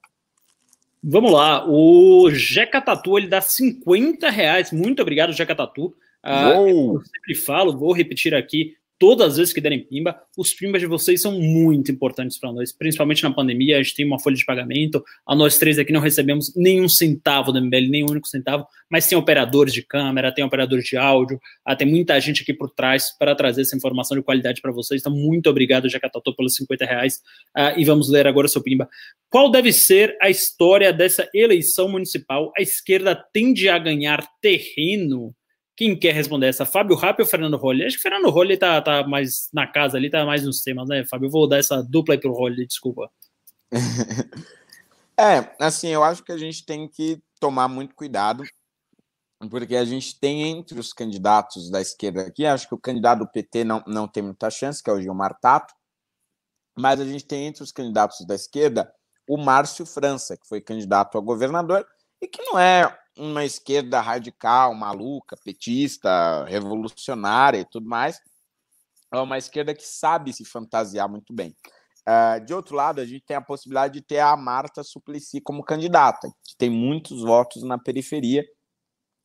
[1.07, 4.73] Vamos lá, o Jeca Tatu ele dá 50 reais.
[4.73, 5.95] Muito obrigado, Jeca Tatu.
[6.25, 10.81] Uh, eu sempre falo, vou repetir aqui: todas as vezes que derem pimba, os pimbas
[10.81, 13.79] de vocês são muito importantes para nós, principalmente na pandemia.
[13.79, 17.53] A gente tem uma folha de pagamento, a nós três aqui não recebemos nenhum centavo
[17.53, 21.41] do MBL, nem um único centavo, mas tem operadores de câmera, tem operadores de áudio,
[21.65, 25.01] ah, tem muita gente aqui por trás para trazer essa informação de qualidade para vocês.
[25.01, 27.21] Então, muito obrigado, Jacatotô, pelos 50 reais.
[27.55, 28.89] Ah, e vamos ler agora o seu pimba.
[29.29, 32.53] Qual deve ser a história dessa eleição municipal?
[32.57, 35.35] A esquerda tende a ganhar terreno?
[35.77, 36.65] Quem quer responder essa?
[36.65, 37.85] Fábio Rapp ou Fernando Rolli?
[37.85, 41.05] Acho que Fernando Rolli tá, tá mais na casa ali, tá mais nos temas, né,
[41.05, 41.27] Fábio?
[41.27, 43.11] Eu vou dar essa dupla aí pro Rolli, desculpa.
[45.19, 48.45] é, assim, eu acho que a gente tem que tomar muito cuidado,
[49.51, 53.31] porque a gente tem entre os candidatos da esquerda aqui, acho que o candidato do
[53.31, 55.75] PT não, não tem muita chance, que é o Gilmar Tato,
[56.79, 58.93] mas a gente tem entre os candidatos da esquerda
[59.29, 61.87] o Márcio França, que foi candidato a governador
[62.21, 68.20] e que não é uma esquerda radical, maluca, petista, revolucionária e tudo mais.
[69.12, 71.55] É uma esquerda que sabe se fantasiar muito bem.
[72.07, 75.65] Uh, de outro lado, a gente tem a possibilidade de ter a Marta Suplicy como
[75.65, 78.45] candidata, que tem muitos votos na periferia,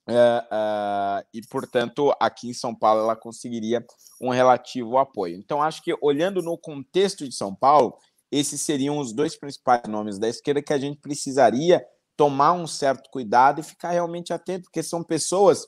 [0.07, 3.85] uh, uh, e, portanto, aqui em São Paulo ela conseguiria
[4.21, 5.35] um relativo apoio.
[5.35, 7.97] Então, acho que, olhando no contexto de São Paulo,
[8.31, 11.83] esses seriam os dois principais nomes da esquerda que a gente precisaria
[12.19, 15.65] tomar um certo cuidado e ficar realmente atento, porque são pessoas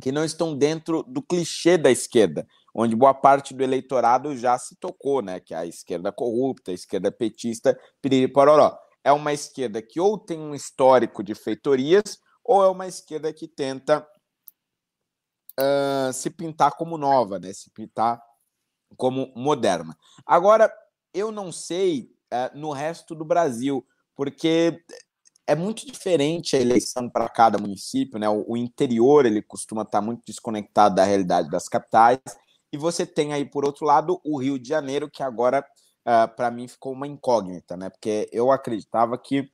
[0.00, 4.76] que não estão dentro do clichê da esquerda, onde boa parte do eleitorado já se
[4.76, 5.40] tocou, né?
[5.40, 8.74] Que é a esquerda corrupta, a esquerda petista, piriri pororó.
[9.04, 13.46] É uma esquerda que ou tem um histórico de feitorias, ou é uma esquerda que
[13.46, 14.08] tenta
[15.60, 17.52] uh, se pintar como nova, né?
[17.52, 18.22] Se pintar
[18.96, 19.94] como moderna.
[20.24, 20.72] Agora,
[21.12, 23.86] eu não sei uh, no resto do Brasil,
[24.16, 24.82] porque
[25.46, 28.28] é muito diferente a eleição para cada município, né?
[28.28, 32.18] O, o, interior ele costuma estar muito desconectado da realidade das capitais.
[32.72, 35.64] E você tem aí, por outro lado, o Rio de Janeiro, que agora, uh,
[36.06, 37.90] ah, para mim, ficou uma incógnita, né?
[37.90, 39.48] Porque eu acreditava que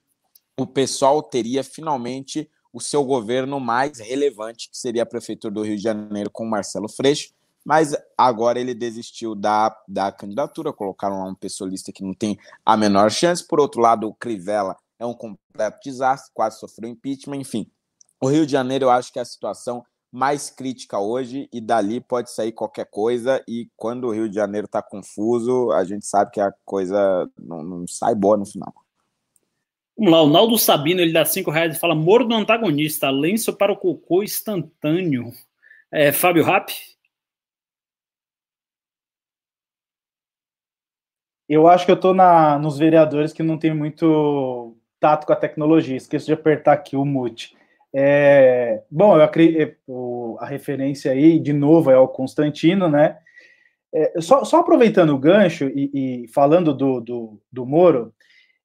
[0.59, 5.77] o pessoal teria finalmente o seu governo mais relevante, que seria a Prefeitura do Rio
[5.77, 7.33] de Janeiro com Marcelo Freixo,
[7.65, 12.77] mas agora ele desistiu da, da candidatura, colocaram lá um pessoalista que não tem a
[12.77, 13.47] menor chance.
[13.47, 17.67] Por outro lado, o Crivella é um completo desastre, quase sofreu impeachment, enfim.
[18.21, 19.83] O Rio de Janeiro, eu acho que é a situação
[20.13, 24.67] mais crítica hoje, e dali pode sair qualquer coisa, e quando o Rio de Janeiro
[24.67, 28.75] está confuso, a gente sabe que a coisa não, não, sai boa no final.
[29.97, 33.53] Vamos lá, o Naldo Sabino, ele dá cinco reais e fala, moro do antagonista, lenço
[33.55, 35.33] para o cocô instantâneo.
[35.91, 36.73] É, Fábio Rapp?
[41.49, 45.97] Eu acho que eu estou nos vereadores que não tem muito tato com a tecnologia.
[45.97, 47.57] Esqueço de apertar aqui o mute.
[47.93, 53.19] É, bom, eu acredito, a referência aí, de novo, é o Constantino, né?
[53.93, 58.15] É, só, só, aproveitando o gancho e, e falando do, do, do Moro,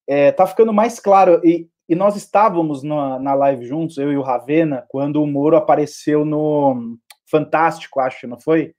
[0.08, 4.18] é, tá ficando mais claro, e, e nós estávamos na, na live juntos, eu e
[4.18, 6.96] o Ravena, quando o Moro apareceu no
[7.26, 8.76] Fantástico, acho, não foi?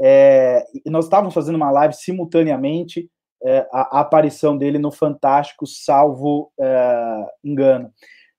[0.00, 3.10] É, e nós estávamos fazendo uma live simultaneamente,
[3.44, 7.92] é, a, a, aparição dele no Fantástico, salvo é, engano.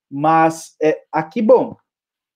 [0.09, 1.75] Mas é, aqui, bom,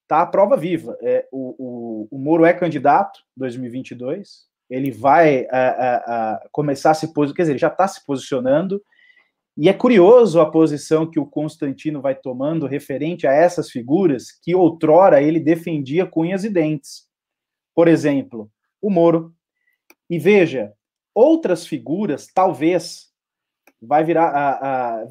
[0.08, 0.98] tá a prova viva.
[1.02, 5.96] É, o, o, o Moro é candidato 2022, ele vai a, a,
[6.34, 8.82] a começar a se posicionar, quer dizer, ele já está se posicionando,
[9.58, 14.54] e é curioso a posição que o Constantino vai tomando referente a essas figuras que
[14.54, 17.08] outrora ele defendia com unhas e dentes.
[17.74, 19.34] Por exemplo, o Moro.
[20.08, 20.74] E veja,
[21.18, 23.08] outras figuras, talvez,
[23.82, 25.06] vai virar a, a,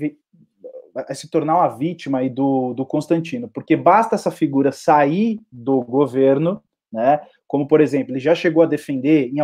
[1.08, 5.82] a se tornar uma vítima aí do, do Constantino, porque basta essa figura sair do
[5.82, 6.62] governo,
[6.92, 7.20] né?
[7.48, 9.38] Como por exemplo, ele já chegou a defender, em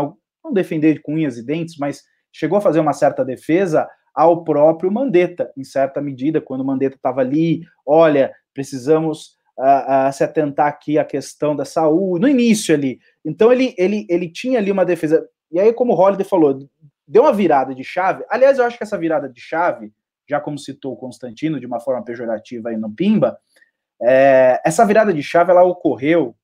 [0.44, 4.92] não defender com unhas e dentes, mas chegou a fazer uma certa defesa ao próprio
[4.92, 10.96] Mandetta, em certa medida, quando Mandetta estava ali, olha, precisamos uh, uh, se atentar aqui
[10.96, 13.00] à questão da saúde, no início ali.
[13.24, 15.26] Então ele, ele, ele tinha ali uma defesa.
[15.52, 16.66] E aí, como o Holliday falou,
[17.06, 18.24] deu uma virada de chave.
[18.28, 19.92] Aliás, eu acho que essa virada de chave,
[20.26, 23.38] já como citou o Constantino de uma forma pejorativa aí no Pimba,
[24.00, 26.34] é, essa virada de chave ela ocorreu,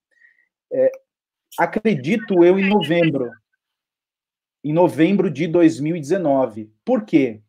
[0.71, 0.93] é,
[1.59, 3.31] acredito eu, em novembro.
[4.63, 6.71] Em novembro de 2019.
[6.85, 7.41] Por quê?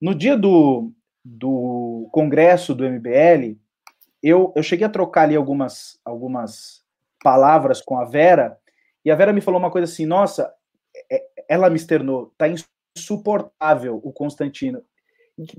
[0.00, 0.90] No dia do,
[1.22, 3.58] do congresso do MBL,
[4.22, 6.82] eu, eu cheguei a trocar ali algumas, algumas
[7.22, 8.58] palavras com a Vera,
[9.04, 10.52] e a Vera me falou uma coisa assim: nossa,
[11.48, 12.46] ela me externou, tá
[12.96, 14.82] insuportável o Constantino.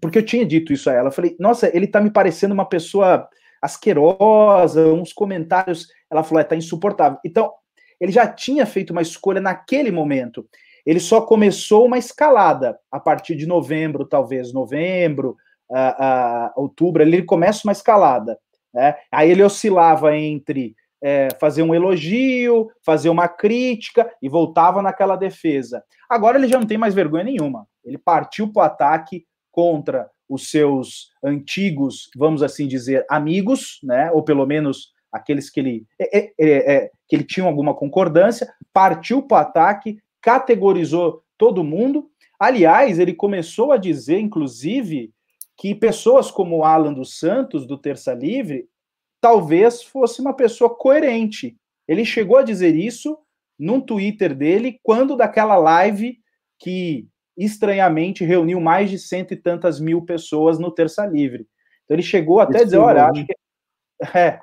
[0.02, 1.08] Porque eu tinha dito isso a ela.
[1.08, 3.28] Eu falei, nossa, ele tá me parecendo uma pessoa
[3.62, 5.88] asquerosa, uns comentários.
[6.12, 7.18] Ela falou, é, tá insuportável.
[7.26, 7.52] Então,
[8.00, 10.48] ele já tinha feito uma escolha naquele momento.
[10.86, 15.36] Ele só começou uma escalada a partir de novembro, talvez novembro,
[15.70, 17.02] uh, uh, outubro.
[17.02, 18.38] Ele começa uma escalada.
[18.74, 18.96] Né?
[19.12, 25.84] Aí ele oscilava entre é, fazer um elogio, fazer uma crítica e voltava naquela defesa.
[26.10, 27.68] Agora ele já não tem mais vergonha nenhuma.
[27.84, 34.12] Ele partiu para o ataque contra os seus antigos, vamos assim dizer, amigos, né?
[34.12, 38.48] Ou pelo menos aqueles que ele, é, é, é, é que ele tinha alguma concordância,
[38.72, 42.10] partiu para o ataque, categorizou todo mundo.
[42.40, 45.12] Aliás, ele começou a dizer, inclusive,
[45.58, 48.68] que pessoas como Alan dos Santos, do Terça Livre,
[49.22, 51.58] talvez fosse uma pessoa coerente.
[51.88, 53.18] Ele chegou a dizer isso
[53.58, 56.18] num Twitter dele, quando daquela live
[56.58, 61.48] que estranhamente reuniu mais de cento e tantas mil pessoas no Terça Livre.
[61.84, 63.34] Então ele chegou até a dizer, olha, acho que
[64.18, 64.40] é,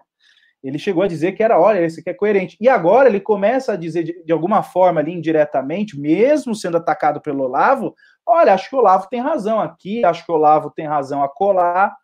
[0.62, 2.56] ele chegou a dizer que era, olha, esse aqui é coerente.
[2.60, 7.20] E agora ele começa a dizer de, de alguma forma ali indiretamente, mesmo sendo atacado
[7.20, 7.94] pelo Olavo,
[8.26, 11.28] olha, acho que o Olavo tem razão aqui, acho que o Olavo tem razão a
[11.28, 11.94] colar.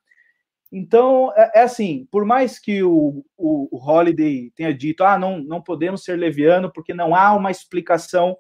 [0.73, 5.39] Então, é, é assim, por mais que o, o, o, Holiday tenha dito, ah, não,
[5.39, 8.35] não podemos ser leviano porque não há uma explicação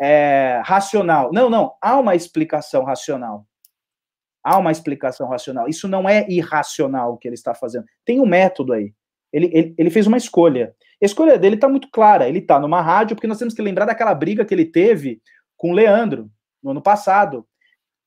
[0.00, 1.30] é, racional.
[1.34, 3.46] Não, não, há uma explicação racional.
[4.42, 5.68] Há uma explicação racional.
[5.68, 7.84] Isso não é irracional o que ele está fazendo.
[8.06, 8.94] Tem um método aí.
[9.30, 10.74] Ele, ele, ele fez uma escolha.
[11.02, 12.26] A escolha dele está muito clara.
[12.26, 15.20] Ele está numa rádio, porque nós temos que lembrar daquela briga que ele teve
[15.58, 16.30] com o Leandro
[16.62, 17.46] no ano passado.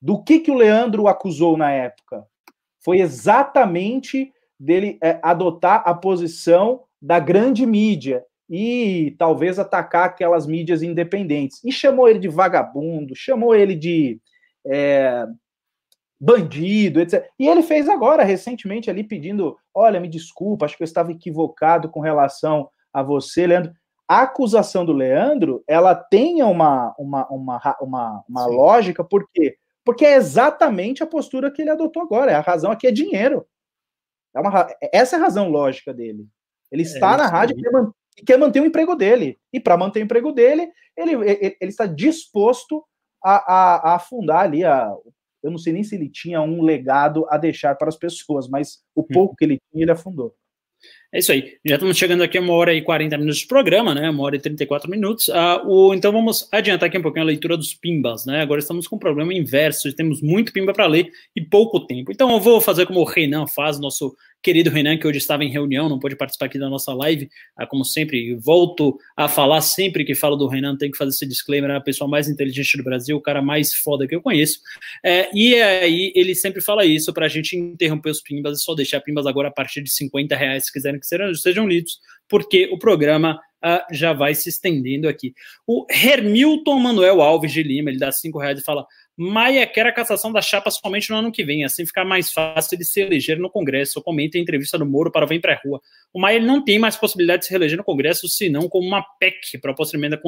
[0.02, 2.26] Do que, que o Leandro acusou na época?
[2.80, 10.82] Foi exatamente dele é, adotar a posição da grande mídia e talvez atacar aquelas mídias
[10.82, 11.62] independentes.
[11.64, 14.20] E chamou ele de vagabundo, chamou ele de
[14.66, 15.24] é,
[16.20, 17.26] bandido, etc.
[17.38, 21.88] E ele fez agora, recentemente, ali pedindo: olha, me desculpa, acho que eu estava equivocado
[21.88, 23.72] com relação a você, Leandro.
[24.06, 29.56] A acusação do Leandro, ela tem uma, uma, uma, uma, uma lógica, por quê?
[29.84, 32.36] Porque é exatamente a postura que ele adotou agora.
[32.36, 33.46] A razão aqui é dinheiro.
[34.34, 36.26] É uma, essa é a razão lógica dele.
[36.70, 39.38] Ele é, está é, na rádio e quer, quer, manter o emprego dele.
[39.52, 42.84] E para manter o emprego dele, ele, ele, ele está disposto
[43.22, 44.64] a, a, a, afundar ali.
[44.64, 44.94] A,
[45.42, 48.82] eu não sei nem se ele tinha um legado a deixar para as pessoas, mas
[48.94, 50.34] o pouco que ele tinha, ele afundou.
[51.12, 51.56] É isso aí.
[51.66, 54.08] Já estamos chegando aqui a uma hora e 40 minutos de programa, né?
[54.08, 55.26] Uma hora e 34 minutos.
[55.26, 58.40] Uh, o, então vamos adiantar aqui um pouquinho a leitura dos pimbas, né?
[58.40, 62.12] Agora estamos com um problema inverso, temos muito pimba para ler e pouco tempo.
[62.12, 65.50] Então eu vou fazer como o Renan faz, nosso querido Renan, que hoje estava em
[65.50, 70.04] reunião, não pôde participar aqui da nossa live, ah, como sempre, volto a falar sempre
[70.04, 72.82] que falo do Renan, tem que fazer esse disclaimer, é a pessoa mais inteligente do
[72.82, 74.58] Brasil, o cara mais foda que eu conheço,
[75.04, 78.74] é, e aí ele sempre fala isso para a gente interromper os pimbas e só
[78.74, 81.98] deixar pimbas agora a partir de 50 reais, se quiserem que sejam, sejam lidos,
[82.28, 85.34] porque o programa uh, já vai se estendendo aqui.
[85.66, 89.92] O Hermilton Manuel Alves de Lima, ele dá cinco reais e fala: Maia quer a
[89.92, 93.38] cassação da chapa somente no ano que vem, assim ficar mais fácil de se eleger
[93.38, 94.02] no Congresso.
[94.02, 95.80] Comenta em entrevista do Moro para o Vem Pra Rua.
[96.12, 99.58] O Maia não tem mais possibilidade de se reeleger no Congresso, senão como uma PEC,
[99.60, 100.20] proposta de emenda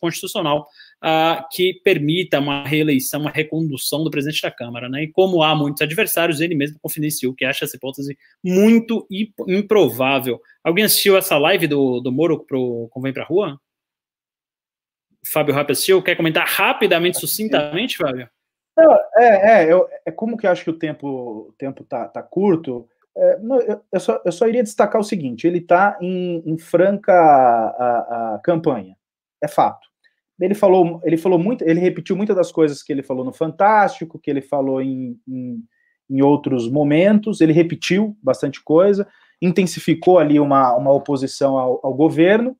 [0.00, 0.66] constitucional,
[1.04, 4.88] uh, que permita uma reeleição, uma recondução do presidente da Câmara.
[4.88, 5.04] Né?
[5.04, 9.06] E como há muitos adversários, ele mesmo confidenciou que acha essa hipótese muito
[9.46, 10.40] improvável.
[10.64, 13.60] Alguém assistiu essa live do, do Moro para o Vem Pra Rua?
[15.26, 16.02] Fábio Rappi assistiu.
[16.02, 18.28] Quer comentar rapidamente, sucintamente, Fábio?
[18.76, 21.06] Não, é, é, eu, é como que eu acho que o tempo,
[21.48, 22.88] o tempo tá, tá curto.
[23.16, 26.58] É, não, eu, eu, só, eu só iria destacar o seguinte: ele está em, em,
[26.58, 28.96] franca a, a campanha,
[29.42, 29.88] é fato.
[30.40, 34.18] Ele falou, ele falou muito, ele repetiu muitas das coisas que ele falou no Fantástico,
[34.18, 35.62] que ele falou em, em,
[36.08, 37.42] em outros momentos.
[37.42, 39.06] Ele repetiu bastante coisa,
[39.42, 42.56] intensificou ali uma, uma oposição ao, ao governo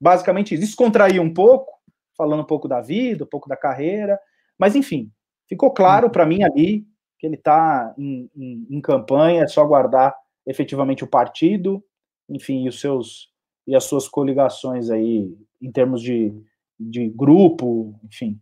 [0.00, 1.72] basicamente descontrair um pouco,
[2.16, 4.18] falando um pouco da vida, um pouco da carreira,
[4.58, 5.10] mas enfim,
[5.48, 6.86] ficou claro para mim ali
[7.18, 10.14] que ele está em, em, em, campanha, é só guardar
[10.46, 11.82] efetivamente o partido,
[12.28, 13.28] enfim, e os seus
[13.66, 15.30] e as suas coligações aí
[15.60, 16.32] em termos de,
[16.80, 18.40] de grupo, enfim.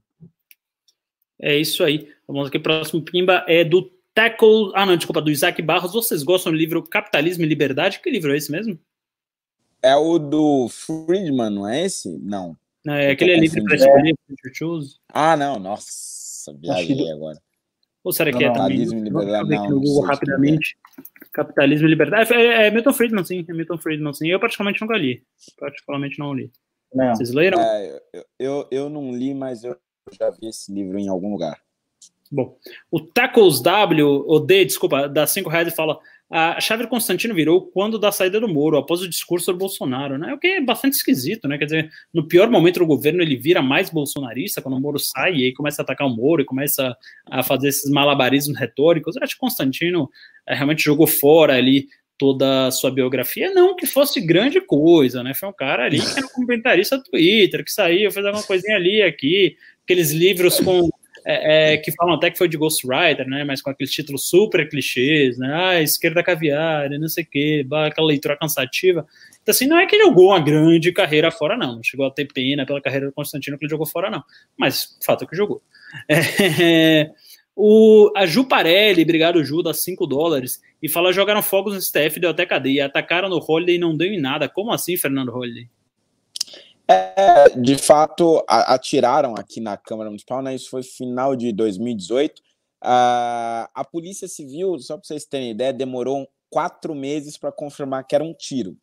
[1.40, 2.08] É isso aí.
[2.28, 5.92] Vamos aqui, próximo Pimba é do Tackle, ah não, desculpa, do Isaac Barros.
[5.92, 8.00] Vocês gostam do livro Capitalismo e Liberdade?
[8.00, 8.78] Que livro é esse mesmo?
[9.82, 12.18] É o do Friedman, não é esse?
[12.18, 12.56] Não.
[12.84, 14.14] Não, é aquele ali que para escolher,
[14.54, 14.96] choose.
[15.08, 17.38] Ah, não, nossa, viajei agora.
[18.04, 20.78] Ou será que é Capitalismo e liberdade, não, rapidamente.
[21.32, 22.32] Capitalismo e liberdade.
[22.32, 23.44] É, é, Milton Friedman, sim.
[23.48, 24.28] É Milton Friedman, sim.
[24.28, 25.24] Eu praticamente nunca li.
[25.58, 26.52] Particularmente não li.
[26.94, 27.16] Não.
[27.16, 27.60] Vocês leram?
[27.60, 29.76] É, eu, eu, eu não li, mas eu
[30.12, 31.60] já vi esse livro em algum lugar.
[32.30, 32.56] Bom,
[32.90, 35.98] o Tacos W, o D, desculpa, dá 5 reais e fala:
[36.28, 40.34] a chave Constantino virou quando da saída do Moro, após o discurso do Bolsonaro, né?
[40.34, 41.56] O que é bastante esquisito, né?
[41.56, 45.34] Quer dizer, no pior momento do governo ele vira mais bolsonarista, quando o Moro sai
[45.36, 46.96] e aí começa a atacar o Moro e começa
[47.30, 49.14] a fazer esses malabarismos retóricos.
[49.14, 50.10] Eu acho que Constantino
[50.48, 51.86] é, realmente jogou fora ali
[52.18, 55.32] toda a sua biografia, não que fosse grande coisa, né?
[55.34, 58.74] Foi um cara ali que era um comentarista do Twitter, que saiu, fez alguma coisinha
[58.74, 60.90] ali, aqui, aqueles livros com
[61.28, 63.42] é, é, que falam até que foi de Ghostwriter, né?
[63.42, 65.52] Mas com aqueles títulos super clichês, né?
[65.52, 69.04] Ah, esquerda caviar, não sei o quê, aquela leitura cansativa.
[69.42, 71.82] Então, assim, não é que jogou uma grande carreira fora, não.
[71.82, 74.22] Chegou a ter pena pela carreira do Constantino que ele jogou fora, não.
[74.56, 75.60] Mas fato é que jogou.
[76.08, 77.10] É,
[77.54, 82.20] o, a Ju Parelli, obrigado Ju, dá 5 dólares, e fala: jogaram fogos no STF,
[82.20, 84.48] deu até cadeia, atacaram no Holiday e não deu em nada.
[84.48, 85.68] Como assim, Fernando Holiday?
[86.88, 90.54] É, de fato, atiraram aqui na Câmara Municipal, né?
[90.54, 92.40] Isso foi final de 2018.
[92.82, 98.14] a a Polícia Civil, só para vocês terem ideia, demorou quatro meses para confirmar que
[98.14, 98.76] era um tiro,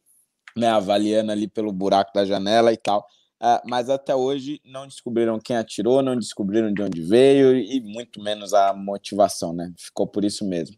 [0.55, 0.67] né?
[0.67, 3.07] Avaliando ali pelo buraco da janela e tal.
[3.41, 8.21] Uh, mas até hoje não descobriram quem atirou, não descobriram de onde veio e muito
[8.21, 9.73] menos a motivação, né?
[9.77, 10.77] Ficou por isso mesmo.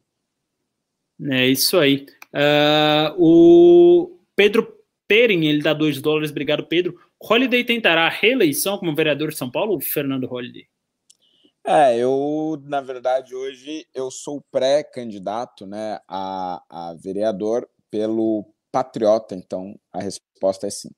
[1.29, 2.05] É isso aí.
[2.33, 4.75] Uh, o Pedro
[5.07, 6.99] Perin, ele dá 2 dólares, obrigado, Pedro.
[7.21, 10.67] Holiday tentará a reeleição como vereador de São Paulo, Fernando Holiday?
[11.65, 19.73] É, eu, na verdade, hoje eu sou pré-candidato né, a, a vereador pelo Patriota, então
[19.91, 20.89] a resposta é sim.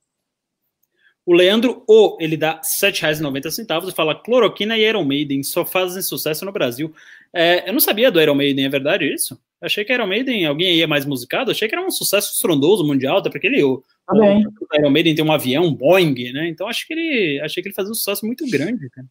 [1.25, 6.01] O Leandro O, ele dá R$ 7,90 e fala cloroquina e Iron Maiden só fazem
[6.01, 6.93] sucesso no Brasil.
[7.33, 9.39] É, eu não sabia do Iron Maiden, é verdade isso?
[9.61, 12.85] Achei que Iron Maiden, alguém aí é mais musicado, achei que era um sucesso estrondoso
[12.85, 13.61] mundial, até porque ele,
[14.07, 14.45] Também.
[14.47, 16.47] o Iron Maiden tem um avião, um Boeing, né?
[16.47, 19.07] Então acho que ele, achei que ele fazia um sucesso muito grande, cara.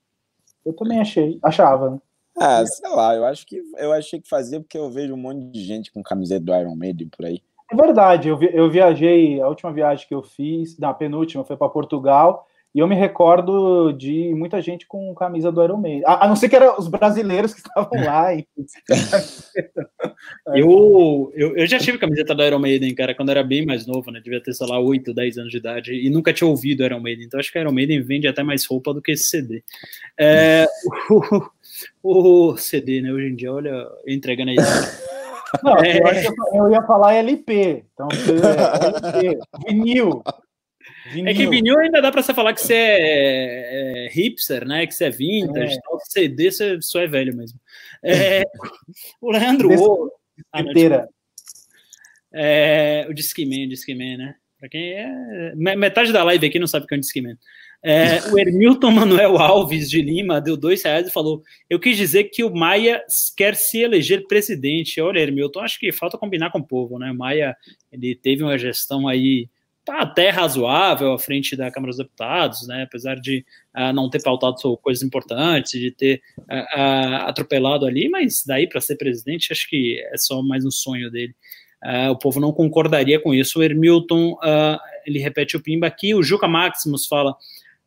[0.65, 1.91] Eu também achei, achava.
[1.91, 1.99] Né?
[2.39, 5.51] Ah, sei lá, eu acho que eu achei que fazia porque eu vejo um monte
[5.51, 7.43] de gente com camiseta do Iron Maiden por aí.
[7.71, 11.57] É verdade, eu, vi, eu viajei, a última viagem que eu fiz, na penúltima, foi
[11.57, 16.03] para Portugal, e eu me recordo de muita gente com camisa do Iron Maiden.
[16.05, 18.35] A, a não ser que eram os brasileiros que estavam lá.
[20.55, 24.11] eu, eu, eu já tive camiseta do Iron Maiden, cara, quando era bem mais novo,
[24.11, 24.21] né?
[24.23, 27.25] Devia ter, sei lá, 8, 10 anos de idade, e nunca tinha ouvido Iron Maiden.
[27.25, 29.65] Então acho que Iron Maiden vende até mais roupa do que esse CD.
[30.21, 30.67] É,
[32.05, 33.11] o, o CD, né?
[33.11, 34.57] Hoje em dia, olha, entregando aí.
[35.63, 36.27] Não, é...
[36.27, 37.87] eu, eu, ia falar LP.
[37.95, 40.23] Então, é, LP, vinil.
[41.13, 41.31] Vinil.
[41.31, 44.87] É que vinil ainda dá para você falar que você é, é, hipster, né?
[44.87, 45.81] Que você é vintage, é.
[45.81, 47.59] Tal, CD você só é velho mesmo.
[48.03, 48.43] É,
[49.21, 50.11] o Leandro.
[50.55, 51.09] inteira.
[51.09, 51.17] Ah,
[52.33, 54.35] É, o Discman, Discman, né?
[54.59, 55.55] Para quem é.
[55.55, 57.39] Metade da live aqui não sabe o que é um Discman.
[57.83, 62.25] É, o Hermilton Manuel Alves de Lima deu dois reais e falou: Eu quis dizer
[62.25, 63.03] que o Maia
[63.37, 65.01] quer se eleger presidente.
[65.01, 67.11] Olha, Hermilton, acho que falta combinar com o povo, né?
[67.13, 67.57] O Maia
[67.93, 69.49] ele teve uma gestão aí
[69.87, 72.83] tá até razoável à frente da Câmara dos Deputados, né?
[72.83, 78.43] Apesar de uh, não ter pautado coisas importantes, de ter uh, uh, atropelado ali, mas
[78.45, 81.35] daí para ser presidente, acho que é só mais um sonho dele.
[82.11, 83.61] o povo não concordaria com isso.
[83.61, 84.37] O Hermilton,
[85.07, 86.15] ele repete o pimba aqui.
[86.15, 87.37] O Juca Maximus fala: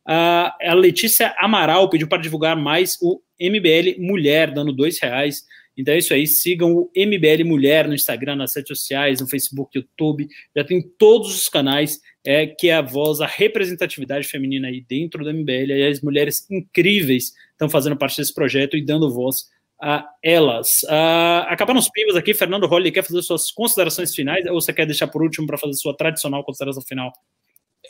[0.06, 5.44] a Letícia Amaral pediu para divulgar mais o MBL Mulher, dando dois reais.
[5.76, 9.76] Então é isso aí, sigam o MBL Mulher no Instagram, nas redes sociais, no Facebook,
[9.78, 14.84] YouTube, já tem todos os canais, é que é a voz, a representatividade feminina aí
[14.86, 19.36] dentro do MBL, e as mulheres incríveis estão fazendo parte desse projeto e dando voz
[19.80, 20.82] a elas.
[20.84, 24.84] Uh, acabando os pivas aqui, Fernando Holly quer fazer suas considerações finais ou você quer
[24.84, 27.10] deixar por último para fazer sua tradicional consideração final?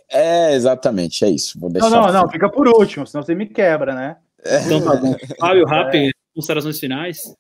[0.09, 1.59] É, exatamente, é isso.
[1.59, 4.17] Vou deixar não, não, não, fica por último, senão você me quebra, né?
[4.65, 5.17] Então tá bom.
[5.39, 6.11] Fábio, rápido, é.
[6.35, 7.35] considerações finais.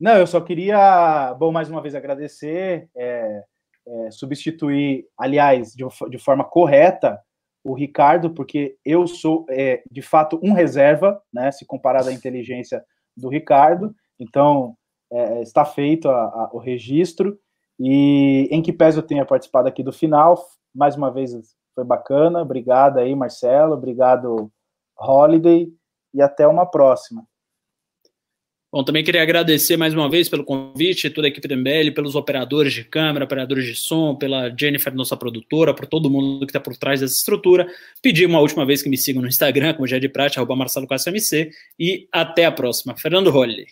[0.00, 3.44] Não, eu só queria, bom, mais uma vez agradecer, é,
[3.86, 7.20] é, substituir, aliás, de, de, forma correta,
[7.62, 12.82] o Ricardo, porque eu sou, é, de fato, um reserva, né, se comparado à inteligência
[13.14, 14.74] do Ricardo, então
[15.12, 17.38] é, está feito a, a, o registro,
[17.78, 20.42] e em que pese eu tenha participado aqui do final,
[20.74, 21.34] mais uma vez
[21.74, 22.42] foi bacana.
[22.42, 23.74] Obrigado aí, Marcelo.
[23.74, 24.50] Obrigado,
[24.98, 25.72] Holiday.
[26.12, 27.24] E até uma próxima.
[28.72, 32.14] Bom, também queria agradecer mais uma vez pelo convite, toda a equipe do MBL, pelos
[32.14, 36.60] operadores de câmera, operadores de som, pela Jennifer, nossa produtora, por todo mundo que está
[36.60, 37.66] por trás dessa estrutura.
[38.00, 40.54] Pedir uma última vez que me sigam no Instagram, como já é de prática, arroba
[40.54, 42.96] Marcelo MC, e até a próxima.
[42.96, 43.66] Fernando Holly.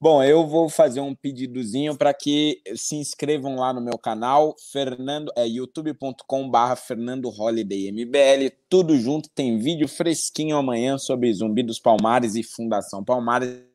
[0.00, 5.30] Bom, eu vou fazer um pedidozinho para que se inscrevam lá no meu canal, Fernando,
[5.36, 12.36] é youtube.com/barra Fernando Holiday MBL, tudo junto, tem vídeo fresquinho amanhã sobre Zumbi dos Palmares
[12.36, 13.67] e Fundação Palmares.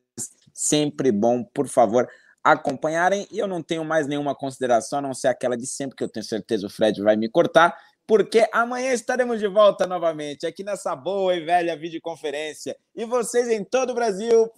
[0.54, 2.08] Sempre bom, por favor,
[2.42, 3.26] acompanharem.
[3.30, 6.08] E eu não tenho mais nenhuma consideração, a não ser aquela de sempre, que eu
[6.08, 7.76] tenho certeza o Fred vai me cortar,
[8.06, 12.76] porque amanhã estaremos de volta novamente aqui nessa boa e velha videoconferência.
[12.94, 14.50] E vocês em todo o Brasil.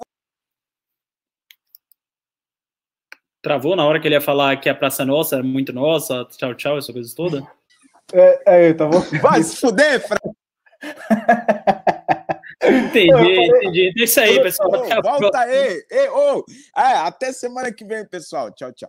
[3.46, 6.52] travou na hora que ele ia falar que a Praça Nossa era muito nossa, tchau,
[6.56, 7.46] tchau, essa coisa toda?
[8.12, 8.98] É, é tava...
[9.22, 10.20] Vai se fuder, Fred!
[12.70, 13.92] entendi, entendi.
[13.96, 14.70] Isso aí, pessoal.
[15.02, 15.84] volta aí!
[15.90, 16.44] Ei, oh.
[16.76, 18.50] é, até semana que vem, pessoal.
[18.52, 18.84] Tchau, tchau.